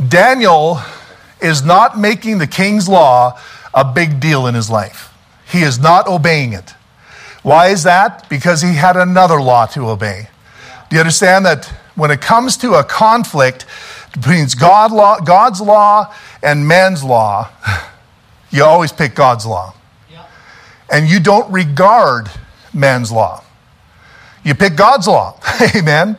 Daniel 0.08 0.80
is 1.42 1.62
not 1.62 1.98
making 1.98 2.38
the 2.38 2.46
king's 2.46 2.88
law 2.88 3.38
a 3.74 3.84
big 3.84 4.20
deal 4.20 4.46
in 4.46 4.54
his 4.54 4.70
life. 4.70 5.12
He 5.50 5.62
is 5.62 5.78
not 5.78 6.06
obeying 6.06 6.52
it. 6.52 6.74
Why 7.42 7.68
is 7.68 7.84
that? 7.84 8.28
Because 8.28 8.62
he 8.62 8.74
had 8.74 8.96
another 8.96 9.40
law 9.40 9.66
to 9.66 9.88
obey. 9.88 10.28
Do 10.88 10.96
you 10.96 11.00
understand 11.00 11.46
that 11.46 11.66
when 11.94 12.10
it 12.10 12.20
comes 12.20 12.56
to 12.58 12.74
a 12.74 12.84
conflict 12.84 13.66
between 14.12 14.46
God 14.58 14.92
law, 14.92 15.20
God's 15.20 15.60
law 15.60 16.14
and 16.42 16.66
man's 16.66 17.02
law, 17.04 17.48
you 18.50 18.64
always 18.64 18.92
pick 18.92 19.14
God's 19.14 19.46
law. 19.46 19.74
And 20.92 21.08
you 21.08 21.20
don't 21.20 21.50
regard 21.52 22.28
man's 22.74 23.12
law. 23.12 23.44
You 24.44 24.54
pick 24.54 24.74
God's 24.74 25.06
law. 25.06 25.38
Amen. 25.76 26.16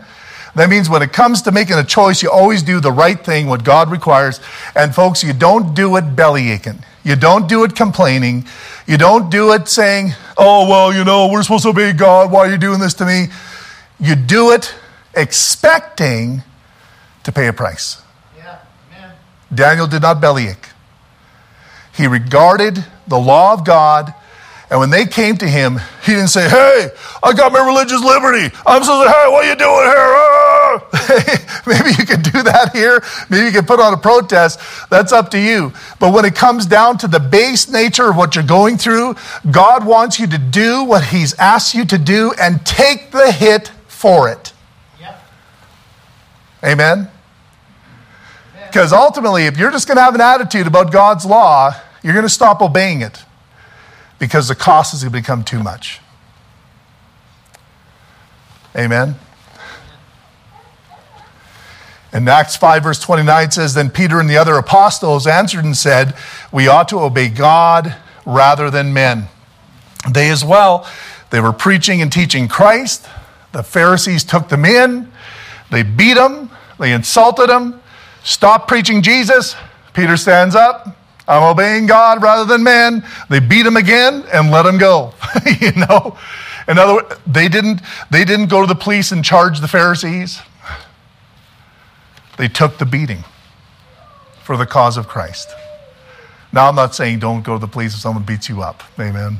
That 0.55 0.69
means 0.69 0.89
when 0.89 1.01
it 1.01 1.11
comes 1.11 1.41
to 1.43 1.51
making 1.51 1.77
a 1.77 1.83
choice, 1.83 2.21
you 2.23 2.29
always 2.29 2.63
do 2.63 2.79
the 2.79 2.91
right 2.91 3.21
thing, 3.23 3.47
what 3.47 3.63
God 3.63 3.91
requires. 3.91 4.39
And 4.75 4.93
folks, 4.93 5.23
you 5.23 5.33
don't 5.33 5.73
do 5.73 5.95
it 5.97 6.15
belly 6.15 6.51
aching. 6.51 6.83
You 7.03 7.15
don't 7.15 7.47
do 7.47 7.63
it 7.63 7.75
complaining. 7.75 8.45
You 8.85 8.97
don't 8.97 9.31
do 9.31 9.53
it 9.53 9.67
saying, 9.67 10.11
oh, 10.37 10.69
well, 10.69 10.93
you 10.93 11.03
know, 11.03 11.29
we're 11.31 11.43
supposed 11.43 11.63
to 11.63 11.69
obey 11.69 11.93
God. 11.93 12.31
Why 12.31 12.47
are 12.47 12.51
you 12.51 12.57
doing 12.57 12.79
this 12.79 12.93
to 12.95 13.05
me? 13.05 13.27
You 13.99 14.15
do 14.15 14.51
it 14.51 14.73
expecting 15.15 16.43
to 17.23 17.31
pay 17.31 17.47
a 17.47 17.53
price. 17.53 18.01
Yeah. 18.37 18.59
Daniel 19.53 19.87
did 19.87 20.01
not 20.01 20.21
bellyache. 20.21 20.69
He 21.95 22.07
regarded 22.07 22.83
the 23.07 23.19
law 23.19 23.53
of 23.53 23.65
God, 23.65 24.13
and 24.69 24.79
when 24.79 24.89
they 24.89 25.05
came 25.05 25.37
to 25.37 25.47
him, 25.47 25.79
he 26.03 26.13
didn't 26.13 26.29
say, 26.29 26.47
Hey, 26.47 26.89
I 27.21 27.33
got 27.33 27.51
my 27.51 27.65
religious 27.65 28.01
liberty. 28.01 28.55
I'm 28.65 28.83
supposed 28.83 29.05
to, 29.05 29.11
say, 29.11 29.17
hey, 29.17 29.29
what 29.29 29.45
are 29.45 29.49
you 29.49 29.55
doing 29.55 29.85
here? 29.85 30.30
Maybe 31.65 31.89
you 31.97 32.05
can 32.05 32.21
do 32.21 32.43
that 32.43 32.71
here. 32.73 33.01
Maybe 33.29 33.45
you 33.45 33.51
can 33.51 33.65
put 33.65 33.79
on 33.79 33.93
a 33.93 33.97
protest. 33.97 34.59
That's 34.89 35.13
up 35.13 35.31
to 35.31 35.39
you. 35.39 35.71
But 35.99 36.13
when 36.13 36.25
it 36.25 36.35
comes 36.35 36.65
down 36.65 36.97
to 36.99 37.07
the 37.07 37.19
base 37.19 37.69
nature 37.69 38.09
of 38.09 38.17
what 38.17 38.35
you're 38.35 38.43
going 38.43 38.77
through, 38.77 39.15
God 39.49 39.85
wants 39.85 40.19
you 40.19 40.27
to 40.27 40.37
do 40.37 40.83
what 40.83 41.05
He's 41.05 41.33
asked 41.35 41.73
you 41.73 41.85
to 41.85 41.97
do 41.97 42.33
and 42.39 42.65
take 42.65 43.11
the 43.11 43.31
hit 43.31 43.71
for 43.87 44.29
it. 44.29 44.51
Yep. 44.99 45.23
Amen? 46.65 47.07
Because 48.67 48.91
ultimately, 48.91 49.45
if 49.45 49.57
you're 49.57 49.71
just 49.71 49.87
going 49.87 49.97
to 49.97 50.03
have 50.03 50.15
an 50.15 50.21
attitude 50.21 50.67
about 50.67 50.91
God's 50.91 51.25
law, 51.25 51.73
you're 52.03 52.13
going 52.13 52.25
to 52.25 52.29
stop 52.29 52.61
obeying 52.61 53.01
it 53.01 53.23
because 54.19 54.47
the 54.47 54.55
cost 54.55 54.93
is 54.93 55.03
going 55.03 55.13
to 55.13 55.19
become 55.19 55.43
too 55.43 55.61
much. 55.61 55.99
Amen? 58.75 59.15
In 62.13 62.27
Acts 62.27 62.57
5, 62.57 62.83
verse 62.83 62.99
29 62.99 63.51
says, 63.51 63.73
Then 63.73 63.89
Peter 63.89 64.19
and 64.19 64.29
the 64.29 64.37
other 64.37 64.55
apostles 64.55 65.25
answered 65.25 65.63
and 65.63 65.77
said, 65.77 66.13
We 66.51 66.67
ought 66.67 66.89
to 66.89 66.99
obey 66.99 67.29
God 67.29 67.95
rather 68.25 68.69
than 68.69 68.93
men. 68.93 69.27
They 70.11 70.29
as 70.29 70.43
well, 70.43 70.87
they 71.29 71.39
were 71.39 71.53
preaching 71.53 72.01
and 72.01 72.11
teaching 72.11 72.47
Christ. 72.47 73.07
The 73.53 73.63
Pharisees 73.63 74.23
took 74.23 74.49
them 74.49 74.65
in, 74.65 75.11
they 75.71 75.83
beat 75.83 76.15
them, 76.15 76.49
they 76.79 76.91
insulted 76.93 77.49
them, 77.49 77.81
stopped 78.23 78.67
preaching 78.67 79.01
Jesus. 79.01 79.55
Peter 79.93 80.17
stands 80.17 80.55
up, 80.55 80.97
I'm 81.27 81.43
obeying 81.43 81.85
God 81.85 82.21
rather 82.21 82.45
than 82.45 82.63
men. 82.63 83.05
They 83.29 83.39
beat 83.39 83.65
him 83.65 83.77
again 83.77 84.25
and 84.33 84.51
let 84.51 84.65
him 84.65 84.77
go. 84.77 85.13
you 85.61 85.71
know? 85.73 86.17
In 86.67 86.77
other 86.77 86.95
words, 86.95 87.15
they 87.25 87.47
didn't, 87.47 87.81
they 88.09 88.25
didn't 88.25 88.47
go 88.47 88.61
to 88.61 88.67
the 88.67 88.75
police 88.75 89.11
and 89.11 89.23
charge 89.23 89.59
the 89.59 89.67
Pharisees. 89.67 90.41
They 92.37 92.47
took 92.47 92.77
the 92.77 92.85
beating 92.85 93.23
for 94.43 94.57
the 94.57 94.65
cause 94.65 94.97
of 94.97 95.07
Christ. 95.07 95.49
Now, 96.53 96.67
I'm 96.67 96.75
not 96.75 96.93
saying 96.95 97.19
don't 97.19 97.43
go 97.43 97.53
to 97.53 97.59
the 97.59 97.67
police 97.67 97.93
if 97.93 98.01
someone 98.01 98.23
beats 98.23 98.49
you 98.49 98.61
up. 98.61 98.83
Amen. 98.99 99.37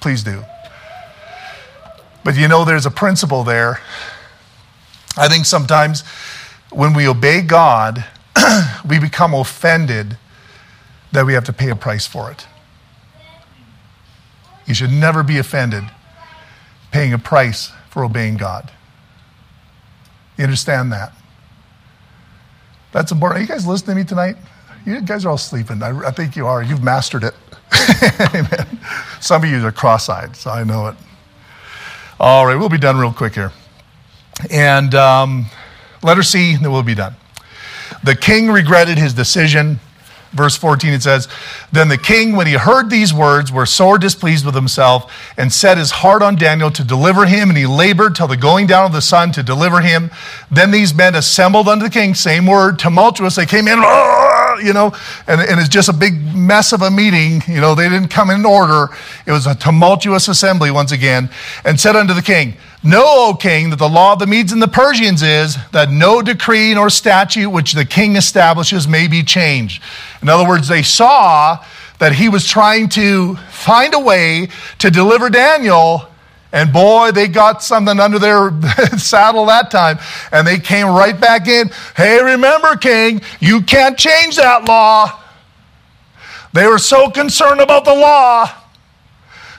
Please 0.00 0.22
do. 0.22 0.44
But 2.24 2.36
you 2.36 2.46
know, 2.46 2.64
there's 2.64 2.86
a 2.86 2.90
principle 2.90 3.42
there. 3.42 3.80
I 5.16 5.28
think 5.28 5.44
sometimes 5.44 6.02
when 6.70 6.94
we 6.94 7.08
obey 7.08 7.42
God, 7.42 8.04
we 8.88 8.98
become 8.98 9.34
offended 9.34 10.16
that 11.10 11.26
we 11.26 11.34
have 11.34 11.44
to 11.44 11.52
pay 11.52 11.68
a 11.68 11.76
price 11.76 12.06
for 12.06 12.30
it. 12.30 12.46
You 14.66 14.74
should 14.74 14.92
never 14.92 15.22
be 15.22 15.38
offended 15.38 15.84
paying 16.92 17.12
a 17.12 17.18
price 17.18 17.72
for 17.90 18.04
obeying 18.04 18.36
God. 18.36 18.70
You 20.38 20.44
understand 20.44 20.92
that? 20.92 21.12
That's 22.92 23.10
important. 23.10 23.38
Are 23.38 23.42
you 23.42 23.48
guys 23.48 23.66
listening 23.66 23.96
to 23.96 24.02
me 24.02 24.06
tonight? 24.06 24.36
You 24.84 25.00
guys 25.00 25.24
are 25.24 25.30
all 25.30 25.38
sleeping. 25.38 25.82
I, 25.82 25.98
I 26.06 26.10
think 26.10 26.36
you 26.36 26.46
are. 26.46 26.62
You've 26.62 26.82
mastered 26.82 27.24
it. 27.24 27.34
Amen. 28.34 28.78
Some 29.20 29.44
of 29.44 29.50
you 29.50 29.64
are 29.66 29.72
cross 29.72 30.08
eyed, 30.08 30.36
so 30.36 30.50
I 30.50 30.64
know 30.64 30.88
it. 30.88 30.96
All 32.20 32.46
right, 32.46 32.56
we'll 32.56 32.68
be 32.68 32.78
done 32.78 32.98
real 32.98 33.12
quick 33.12 33.34
here. 33.34 33.52
And 34.50 34.94
um, 34.94 35.46
letter 36.02 36.22
C, 36.22 36.56
then 36.56 36.70
we'll 36.70 36.82
be 36.82 36.94
done. 36.94 37.14
The 38.04 38.16
king 38.16 38.50
regretted 38.50 38.98
his 38.98 39.14
decision 39.14 39.80
verse 40.32 40.56
14 40.56 40.92
it 40.92 41.02
says 41.02 41.28
then 41.72 41.88
the 41.88 41.98
king 41.98 42.34
when 42.34 42.46
he 42.46 42.54
heard 42.54 42.90
these 42.90 43.12
words 43.12 43.52
were 43.52 43.66
sore 43.66 43.98
displeased 43.98 44.44
with 44.44 44.54
himself 44.54 45.12
and 45.36 45.52
set 45.52 45.78
his 45.78 45.90
heart 45.90 46.22
on 46.22 46.36
daniel 46.36 46.70
to 46.70 46.84
deliver 46.84 47.26
him 47.26 47.48
and 47.48 47.58
he 47.58 47.66
labored 47.66 48.14
till 48.14 48.26
the 48.26 48.36
going 48.36 48.66
down 48.66 48.86
of 48.86 48.92
the 48.92 49.00
sun 49.00 49.32
to 49.32 49.42
deliver 49.42 49.80
him. 49.80 50.10
Then 50.50 50.70
these 50.70 50.94
men 50.94 51.14
assembled 51.14 51.68
unto 51.68 51.84
the 51.84 51.90
king 51.90 52.14
same 52.14 52.46
word 52.46 52.78
tumultuous 52.78 53.36
they 53.36 53.46
came 53.46 53.68
in 53.68 53.78
you 54.60 54.72
know 54.72 54.92
and, 55.26 55.40
and 55.40 55.60
it's 55.60 55.68
just 55.68 55.88
a 55.88 55.92
big 55.92 56.20
mess 56.34 56.72
of 56.72 56.82
a 56.82 56.90
meeting 56.90 57.42
you 57.46 57.60
know 57.60 57.74
they 57.74 57.88
didn't 57.88 58.08
come 58.08 58.30
in 58.30 58.44
order 58.44 58.88
it 59.26 59.32
was 59.32 59.46
a 59.46 59.54
tumultuous 59.54 60.28
assembly 60.28 60.70
once 60.70 60.92
again 60.92 61.30
and 61.64 61.78
said 61.78 61.96
unto 61.96 62.14
the 62.14 62.22
king 62.22 62.54
Know, 62.84 63.28
O 63.28 63.34
king, 63.34 63.70
that 63.70 63.78
the 63.78 63.88
law 63.88 64.14
of 64.14 64.18
the 64.18 64.26
Medes 64.26 64.50
and 64.50 64.60
the 64.60 64.66
Persians 64.66 65.22
is 65.22 65.56
that 65.70 65.90
no 65.90 66.20
decree 66.20 66.74
nor 66.74 66.90
statute 66.90 67.48
which 67.48 67.74
the 67.74 67.84
king 67.84 68.16
establishes 68.16 68.88
may 68.88 69.06
be 69.06 69.22
changed. 69.22 69.80
In 70.20 70.28
other 70.28 70.48
words, 70.48 70.66
they 70.66 70.82
saw 70.82 71.64
that 72.00 72.12
he 72.12 72.28
was 72.28 72.44
trying 72.44 72.88
to 72.88 73.36
find 73.50 73.94
a 73.94 74.00
way 74.00 74.48
to 74.80 74.90
deliver 74.90 75.30
Daniel. 75.30 76.08
And 76.52 76.72
boy, 76.72 77.12
they 77.12 77.28
got 77.28 77.62
something 77.62 77.98
under 77.98 78.18
their 78.18 78.52
saddle 78.98 79.46
that 79.46 79.70
time. 79.70 79.98
And 80.30 80.46
they 80.46 80.58
came 80.58 80.86
right 80.86 81.18
back 81.18 81.48
in. 81.48 81.70
Hey, 81.96 82.22
remember, 82.22 82.76
king, 82.76 83.22
you 83.40 83.62
can't 83.62 83.96
change 83.96 84.36
that 84.36 84.66
law. 84.66 85.18
They 86.52 86.66
were 86.66 86.78
so 86.78 87.10
concerned 87.10 87.60
about 87.60 87.84
the 87.86 87.94
law 87.94 88.50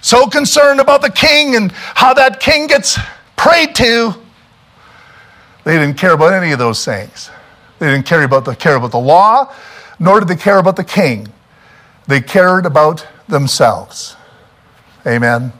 so 0.04 0.28
concerned 0.28 0.82
about 0.82 1.02
the 1.02 1.10
king 1.10 1.56
and 1.56 1.72
how 1.72 2.14
that 2.14 2.42
king 2.42 2.68
gets 2.68 3.00
prayed 3.38 3.74
to, 3.74 4.14
they 5.64 5.78
didn't 5.78 5.98
care 5.98 6.12
about 6.12 6.34
any 6.34 6.52
of 6.52 6.60
those 6.60 6.84
things. 6.84 7.32
They 7.80 7.88
didn't 7.88 8.06
care 8.06 8.22
about 8.24 8.44
the, 8.44 8.54
care 8.54 8.76
about 8.76 8.92
the 8.92 9.00
law, 9.00 9.54
nor 10.00 10.20
did 10.20 10.28
they 10.28 10.36
care 10.36 10.58
about 10.58 10.76
the 10.76 10.84
king. 10.84 11.30
They 12.06 12.20
cared 12.20 12.66
about 12.66 13.08
themselves. 13.30 14.18
Amen. 15.08 15.54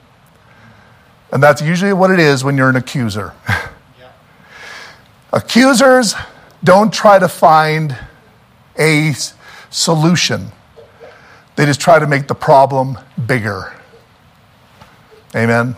And 1.34 1.42
that's 1.42 1.64
usually 1.64 1.94
what 1.94 2.12
it 2.12 2.20
is 2.20 2.44
when 2.44 2.56
you're 2.58 2.70
an 2.70 2.76
accuser. 2.76 3.34
Accusers 5.34 6.14
don't 6.64 6.94
try 6.94 7.18
to 7.18 7.28
find 7.28 7.98
a 8.78 9.14
solution, 9.72 10.52
they 11.56 11.66
just 11.66 11.82
try 11.82 11.98
to 11.98 12.06
make 12.06 12.28
the 12.28 12.36
problem 12.36 13.00
bigger. 13.26 13.74
Amen. 15.36 15.76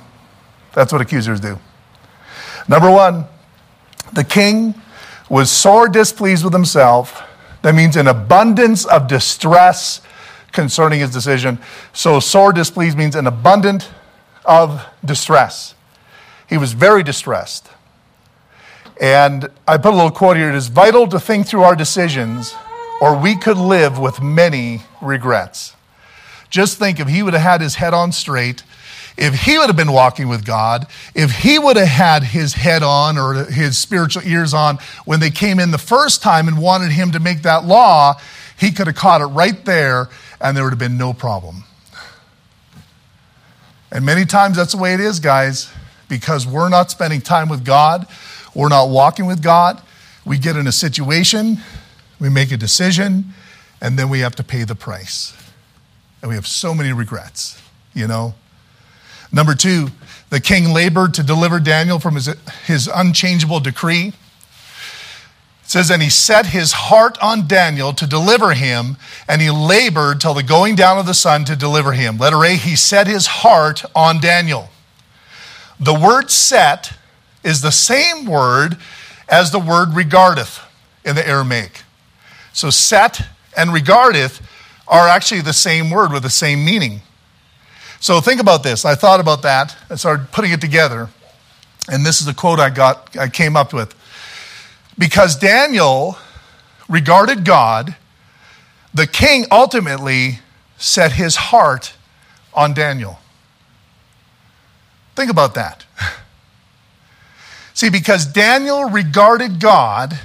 That's 0.74 0.92
what 0.92 1.02
accusers 1.02 1.40
do. 1.40 1.58
Number 2.68 2.92
one, 2.92 3.26
the 4.12 4.26
king 4.26 4.76
was 5.30 5.50
sore 5.50 5.88
displeased 5.88 6.44
with 6.44 6.52
himself. 6.52 7.24
That 7.62 7.74
means 7.76 7.96
an 7.96 8.08
abundance 8.08 8.84
of 8.84 9.08
distress 9.08 10.02
concerning 10.52 11.00
his 11.00 11.12
decision. 11.12 11.60
So, 11.94 12.20
sore 12.20 12.52
displeased 12.52 12.98
means 12.98 13.16
an 13.16 13.28
abundant 13.28 13.90
of 14.46 14.86
distress. 15.04 15.76
He 16.48 16.58
was 16.58 16.74
very 16.74 17.04
distressed. 17.04 17.70
And 19.02 19.50
I 19.68 19.78
put 19.78 19.94
a 19.94 19.96
little 19.96 20.12
quote 20.12 20.38
here 20.38 20.50
it 20.50 20.56
is 20.56 20.68
vital 20.68 21.08
to 21.08 21.20
think 21.20 21.48
through 21.48 21.64
our 21.64 21.76
decisions, 21.76 22.56
or 23.02 23.18
we 23.18 23.36
could 23.36 23.58
live 23.58 24.00
with 24.00 24.22
many 24.22 24.84
regrets. 25.02 25.76
Just 26.50 26.78
think 26.78 27.00
if 27.00 27.08
he 27.08 27.22
would 27.22 27.34
have 27.34 27.44
had 27.44 27.62
his 27.62 27.76
head 27.76 27.94
on 27.94 28.12
straight 28.12 28.64
if 29.18 29.34
he 29.44 29.58
would 29.58 29.68
have 29.68 29.78
been 29.78 29.92
walking 29.92 30.28
with 30.28 30.46
God, 30.46 30.88
if 31.14 31.32
he 31.32 31.58
would 31.58 31.78
have 31.78 31.88
had 31.88 32.24
his 32.24 32.54
head 32.54 32.84
on 32.84 33.18
or 33.18 33.46
his 33.46 33.78
spiritual 33.78 34.24
ears 34.24 34.54
on 34.54 34.78
when 35.06 35.20
they 35.20 35.32
came 35.32 35.60
in 35.60 35.72
the 35.72 35.78
first 35.78 36.22
time 36.22 36.48
and 36.48 36.60
wanted 36.60 36.92
him 36.92 37.12
to 37.12 37.20
make 37.20 37.44
that 37.44 37.64
law, 37.64 38.16
he 38.60 38.72
could 38.72 38.88
have 38.88 38.96
caught 38.96 39.22
it 39.22 39.26
right 39.26 39.64
there 39.66 40.10
and 40.42 40.56
there 40.56 40.64
would 40.64 40.72
have 40.72 40.80
been 40.80 40.98
no 40.98 41.14
problem. 41.14 41.64
And 43.96 44.06
many 44.06 44.26
times 44.26 44.58
that's 44.58 44.74
the 44.74 44.78
way 44.78 44.94
it 44.94 45.00
is, 45.00 45.22
guys, 45.22 45.72
because 46.10 46.46
we're 46.46 46.68
not 46.68 46.92
spending 46.92 47.22
time 47.22 47.48
with 47.48 47.64
God, 47.64 48.06
we're 48.54 48.68
not 48.68 48.90
walking 48.90 49.26
with 49.26 49.42
God. 49.42 49.82
We 50.26 50.38
get 50.38 50.58
in 50.58 50.68
a 50.68 50.72
situation, 50.74 51.60
we 52.20 52.30
make 52.30 52.52
a 52.52 52.58
decision, 52.58 53.28
and 53.80 53.98
then 53.98 54.10
we 54.10 54.20
have 54.20 54.36
to 54.36 54.44
pay 54.44 54.66
the 54.66 54.76
price. 54.76 55.34
And 56.22 56.28
we 56.28 56.36
have 56.36 56.46
so 56.46 56.74
many 56.74 56.92
regrets, 56.92 57.62
you 57.94 58.06
know? 58.06 58.34
Number 59.32 59.56
two, 59.56 59.88
the 60.30 60.42
king 60.42 60.74
labored 60.74 61.14
to 61.14 61.24
deliver 61.24 61.62
Daniel 61.62 61.98
from 61.98 62.16
his, 62.16 62.28
his 62.66 62.90
unchangeable 62.94 63.62
decree. 63.62 64.12
It 65.66 65.72
says, 65.72 65.90
and 65.90 66.02
he 66.02 66.12
set 66.12 66.48
his 66.48 66.74
heart 66.74 67.18
on 67.24 67.48
Daniel 67.48 67.92
to 67.94 68.06
deliver 68.06 68.54
him, 68.54 68.98
and 69.28 69.42
he 69.42 69.50
labored 69.50 70.22
till 70.22 70.36
the 70.36 70.44
going 70.44 70.76
down 70.76 71.00
of 71.00 71.08
the 71.08 71.16
sun 71.16 71.44
to 71.46 71.56
deliver 71.56 71.94
him. 71.94 72.20
Letter 72.20 72.46
A, 72.46 72.56
he 72.56 72.76
set 72.76 73.08
his 73.08 73.26
heart 73.26 73.84
on 73.96 74.22
Daniel. 74.22 74.70
The 75.80 75.94
word 75.94 76.30
set 76.30 76.94
is 77.44 77.62
the 77.62 77.72
same 77.72 78.26
word 78.26 78.78
as 79.28 79.52
the 79.52 79.60
word 79.60 79.96
regardeth 79.96 80.60
in 81.04 81.16
the 81.16 81.28
Aramaic. 81.28 81.82
So 82.54 82.70
set 82.70 83.28
and 83.58 83.74
regardeth 83.74 84.42
are 84.88 85.08
actually 85.08 85.42
the 85.42 85.52
same 85.52 85.90
word 85.90 86.12
with 86.12 86.22
the 86.22 86.30
same 86.30 86.64
meaning. 86.64 87.02
So 88.00 88.22
think 88.22 88.40
about 88.40 88.62
this. 88.62 88.86
I 88.86 88.94
thought 88.94 89.20
about 89.20 89.42
that. 89.42 89.76
I 89.90 89.96
started 89.96 90.32
putting 90.32 90.52
it 90.52 90.62
together. 90.62 91.10
And 91.90 92.06
this 92.06 92.22
is 92.22 92.28
a 92.28 92.36
quote 92.36 92.60
I 92.60 92.70
got, 92.70 93.18
I 93.18 93.30
came 93.30 93.58
up 93.58 93.74
with. 93.74 93.96
Because 94.98 95.36
Daniel 95.36 96.18
regarded 96.88 97.44
God, 97.44 97.96
the 98.94 99.08
king 99.08 99.46
ultimately 99.52 100.40
set 100.78 101.14
his 101.14 101.36
heart 101.36 101.94
on 102.54 102.74
Daniel. 102.74 103.20
Think 105.16 105.30
about 105.32 105.54
that. 105.56 105.86
See, 107.74 107.90
because 107.90 108.26
Daniel 108.26 108.86
regarded 108.86 109.60
God, 109.60 110.18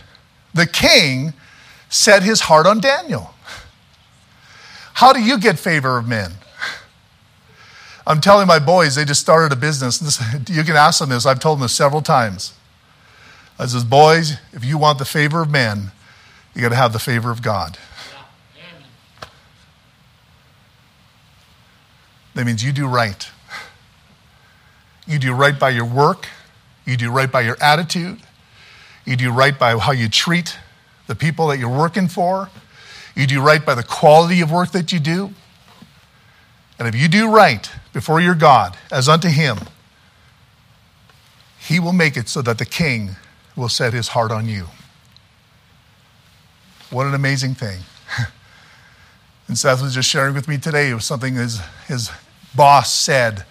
the 0.54 0.66
king 0.66 1.32
set 1.88 2.22
his 2.22 2.42
heart 2.42 2.66
on 2.66 2.80
Daniel. 2.80 3.34
How 4.94 5.12
do 5.12 5.20
you 5.20 5.38
get 5.38 5.58
favor 5.58 5.98
of 5.98 6.06
men? 6.06 6.32
I'm 8.06 8.20
telling 8.20 8.46
my 8.46 8.58
boys, 8.58 8.94
they 8.94 9.04
just 9.04 9.20
started 9.20 9.52
a 9.52 9.56
business. 9.56 10.00
You 10.48 10.62
can 10.62 10.76
ask 10.76 11.00
them 11.00 11.08
this. 11.08 11.26
I've 11.26 11.40
told 11.40 11.58
them 11.58 11.62
this 11.62 11.72
several 11.72 12.02
times. 12.02 12.52
I 13.60 13.66
says, 13.66 13.84
boys, 13.84 14.38
if 14.54 14.64
you 14.64 14.78
want 14.78 14.98
the 14.98 15.04
favor 15.04 15.42
of 15.42 15.50
men, 15.50 15.92
you 16.54 16.62
got 16.62 16.70
to 16.70 16.76
have 16.76 16.94
the 16.94 16.98
favor 16.98 17.30
of 17.30 17.42
God. 17.42 17.76
That 22.34 22.46
means 22.46 22.64
you 22.64 22.72
do 22.72 22.86
right. 22.86 23.28
You 25.06 25.18
do 25.18 25.34
right 25.34 25.58
by 25.58 25.70
your 25.70 25.84
work. 25.84 26.26
You 26.86 26.96
do 26.96 27.10
right 27.10 27.30
by 27.30 27.42
your 27.42 27.58
attitude. 27.60 28.20
You 29.04 29.16
do 29.16 29.30
right 29.30 29.58
by 29.58 29.76
how 29.76 29.92
you 29.92 30.08
treat 30.08 30.56
the 31.06 31.14
people 31.14 31.48
that 31.48 31.58
you're 31.58 31.68
working 31.68 32.08
for. 32.08 32.48
You 33.14 33.26
do 33.26 33.42
right 33.42 33.64
by 33.64 33.74
the 33.74 33.82
quality 33.82 34.40
of 34.40 34.50
work 34.50 34.72
that 34.72 34.90
you 34.90 35.00
do. 35.00 35.34
And 36.78 36.88
if 36.88 36.94
you 36.98 37.08
do 37.08 37.30
right 37.30 37.70
before 37.92 38.22
your 38.22 38.34
God, 38.34 38.74
as 38.90 39.06
unto 39.06 39.28
him, 39.28 39.58
he 41.58 41.78
will 41.78 41.92
make 41.92 42.16
it 42.16 42.26
so 42.30 42.40
that 42.40 42.56
the 42.56 42.64
king 42.64 43.16
will 43.56 43.68
set 43.68 43.92
his 43.92 44.08
heart 44.08 44.30
on 44.30 44.48
you. 44.48 44.66
What 46.90 47.06
an 47.06 47.14
amazing 47.14 47.54
thing. 47.54 47.80
and 49.48 49.56
Seth 49.56 49.82
was 49.82 49.94
just 49.94 50.08
sharing 50.08 50.34
with 50.34 50.48
me 50.48 50.58
today. 50.58 50.90
It 50.90 50.94
was 50.94 51.04
something 51.04 51.34
his, 51.34 51.60
his 51.86 52.10
boss 52.54 52.92
said 52.92 53.44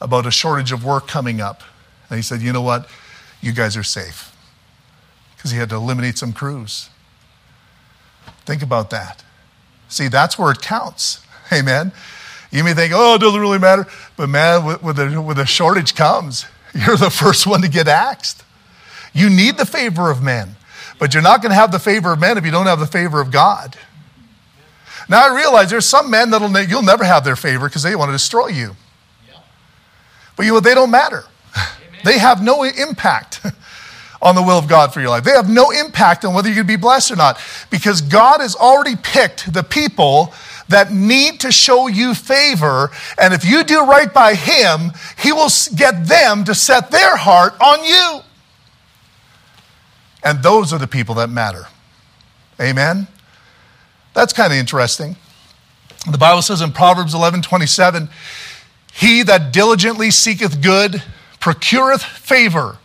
about 0.00 0.26
a 0.26 0.30
shortage 0.30 0.72
of 0.72 0.84
work 0.84 1.06
coming 1.06 1.40
up. 1.40 1.62
And 2.08 2.18
he 2.18 2.22
said, 2.22 2.42
You 2.42 2.52
know 2.52 2.62
what? 2.62 2.88
You 3.40 3.52
guys 3.52 3.76
are 3.76 3.82
safe. 3.82 4.34
Because 5.36 5.50
he 5.50 5.58
had 5.58 5.70
to 5.70 5.76
eliminate 5.76 6.18
some 6.18 6.32
crews. 6.32 6.90
Think 8.44 8.62
about 8.62 8.90
that. 8.90 9.24
See, 9.88 10.08
that's 10.08 10.38
where 10.38 10.50
it 10.50 10.60
counts. 10.60 11.24
Amen. 11.52 11.92
You 12.50 12.64
may 12.64 12.74
think, 12.74 12.92
oh, 12.94 13.14
it 13.14 13.20
doesn't 13.20 13.40
really 13.40 13.58
matter. 13.58 13.86
But 14.16 14.28
man, 14.28 14.64
when 14.64 14.94
the, 14.94 15.20
when 15.20 15.36
the 15.36 15.46
shortage 15.46 15.94
comes, 15.94 16.46
you're 16.74 16.96
the 16.96 17.10
first 17.10 17.46
one 17.46 17.62
to 17.62 17.68
get 17.68 17.88
axed. 17.88 18.44
You 19.12 19.28
need 19.28 19.56
the 19.56 19.66
favor 19.66 20.10
of 20.10 20.22
men, 20.22 20.56
but 20.98 21.14
you're 21.14 21.22
not 21.22 21.42
going 21.42 21.50
to 21.50 21.56
have 21.56 21.72
the 21.72 21.78
favor 21.78 22.12
of 22.12 22.20
men 22.20 22.38
if 22.38 22.44
you 22.44 22.50
don't 22.50 22.66
have 22.66 22.80
the 22.80 22.86
favor 22.86 23.20
of 23.20 23.30
God. 23.30 23.76
Now 25.08 25.28
I 25.28 25.36
realize 25.36 25.70
there's 25.70 25.86
some 25.86 26.10
men 26.10 26.30
that'll 26.30 26.58
you'll 26.62 26.82
never 26.82 27.04
have 27.04 27.24
their 27.24 27.36
favor 27.36 27.68
because 27.68 27.82
they 27.82 27.94
want 27.96 28.08
to 28.08 28.12
destroy 28.12 28.48
you. 28.48 28.76
But 30.36 30.46
you 30.46 30.52
know 30.52 30.60
they 30.60 30.74
don't 30.74 30.90
matter. 30.90 31.24
They 32.04 32.18
have 32.18 32.42
no 32.42 32.62
impact 32.62 33.44
on 34.22 34.34
the 34.34 34.42
will 34.42 34.58
of 34.58 34.68
God 34.68 34.92
for 34.92 35.00
your 35.00 35.10
life. 35.10 35.24
They 35.24 35.32
have 35.32 35.48
no 35.48 35.70
impact 35.70 36.24
on 36.24 36.34
whether 36.34 36.48
you're 36.48 36.56
going 36.56 36.66
to 36.66 36.72
be 36.72 36.80
blessed 36.80 37.10
or 37.10 37.16
not 37.16 37.40
because 37.70 38.00
God 38.00 38.40
has 38.40 38.54
already 38.54 38.96
picked 38.96 39.52
the 39.52 39.62
people 39.62 40.32
that 40.68 40.92
need 40.92 41.40
to 41.40 41.52
show 41.52 41.88
you 41.88 42.14
favor. 42.14 42.90
And 43.18 43.34
if 43.34 43.44
you 43.44 43.64
do 43.64 43.84
right 43.84 44.12
by 44.12 44.34
Him, 44.34 44.92
He 45.18 45.32
will 45.32 45.50
get 45.74 46.06
them 46.06 46.44
to 46.44 46.54
set 46.54 46.90
their 46.90 47.16
heart 47.16 47.54
on 47.60 47.84
you. 47.84 48.20
And 50.24 50.42
those 50.42 50.72
are 50.72 50.78
the 50.78 50.86
people 50.86 51.14
that 51.16 51.28
matter. 51.28 51.66
Amen? 52.60 53.08
That's 54.14 54.32
kind 54.32 54.52
of 54.52 54.58
interesting. 54.58 55.16
The 56.10 56.18
Bible 56.18 56.42
says 56.42 56.60
in 56.60 56.72
Proverbs 56.72 57.14
11 57.14 57.42
27, 57.42 58.08
He 58.92 59.22
that 59.22 59.52
diligently 59.52 60.10
seeketh 60.10 60.60
good 60.60 61.02
procureth 61.40 62.02
favor 62.02 62.78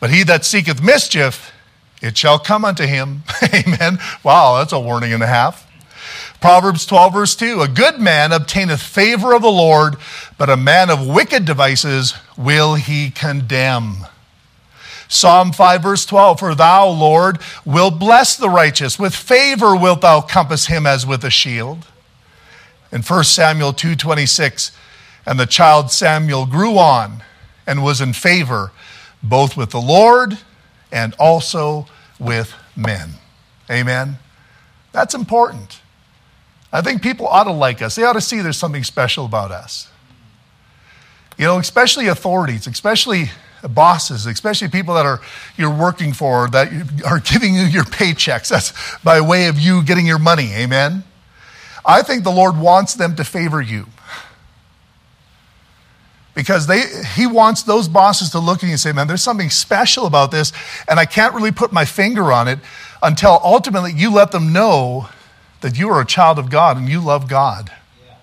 but 0.00 0.10
he 0.10 0.24
that 0.24 0.44
seeketh 0.44 0.82
mischief, 0.82 1.52
it 2.02 2.16
shall 2.16 2.38
come 2.38 2.64
unto 2.64 2.86
him. 2.86 3.22
Amen. 3.54 3.98
Wow, 4.24 4.58
that's 4.58 4.72
a 4.72 4.80
warning 4.80 5.12
and 5.12 5.22
a 5.22 5.26
half. 5.26 5.66
Proverbs 6.40 6.86
12, 6.86 7.12
verse 7.12 7.36
2 7.36 7.60
A 7.60 7.68
good 7.68 8.00
man 8.00 8.32
obtaineth 8.32 8.80
favor 8.80 9.34
of 9.34 9.42
the 9.42 9.50
Lord, 9.50 9.96
but 10.38 10.48
a 10.48 10.56
man 10.56 10.88
of 10.88 11.06
wicked 11.06 11.44
devices 11.44 12.14
will 12.36 12.74
he 12.74 13.10
condemn. 13.10 14.06
Psalm 15.10 15.52
5, 15.52 15.82
verse 15.82 16.06
12 16.06 16.38
For 16.38 16.54
thou, 16.54 16.88
Lord, 16.88 17.40
wilt 17.64 17.98
bless 17.98 18.36
the 18.36 18.48
righteous. 18.48 18.96
With 18.96 19.14
favor 19.14 19.74
wilt 19.74 20.02
thou 20.02 20.20
compass 20.20 20.66
him 20.66 20.86
as 20.86 21.04
with 21.04 21.24
a 21.24 21.30
shield. 21.30 21.84
In 22.92 23.02
1 23.02 23.24
Samuel 23.24 23.72
2, 23.72 23.96
26, 23.96 24.70
And 25.26 25.38
the 25.38 25.46
child 25.46 25.90
Samuel 25.90 26.46
grew 26.46 26.78
on 26.78 27.24
and 27.66 27.82
was 27.82 28.00
in 28.00 28.12
favor 28.12 28.70
both 29.20 29.56
with 29.56 29.70
the 29.70 29.80
Lord 29.80 30.38
and 30.92 31.12
also 31.18 31.86
with 32.20 32.54
men. 32.76 33.10
Amen? 33.68 34.16
That's 34.92 35.14
important. 35.14 35.80
I 36.72 36.82
think 36.82 37.02
people 37.02 37.26
ought 37.26 37.44
to 37.44 37.52
like 37.52 37.82
us. 37.82 37.96
They 37.96 38.04
ought 38.04 38.12
to 38.12 38.20
see 38.20 38.40
there's 38.40 38.56
something 38.56 38.84
special 38.84 39.24
about 39.24 39.50
us. 39.50 39.88
You 41.36 41.46
know, 41.46 41.58
especially 41.58 42.06
authorities, 42.06 42.68
especially 42.68 43.30
bosses, 43.68 44.26
especially 44.26 44.68
people 44.68 44.94
that 44.94 45.06
are 45.06 45.20
you're 45.56 45.74
working 45.74 46.12
for, 46.12 46.48
that 46.50 46.68
are 47.04 47.20
giving 47.20 47.54
you 47.54 47.62
your 47.62 47.84
paychecks. 47.84 48.48
That's 48.48 48.72
by 48.98 49.20
way 49.20 49.46
of 49.46 49.58
you 49.58 49.82
getting 49.82 50.06
your 50.06 50.18
money. 50.18 50.52
Amen. 50.54 51.04
I 51.84 52.02
think 52.02 52.24
the 52.24 52.30
Lord 52.30 52.58
wants 52.58 52.94
them 52.94 53.16
to 53.16 53.24
favor 53.24 53.60
you 53.60 53.86
because 56.34 56.66
they, 56.66 56.82
he 57.14 57.26
wants 57.26 57.62
those 57.62 57.88
bosses 57.88 58.30
to 58.30 58.38
look 58.38 58.58
at 58.58 58.62
you 58.64 58.70
and 58.70 58.80
say, 58.80 58.92
man, 58.92 59.06
there's 59.06 59.22
something 59.22 59.50
special 59.50 60.06
about 60.06 60.30
this, 60.30 60.52
and 60.88 61.00
I 61.00 61.04
can't 61.04 61.34
really 61.34 61.52
put 61.52 61.72
my 61.72 61.84
finger 61.84 62.32
on 62.32 62.48
it 62.48 62.58
until 63.02 63.40
ultimately 63.42 63.92
you 63.94 64.12
let 64.12 64.30
them 64.30 64.52
know 64.52 65.08
that 65.60 65.78
you 65.78 65.88
are 65.90 66.00
a 66.00 66.06
child 66.06 66.38
of 66.38 66.48
God 66.50 66.76
and 66.76 66.88
you 66.88 67.00
love 67.00 67.28
God. 67.28 67.70
Yeah. 68.06 68.14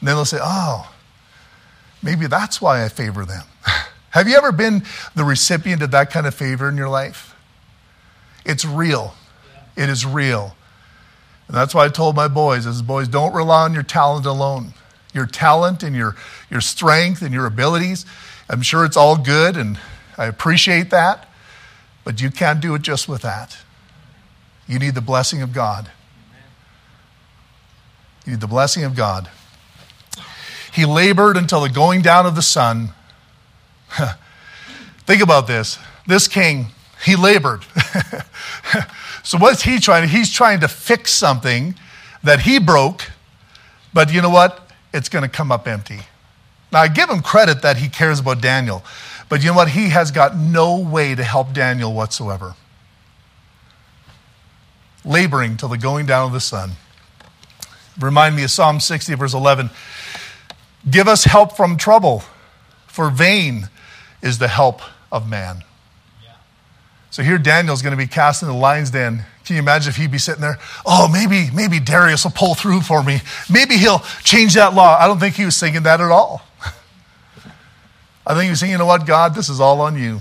And 0.00 0.08
then 0.08 0.16
they'll 0.16 0.24
say, 0.24 0.40
oh, 0.42 0.92
maybe 2.02 2.26
that's 2.26 2.60
why 2.60 2.84
I 2.84 2.88
favor 2.88 3.24
them. 3.24 3.46
Have 4.10 4.28
you 4.28 4.36
ever 4.36 4.52
been 4.52 4.84
the 5.14 5.24
recipient 5.24 5.82
of 5.82 5.90
that 5.92 6.10
kind 6.10 6.26
of 6.26 6.34
favor 6.34 6.68
in 6.68 6.76
your 6.76 6.88
life? 6.88 7.34
It's 8.44 8.64
real. 8.64 9.14
It 9.76 9.88
is 9.88 10.04
real. 10.04 10.56
And 11.46 11.56
that's 11.56 11.74
why 11.74 11.84
I 11.84 11.88
told 11.88 12.16
my 12.16 12.28
boys, 12.28 12.66
as 12.66 12.82
boys, 12.82 13.08
don't 13.08 13.32
rely 13.32 13.64
on 13.64 13.74
your 13.74 13.82
talent 13.82 14.26
alone 14.26 14.74
your 15.12 15.26
talent 15.26 15.82
and 15.82 15.94
your, 15.94 16.16
your 16.50 16.60
strength 16.60 17.22
and 17.22 17.32
your 17.32 17.46
abilities. 17.46 18.06
I'm 18.48 18.62
sure 18.62 18.84
it's 18.84 18.96
all 18.96 19.16
good, 19.16 19.56
and 19.56 19.78
I 20.16 20.26
appreciate 20.26 20.90
that, 20.90 21.28
but 22.04 22.20
you 22.20 22.30
can't 22.30 22.60
do 22.60 22.74
it 22.74 22.82
just 22.82 23.08
with 23.08 23.22
that. 23.22 23.58
You 24.66 24.78
need 24.78 24.94
the 24.94 25.00
blessing 25.00 25.42
of 25.42 25.52
God. 25.52 25.90
You 28.24 28.32
need 28.32 28.40
the 28.40 28.46
blessing 28.46 28.84
of 28.84 28.94
God. 28.94 29.28
He 30.80 30.86
labored 30.86 31.36
until 31.36 31.60
the 31.60 31.68
going 31.68 32.00
down 32.00 32.24
of 32.24 32.34
the 32.34 32.40
sun. 32.40 32.94
Think 35.06 35.20
about 35.20 35.46
this. 35.46 35.78
This 36.06 36.26
king, 36.26 36.68
he 37.04 37.16
labored. 37.16 37.66
so 39.22 39.36
what's 39.36 39.60
he 39.60 39.78
trying? 39.78 40.08
He's 40.08 40.32
trying 40.32 40.60
to 40.60 40.68
fix 40.68 41.10
something 41.10 41.74
that 42.24 42.40
he 42.40 42.58
broke. 42.58 43.10
But 43.92 44.10
you 44.10 44.22
know 44.22 44.30
what? 44.30 44.70
it's 44.94 45.10
going 45.10 45.22
to 45.22 45.28
come 45.28 45.52
up 45.52 45.68
empty. 45.68 46.00
Now, 46.72 46.80
I 46.80 46.88
give 46.88 47.10
him 47.10 47.20
credit 47.20 47.60
that 47.60 47.76
he 47.76 47.90
cares 47.90 48.20
about 48.20 48.40
Daniel, 48.40 48.82
but 49.28 49.42
you 49.42 49.50
know 49.50 49.56
what? 49.56 49.68
He 49.68 49.90
has 49.90 50.10
got 50.10 50.34
no 50.34 50.78
way 50.78 51.14
to 51.14 51.22
help 51.22 51.52
Daniel 51.52 51.92
whatsoever. 51.92 52.54
Laboring 55.04 55.58
till 55.58 55.68
the 55.68 55.76
going 55.76 56.06
down 56.06 56.26
of 56.26 56.32
the 56.32 56.40
sun. 56.40 56.72
Remind 57.98 58.34
me 58.34 58.44
of 58.44 58.50
Psalm 58.50 58.80
60, 58.80 59.14
verse 59.14 59.34
11. 59.34 59.68
Give 60.88 61.08
us 61.08 61.24
help 61.24 61.56
from 61.56 61.76
trouble, 61.76 62.22
for 62.86 63.10
vain 63.10 63.68
is 64.22 64.38
the 64.38 64.48
help 64.48 64.80
of 65.10 65.28
man. 65.28 65.64
So 67.10 67.24
here 67.24 67.38
Daniel's 67.38 67.82
going 67.82 67.90
to 67.90 67.96
be 67.96 68.06
cast 68.06 68.42
in 68.42 68.48
the 68.48 68.54
lion's 68.54 68.90
den. 68.90 69.24
Can 69.44 69.56
you 69.56 69.62
imagine 69.62 69.90
if 69.90 69.96
he'd 69.96 70.12
be 70.12 70.18
sitting 70.18 70.40
there? 70.40 70.58
Oh, 70.86 71.08
maybe, 71.08 71.50
maybe 71.52 71.80
Darius 71.80 72.24
will 72.24 72.30
pull 72.30 72.54
through 72.54 72.82
for 72.82 73.02
me. 73.02 73.20
Maybe 73.50 73.76
he'll 73.76 73.98
change 74.22 74.54
that 74.54 74.74
law. 74.74 74.96
I 74.96 75.08
don't 75.08 75.18
think 75.18 75.34
he 75.34 75.44
was 75.44 75.58
thinking 75.58 75.82
that 75.82 76.00
at 76.00 76.10
all. 76.10 76.42
I 78.26 78.34
think 78.34 78.44
he 78.44 78.50
was 78.50 78.60
saying, 78.60 78.70
you 78.70 78.78
know 78.78 78.86
what, 78.86 79.06
God, 79.06 79.34
this 79.34 79.48
is 79.48 79.60
all 79.60 79.80
on 79.80 79.98
you. 79.98 80.20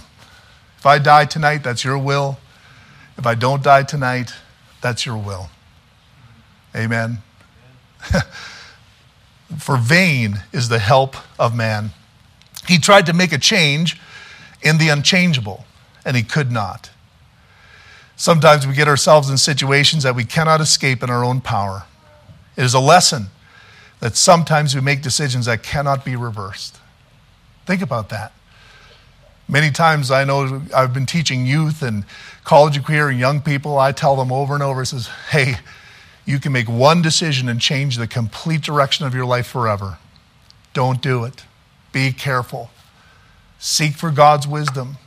If 0.80 0.86
I 0.86 0.98
die 0.98 1.26
tonight, 1.26 1.64
that's 1.64 1.84
your 1.84 1.98
will. 1.98 2.40
If 3.18 3.28
I 3.28 3.36
don't 3.36 3.62
die 3.62 3.84
tonight, 3.84 4.34
that's 4.82 5.06
your 5.06 5.18
will. 5.18 5.50
Amen. 6.76 7.20
For 9.58 9.78
vain 9.78 10.44
is 10.54 10.70
the 10.70 10.80
help 10.80 11.16
of 11.40 11.56
man. 11.56 11.92
He 12.68 12.78
tried 12.78 13.08
to 13.08 13.14
make 13.14 13.32
a 13.32 13.38
change 13.40 14.00
in 14.62 14.78
the 14.78 14.90
unchangeable, 14.90 15.66
and 16.06 16.16
he 16.16 16.24
could 16.24 16.52
not. 16.52 16.92
Sometimes 18.16 18.68
we 18.68 18.74
get 18.74 18.88
ourselves 18.88 19.30
in 19.30 19.38
situations 19.38 20.04
that 20.04 20.16
we 20.16 20.26
cannot 20.26 20.62
escape 20.62 21.02
in 21.02 21.10
our 21.10 21.24
own 21.24 21.42
power. 21.42 21.86
It 22.58 22.64
is 22.64 22.74
a 22.74 22.80
lesson 22.80 23.28
that 24.02 24.16
sometimes 24.16 24.76
we 24.76 24.82
make 24.82 25.02
decisions 25.02 25.46
that 25.46 25.64
cannot 25.64 26.06
be 26.06 26.16
reversed. 26.16 26.78
Think 27.66 27.82
about 27.82 28.10
that. 28.10 28.34
Many 29.48 29.72
times 29.72 30.12
I 30.12 30.26
know 30.26 30.62
I've 30.76 30.94
been 30.94 31.06
teaching 31.06 31.46
youth 31.46 31.82
and 31.82 32.04
college 32.44 32.84
queer 32.84 33.10
and 33.10 33.20
young 33.20 33.42
people. 33.42 33.80
I 33.80 33.94
tell 33.94 34.16
them 34.16 34.32
over 34.32 34.54
and 34.54 34.62
over, 34.62 34.86
says, 34.86 35.08
hey, 35.32 35.56
you 36.26 36.40
can 36.40 36.52
make 36.52 36.68
one 36.68 37.02
decision 37.02 37.50
and 37.50 37.60
change 37.60 37.98
the 37.98 38.08
complete 38.08 38.62
direction 38.62 39.06
of 39.06 39.14
your 39.14 39.26
life 39.26 39.48
forever. 39.48 39.98
Don't 40.74 41.02
do 41.02 41.24
it. 41.24 41.46
Be 41.92 42.12
careful. 42.12 42.70
Seek 43.58 43.96
for 43.96 44.12
God's 44.12 44.48
wisdom. 44.48 44.98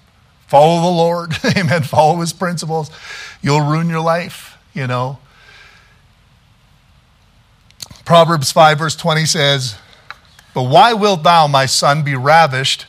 Follow 0.47 0.83
the 0.83 0.95
Lord. 0.95 1.33
Amen. 1.57 1.83
Follow 1.83 2.21
his 2.21 2.33
principles. 2.33 2.91
You'll 3.41 3.63
ruin 3.63 3.89
your 3.89 4.03
life, 4.03 4.59
you 4.75 4.87
know. 4.87 5.19
Proverbs 8.05 8.53
5, 8.53 8.79
verse 8.79 8.97
20 8.97 9.25
says, 9.25 9.77
But 10.55 10.65
why 10.65 10.93
wilt 10.93 11.23
thou, 11.23 11.47
my 11.47 11.67
son, 11.67 12.03
be 12.03 12.15
ravished 12.15 12.87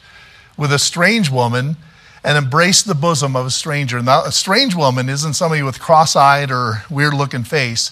with 0.58 0.74
a 0.74 0.80
strange 0.80 1.30
woman, 1.30 1.78
and 2.24 2.38
embrace 2.38 2.82
the 2.82 2.96
bosom 2.96 3.36
of 3.36 3.46
a 3.46 3.52
stranger. 3.52 4.02
Now, 4.02 4.24
a 4.24 4.32
strange 4.32 4.76
woman 4.76 5.10
isn't 5.10 5.34
somebody 5.34 5.62
with 5.62 5.80
cross 5.80 6.16
eyed 6.16 6.52
or 6.52 6.84
weird 6.90 7.14
looking 7.14 7.44
face. 7.44 7.92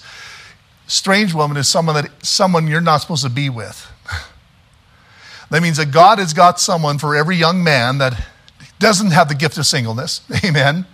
Strange 0.88 1.34
woman 1.34 1.58
is 1.58 1.68
someone, 1.68 1.96
that, 1.96 2.26
someone 2.26 2.68
you're 2.68 2.82
not 2.82 2.98
supposed 2.98 3.24
to 3.24 3.30
be 3.30 3.50
with. 3.50 3.88
That 5.50 5.62
means 5.62 5.76
that 5.76 5.92
God 5.92 6.18
has 6.18 6.32
got 6.32 6.62
someone 6.62 6.98
for 6.98 7.14
every 7.14 7.36
young 7.36 7.62
man 7.62 7.98
that 7.98 8.26
doesn't 8.80 9.12
have 9.12 9.28
the 9.28 9.36
gift 9.36 9.58
of 9.58 9.66
singleness. 9.66 10.22
Amen. 10.46 10.86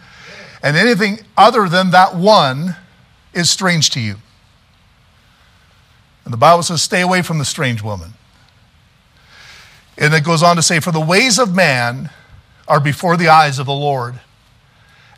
And 0.64 0.76
anything 0.76 1.20
other 1.38 1.70
than 1.70 1.92
that 1.92 2.16
one 2.16 2.76
is 3.34 3.52
strange 3.52 3.92
to 3.92 4.00
you. 4.00 4.16
And 6.26 6.34
the 6.34 6.38
Bible 6.38 6.64
says, 6.64 6.82
stay 6.82 7.02
away 7.02 7.22
from 7.22 7.38
the 7.38 7.46
strange 7.46 7.84
woman. 7.84 8.14
And 9.96 10.12
it 10.14 10.24
goes 10.24 10.42
on 10.42 10.56
to 10.56 10.64
say, 10.64 10.80
For 10.80 10.92
the 10.92 11.00
ways 11.00 11.38
of 11.40 11.56
man 11.56 12.10
are 12.68 12.80
before 12.80 13.18
the 13.18 13.30
eyes 13.30 13.59
of 13.59 13.65
the 13.65 13.74
Lord, 13.74 14.20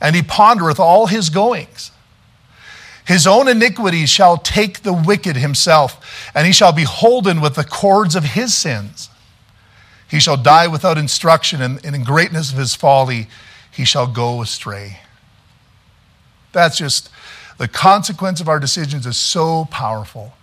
and 0.02 0.16
he 0.16 0.22
pondereth 0.22 0.80
all 0.80 1.08
his 1.08 1.30
goings. 1.30 1.92
His 3.06 3.26
own 3.26 3.48
iniquities 3.48 4.10
shall 4.10 4.38
take 4.38 4.84
the 4.84 4.94
wicked 4.94 5.36
himself, 5.36 6.30
and 6.36 6.46
he 6.46 6.54
shall 6.54 6.72
be 6.72 6.84
holden 6.84 7.42
with 7.42 7.56
the 7.56 7.64
cords 7.64 8.16
of 8.16 8.24
his 8.24 8.56
sins. 8.56 9.10
He 10.08 10.20
shall 10.20 10.38
die 10.38 10.68
without 10.68 10.98
instruction, 10.98 11.62
and 11.62 11.84
in 11.84 12.04
greatness 12.04 12.52
of 12.52 12.58
his 12.58 12.76
folly 12.76 13.28
he 13.72 13.84
shall 13.84 14.08
go 14.08 14.42
astray. 14.42 15.00
That's 16.52 16.78
just 16.78 17.10
the 17.58 17.68
consequence 17.68 18.42
of 18.42 18.48
our 18.48 18.60
decisions 18.60 19.06
is 19.06 19.18
so 19.18 19.66
powerful. 19.66 20.34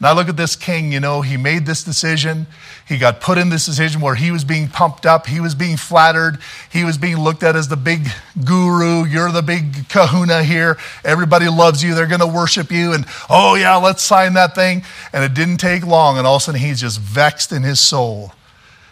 Now 0.00 0.12
look 0.14 0.28
at 0.28 0.36
this 0.36 0.54
king, 0.54 0.92
you 0.92 1.00
know, 1.00 1.22
he 1.22 1.36
made 1.36 1.66
this 1.66 1.82
decision. 1.82 2.46
He 2.86 2.98
got 2.98 3.20
put 3.20 3.36
in 3.36 3.48
this 3.48 3.66
decision 3.66 4.00
where 4.00 4.14
he 4.14 4.30
was 4.30 4.44
being 4.44 4.68
pumped 4.68 5.04
up, 5.04 5.26
he 5.26 5.40
was 5.40 5.56
being 5.56 5.76
flattered, 5.76 6.38
he 6.70 6.84
was 6.84 6.96
being 6.96 7.16
looked 7.16 7.42
at 7.42 7.56
as 7.56 7.66
the 7.66 7.76
big 7.76 8.06
guru. 8.44 9.04
You're 9.04 9.32
the 9.32 9.42
big 9.42 9.88
kahuna 9.88 10.44
here. 10.44 10.78
Everybody 11.04 11.48
loves 11.48 11.82
you. 11.82 11.94
They're 11.94 12.06
going 12.06 12.20
to 12.20 12.28
worship 12.28 12.70
you. 12.70 12.92
And 12.92 13.06
oh, 13.28 13.56
yeah, 13.56 13.74
let's 13.76 14.02
sign 14.02 14.34
that 14.34 14.54
thing. 14.54 14.84
And 15.12 15.24
it 15.24 15.34
didn't 15.34 15.56
take 15.56 15.84
long. 15.84 16.16
And 16.16 16.26
all 16.28 16.36
of 16.36 16.42
a 16.42 16.44
sudden, 16.44 16.60
he's 16.60 16.80
just 16.80 17.00
vexed 17.00 17.50
in 17.50 17.64
his 17.64 17.80
soul 17.80 18.32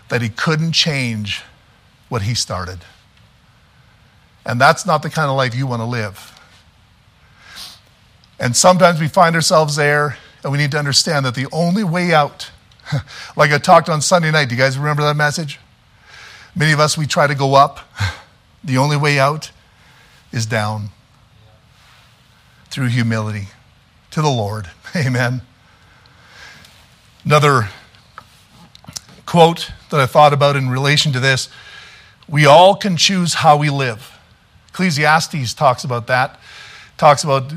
that 0.08 0.22
he 0.22 0.28
couldn't 0.28 0.72
change 0.72 1.42
what 2.08 2.22
he 2.22 2.34
started. 2.34 2.80
And 4.44 4.60
that's 4.60 4.84
not 4.84 5.02
the 5.02 5.10
kind 5.10 5.30
of 5.30 5.36
life 5.36 5.54
you 5.54 5.68
want 5.68 5.82
to 5.82 5.86
live. 5.86 6.32
And 8.40 8.56
sometimes 8.56 9.00
we 9.00 9.08
find 9.08 9.36
ourselves 9.36 9.76
there 9.76 10.18
and 10.46 10.52
we 10.52 10.58
need 10.58 10.70
to 10.70 10.78
understand 10.78 11.26
that 11.26 11.34
the 11.34 11.48
only 11.50 11.82
way 11.82 12.14
out, 12.14 12.52
like 13.36 13.50
I 13.50 13.58
talked 13.58 13.88
on 13.88 14.00
Sunday 14.00 14.30
night, 14.30 14.48
do 14.48 14.54
you 14.54 14.60
guys 14.60 14.78
remember 14.78 15.02
that 15.02 15.16
message? 15.16 15.58
Many 16.54 16.70
of 16.70 16.78
us, 16.78 16.96
we 16.96 17.04
try 17.04 17.26
to 17.26 17.34
go 17.34 17.56
up. 17.56 17.80
The 18.64 18.78
only 18.78 18.96
way 18.96 19.16
out 19.16 19.52
is 20.32 20.44
down 20.44 20.88
through 22.68 22.88
humility 22.88 23.46
to 24.10 24.20
the 24.20 24.28
Lord. 24.28 24.68
Amen. 24.96 25.42
Another 27.24 27.68
quote 29.24 29.70
that 29.90 30.00
I 30.00 30.06
thought 30.06 30.32
about 30.32 30.56
in 30.56 30.68
relation 30.68 31.12
to 31.12 31.20
this 31.20 31.48
we 32.28 32.44
all 32.44 32.74
can 32.74 32.96
choose 32.96 33.34
how 33.34 33.56
we 33.56 33.70
live. 33.70 34.18
Ecclesiastes 34.70 35.54
talks 35.54 35.84
about 35.84 36.08
that, 36.08 36.40
talks 36.96 37.22
about 37.22 37.52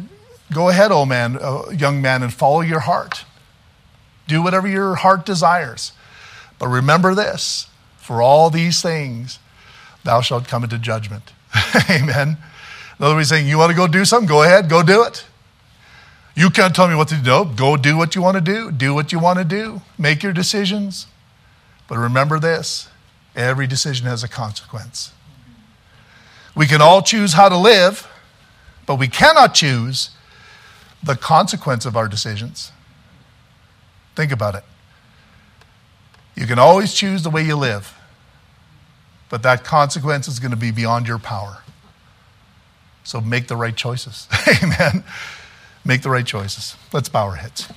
Go 0.52 0.70
ahead, 0.70 0.91
old 0.91 1.10
man, 1.10 1.38
uh, 1.39 1.70
young 1.70 2.02
man, 2.02 2.24
and 2.24 2.34
follow 2.34 2.62
your 2.62 2.80
heart. 2.80 3.26
Do 4.28 4.41
whatever 4.41 4.68
your 4.68 4.95
heart 4.95 5.26
desires. 5.26 5.91
But 6.58 6.68
remember 6.68 7.14
this 7.14 7.68
for 7.97 8.22
all 8.22 8.50
these 8.50 8.82
things, 8.82 9.39
thou 10.04 10.22
shalt 10.22 10.47
come 10.47 10.64
into 10.64 10.78
judgment. 10.78 11.34
Amen. 11.89 12.38
In 12.97 13.06
other 13.06 13.16
words, 13.16 13.30
saying, 13.30 13.47
You 13.47 13.58
want 13.58 13.72
to 13.72 13.78
go 13.78 13.88
do 13.88 14.06
something? 14.06 14.28
Go 14.28 14.43
ahead, 14.43 14.70
go 14.70 14.84
do 14.84 15.04
it. 15.04 15.26
You 16.36 16.50
can't 16.50 16.76
tell 16.76 16.88
me 16.88 16.95
what 16.95 17.10
to 17.10 17.16
do. 17.16 17.45
Go 17.56 17.76
do 17.76 17.97
what 17.97 18.16
you 18.16 18.22
want 18.22 18.36
to 18.36 18.41
do. 18.41 18.72
Do 18.72 18.93
what 18.93 19.12
you 19.12 19.20
want 19.20 19.39
to 19.39 19.45
do. 19.45 19.82
Make 19.97 20.24
your 20.24 20.34
decisions. 20.34 21.08
But 21.88 21.97
remember 21.97 22.39
this 22.39 22.88
every 23.36 23.68
decision 23.68 24.08
has 24.08 24.24
a 24.24 24.28
consequence. 24.28 25.12
We 26.56 26.66
can 26.66 26.82
all 26.82 27.02
choose 27.02 27.34
how 27.34 27.50
to 27.50 27.58
live, 27.58 28.08
but 28.86 28.95
we 28.95 29.08
cannot 29.08 29.54
choose 29.54 30.12
the 31.04 31.16
consequence 31.16 31.86
of 31.86 31.95
our 31.95 32.08
decisions. 32.08 32.72
Think 34.16 34.32
about 34.32 34.56
it. 34.56 34.64
You 36.36 36.45
can 36.45 36.60
always 36.60 36.93
choose 36.93 37.24
the 37.24 37.30
way 37.30 37.43
you 37.43 37.56
live, 37.56 37.93
but 39.30 39.43
that 39.43 39.64
consequence 39.64 40.28
is 40.28 40.39
going 40.39 40.52
to 40.52 40.58
be 40.58 40.72
beyond 40.72 41.08
your 41.08 41.20
power. 41.20 41.64
So 43.04 43.20
make 43.20 43.47
the 43.47 43.56
right 43.56 43.76
choices. 43.76 44.28
Amen. 44.64 45.04
Make 45.84 46.02
the 46.02 46.10
right 46.10 46.26
choices. 46.26 46.76
Let's 46.93 47.10
bow 47.10 47.26
our 47.26 47.36
heads. 47.36 47.68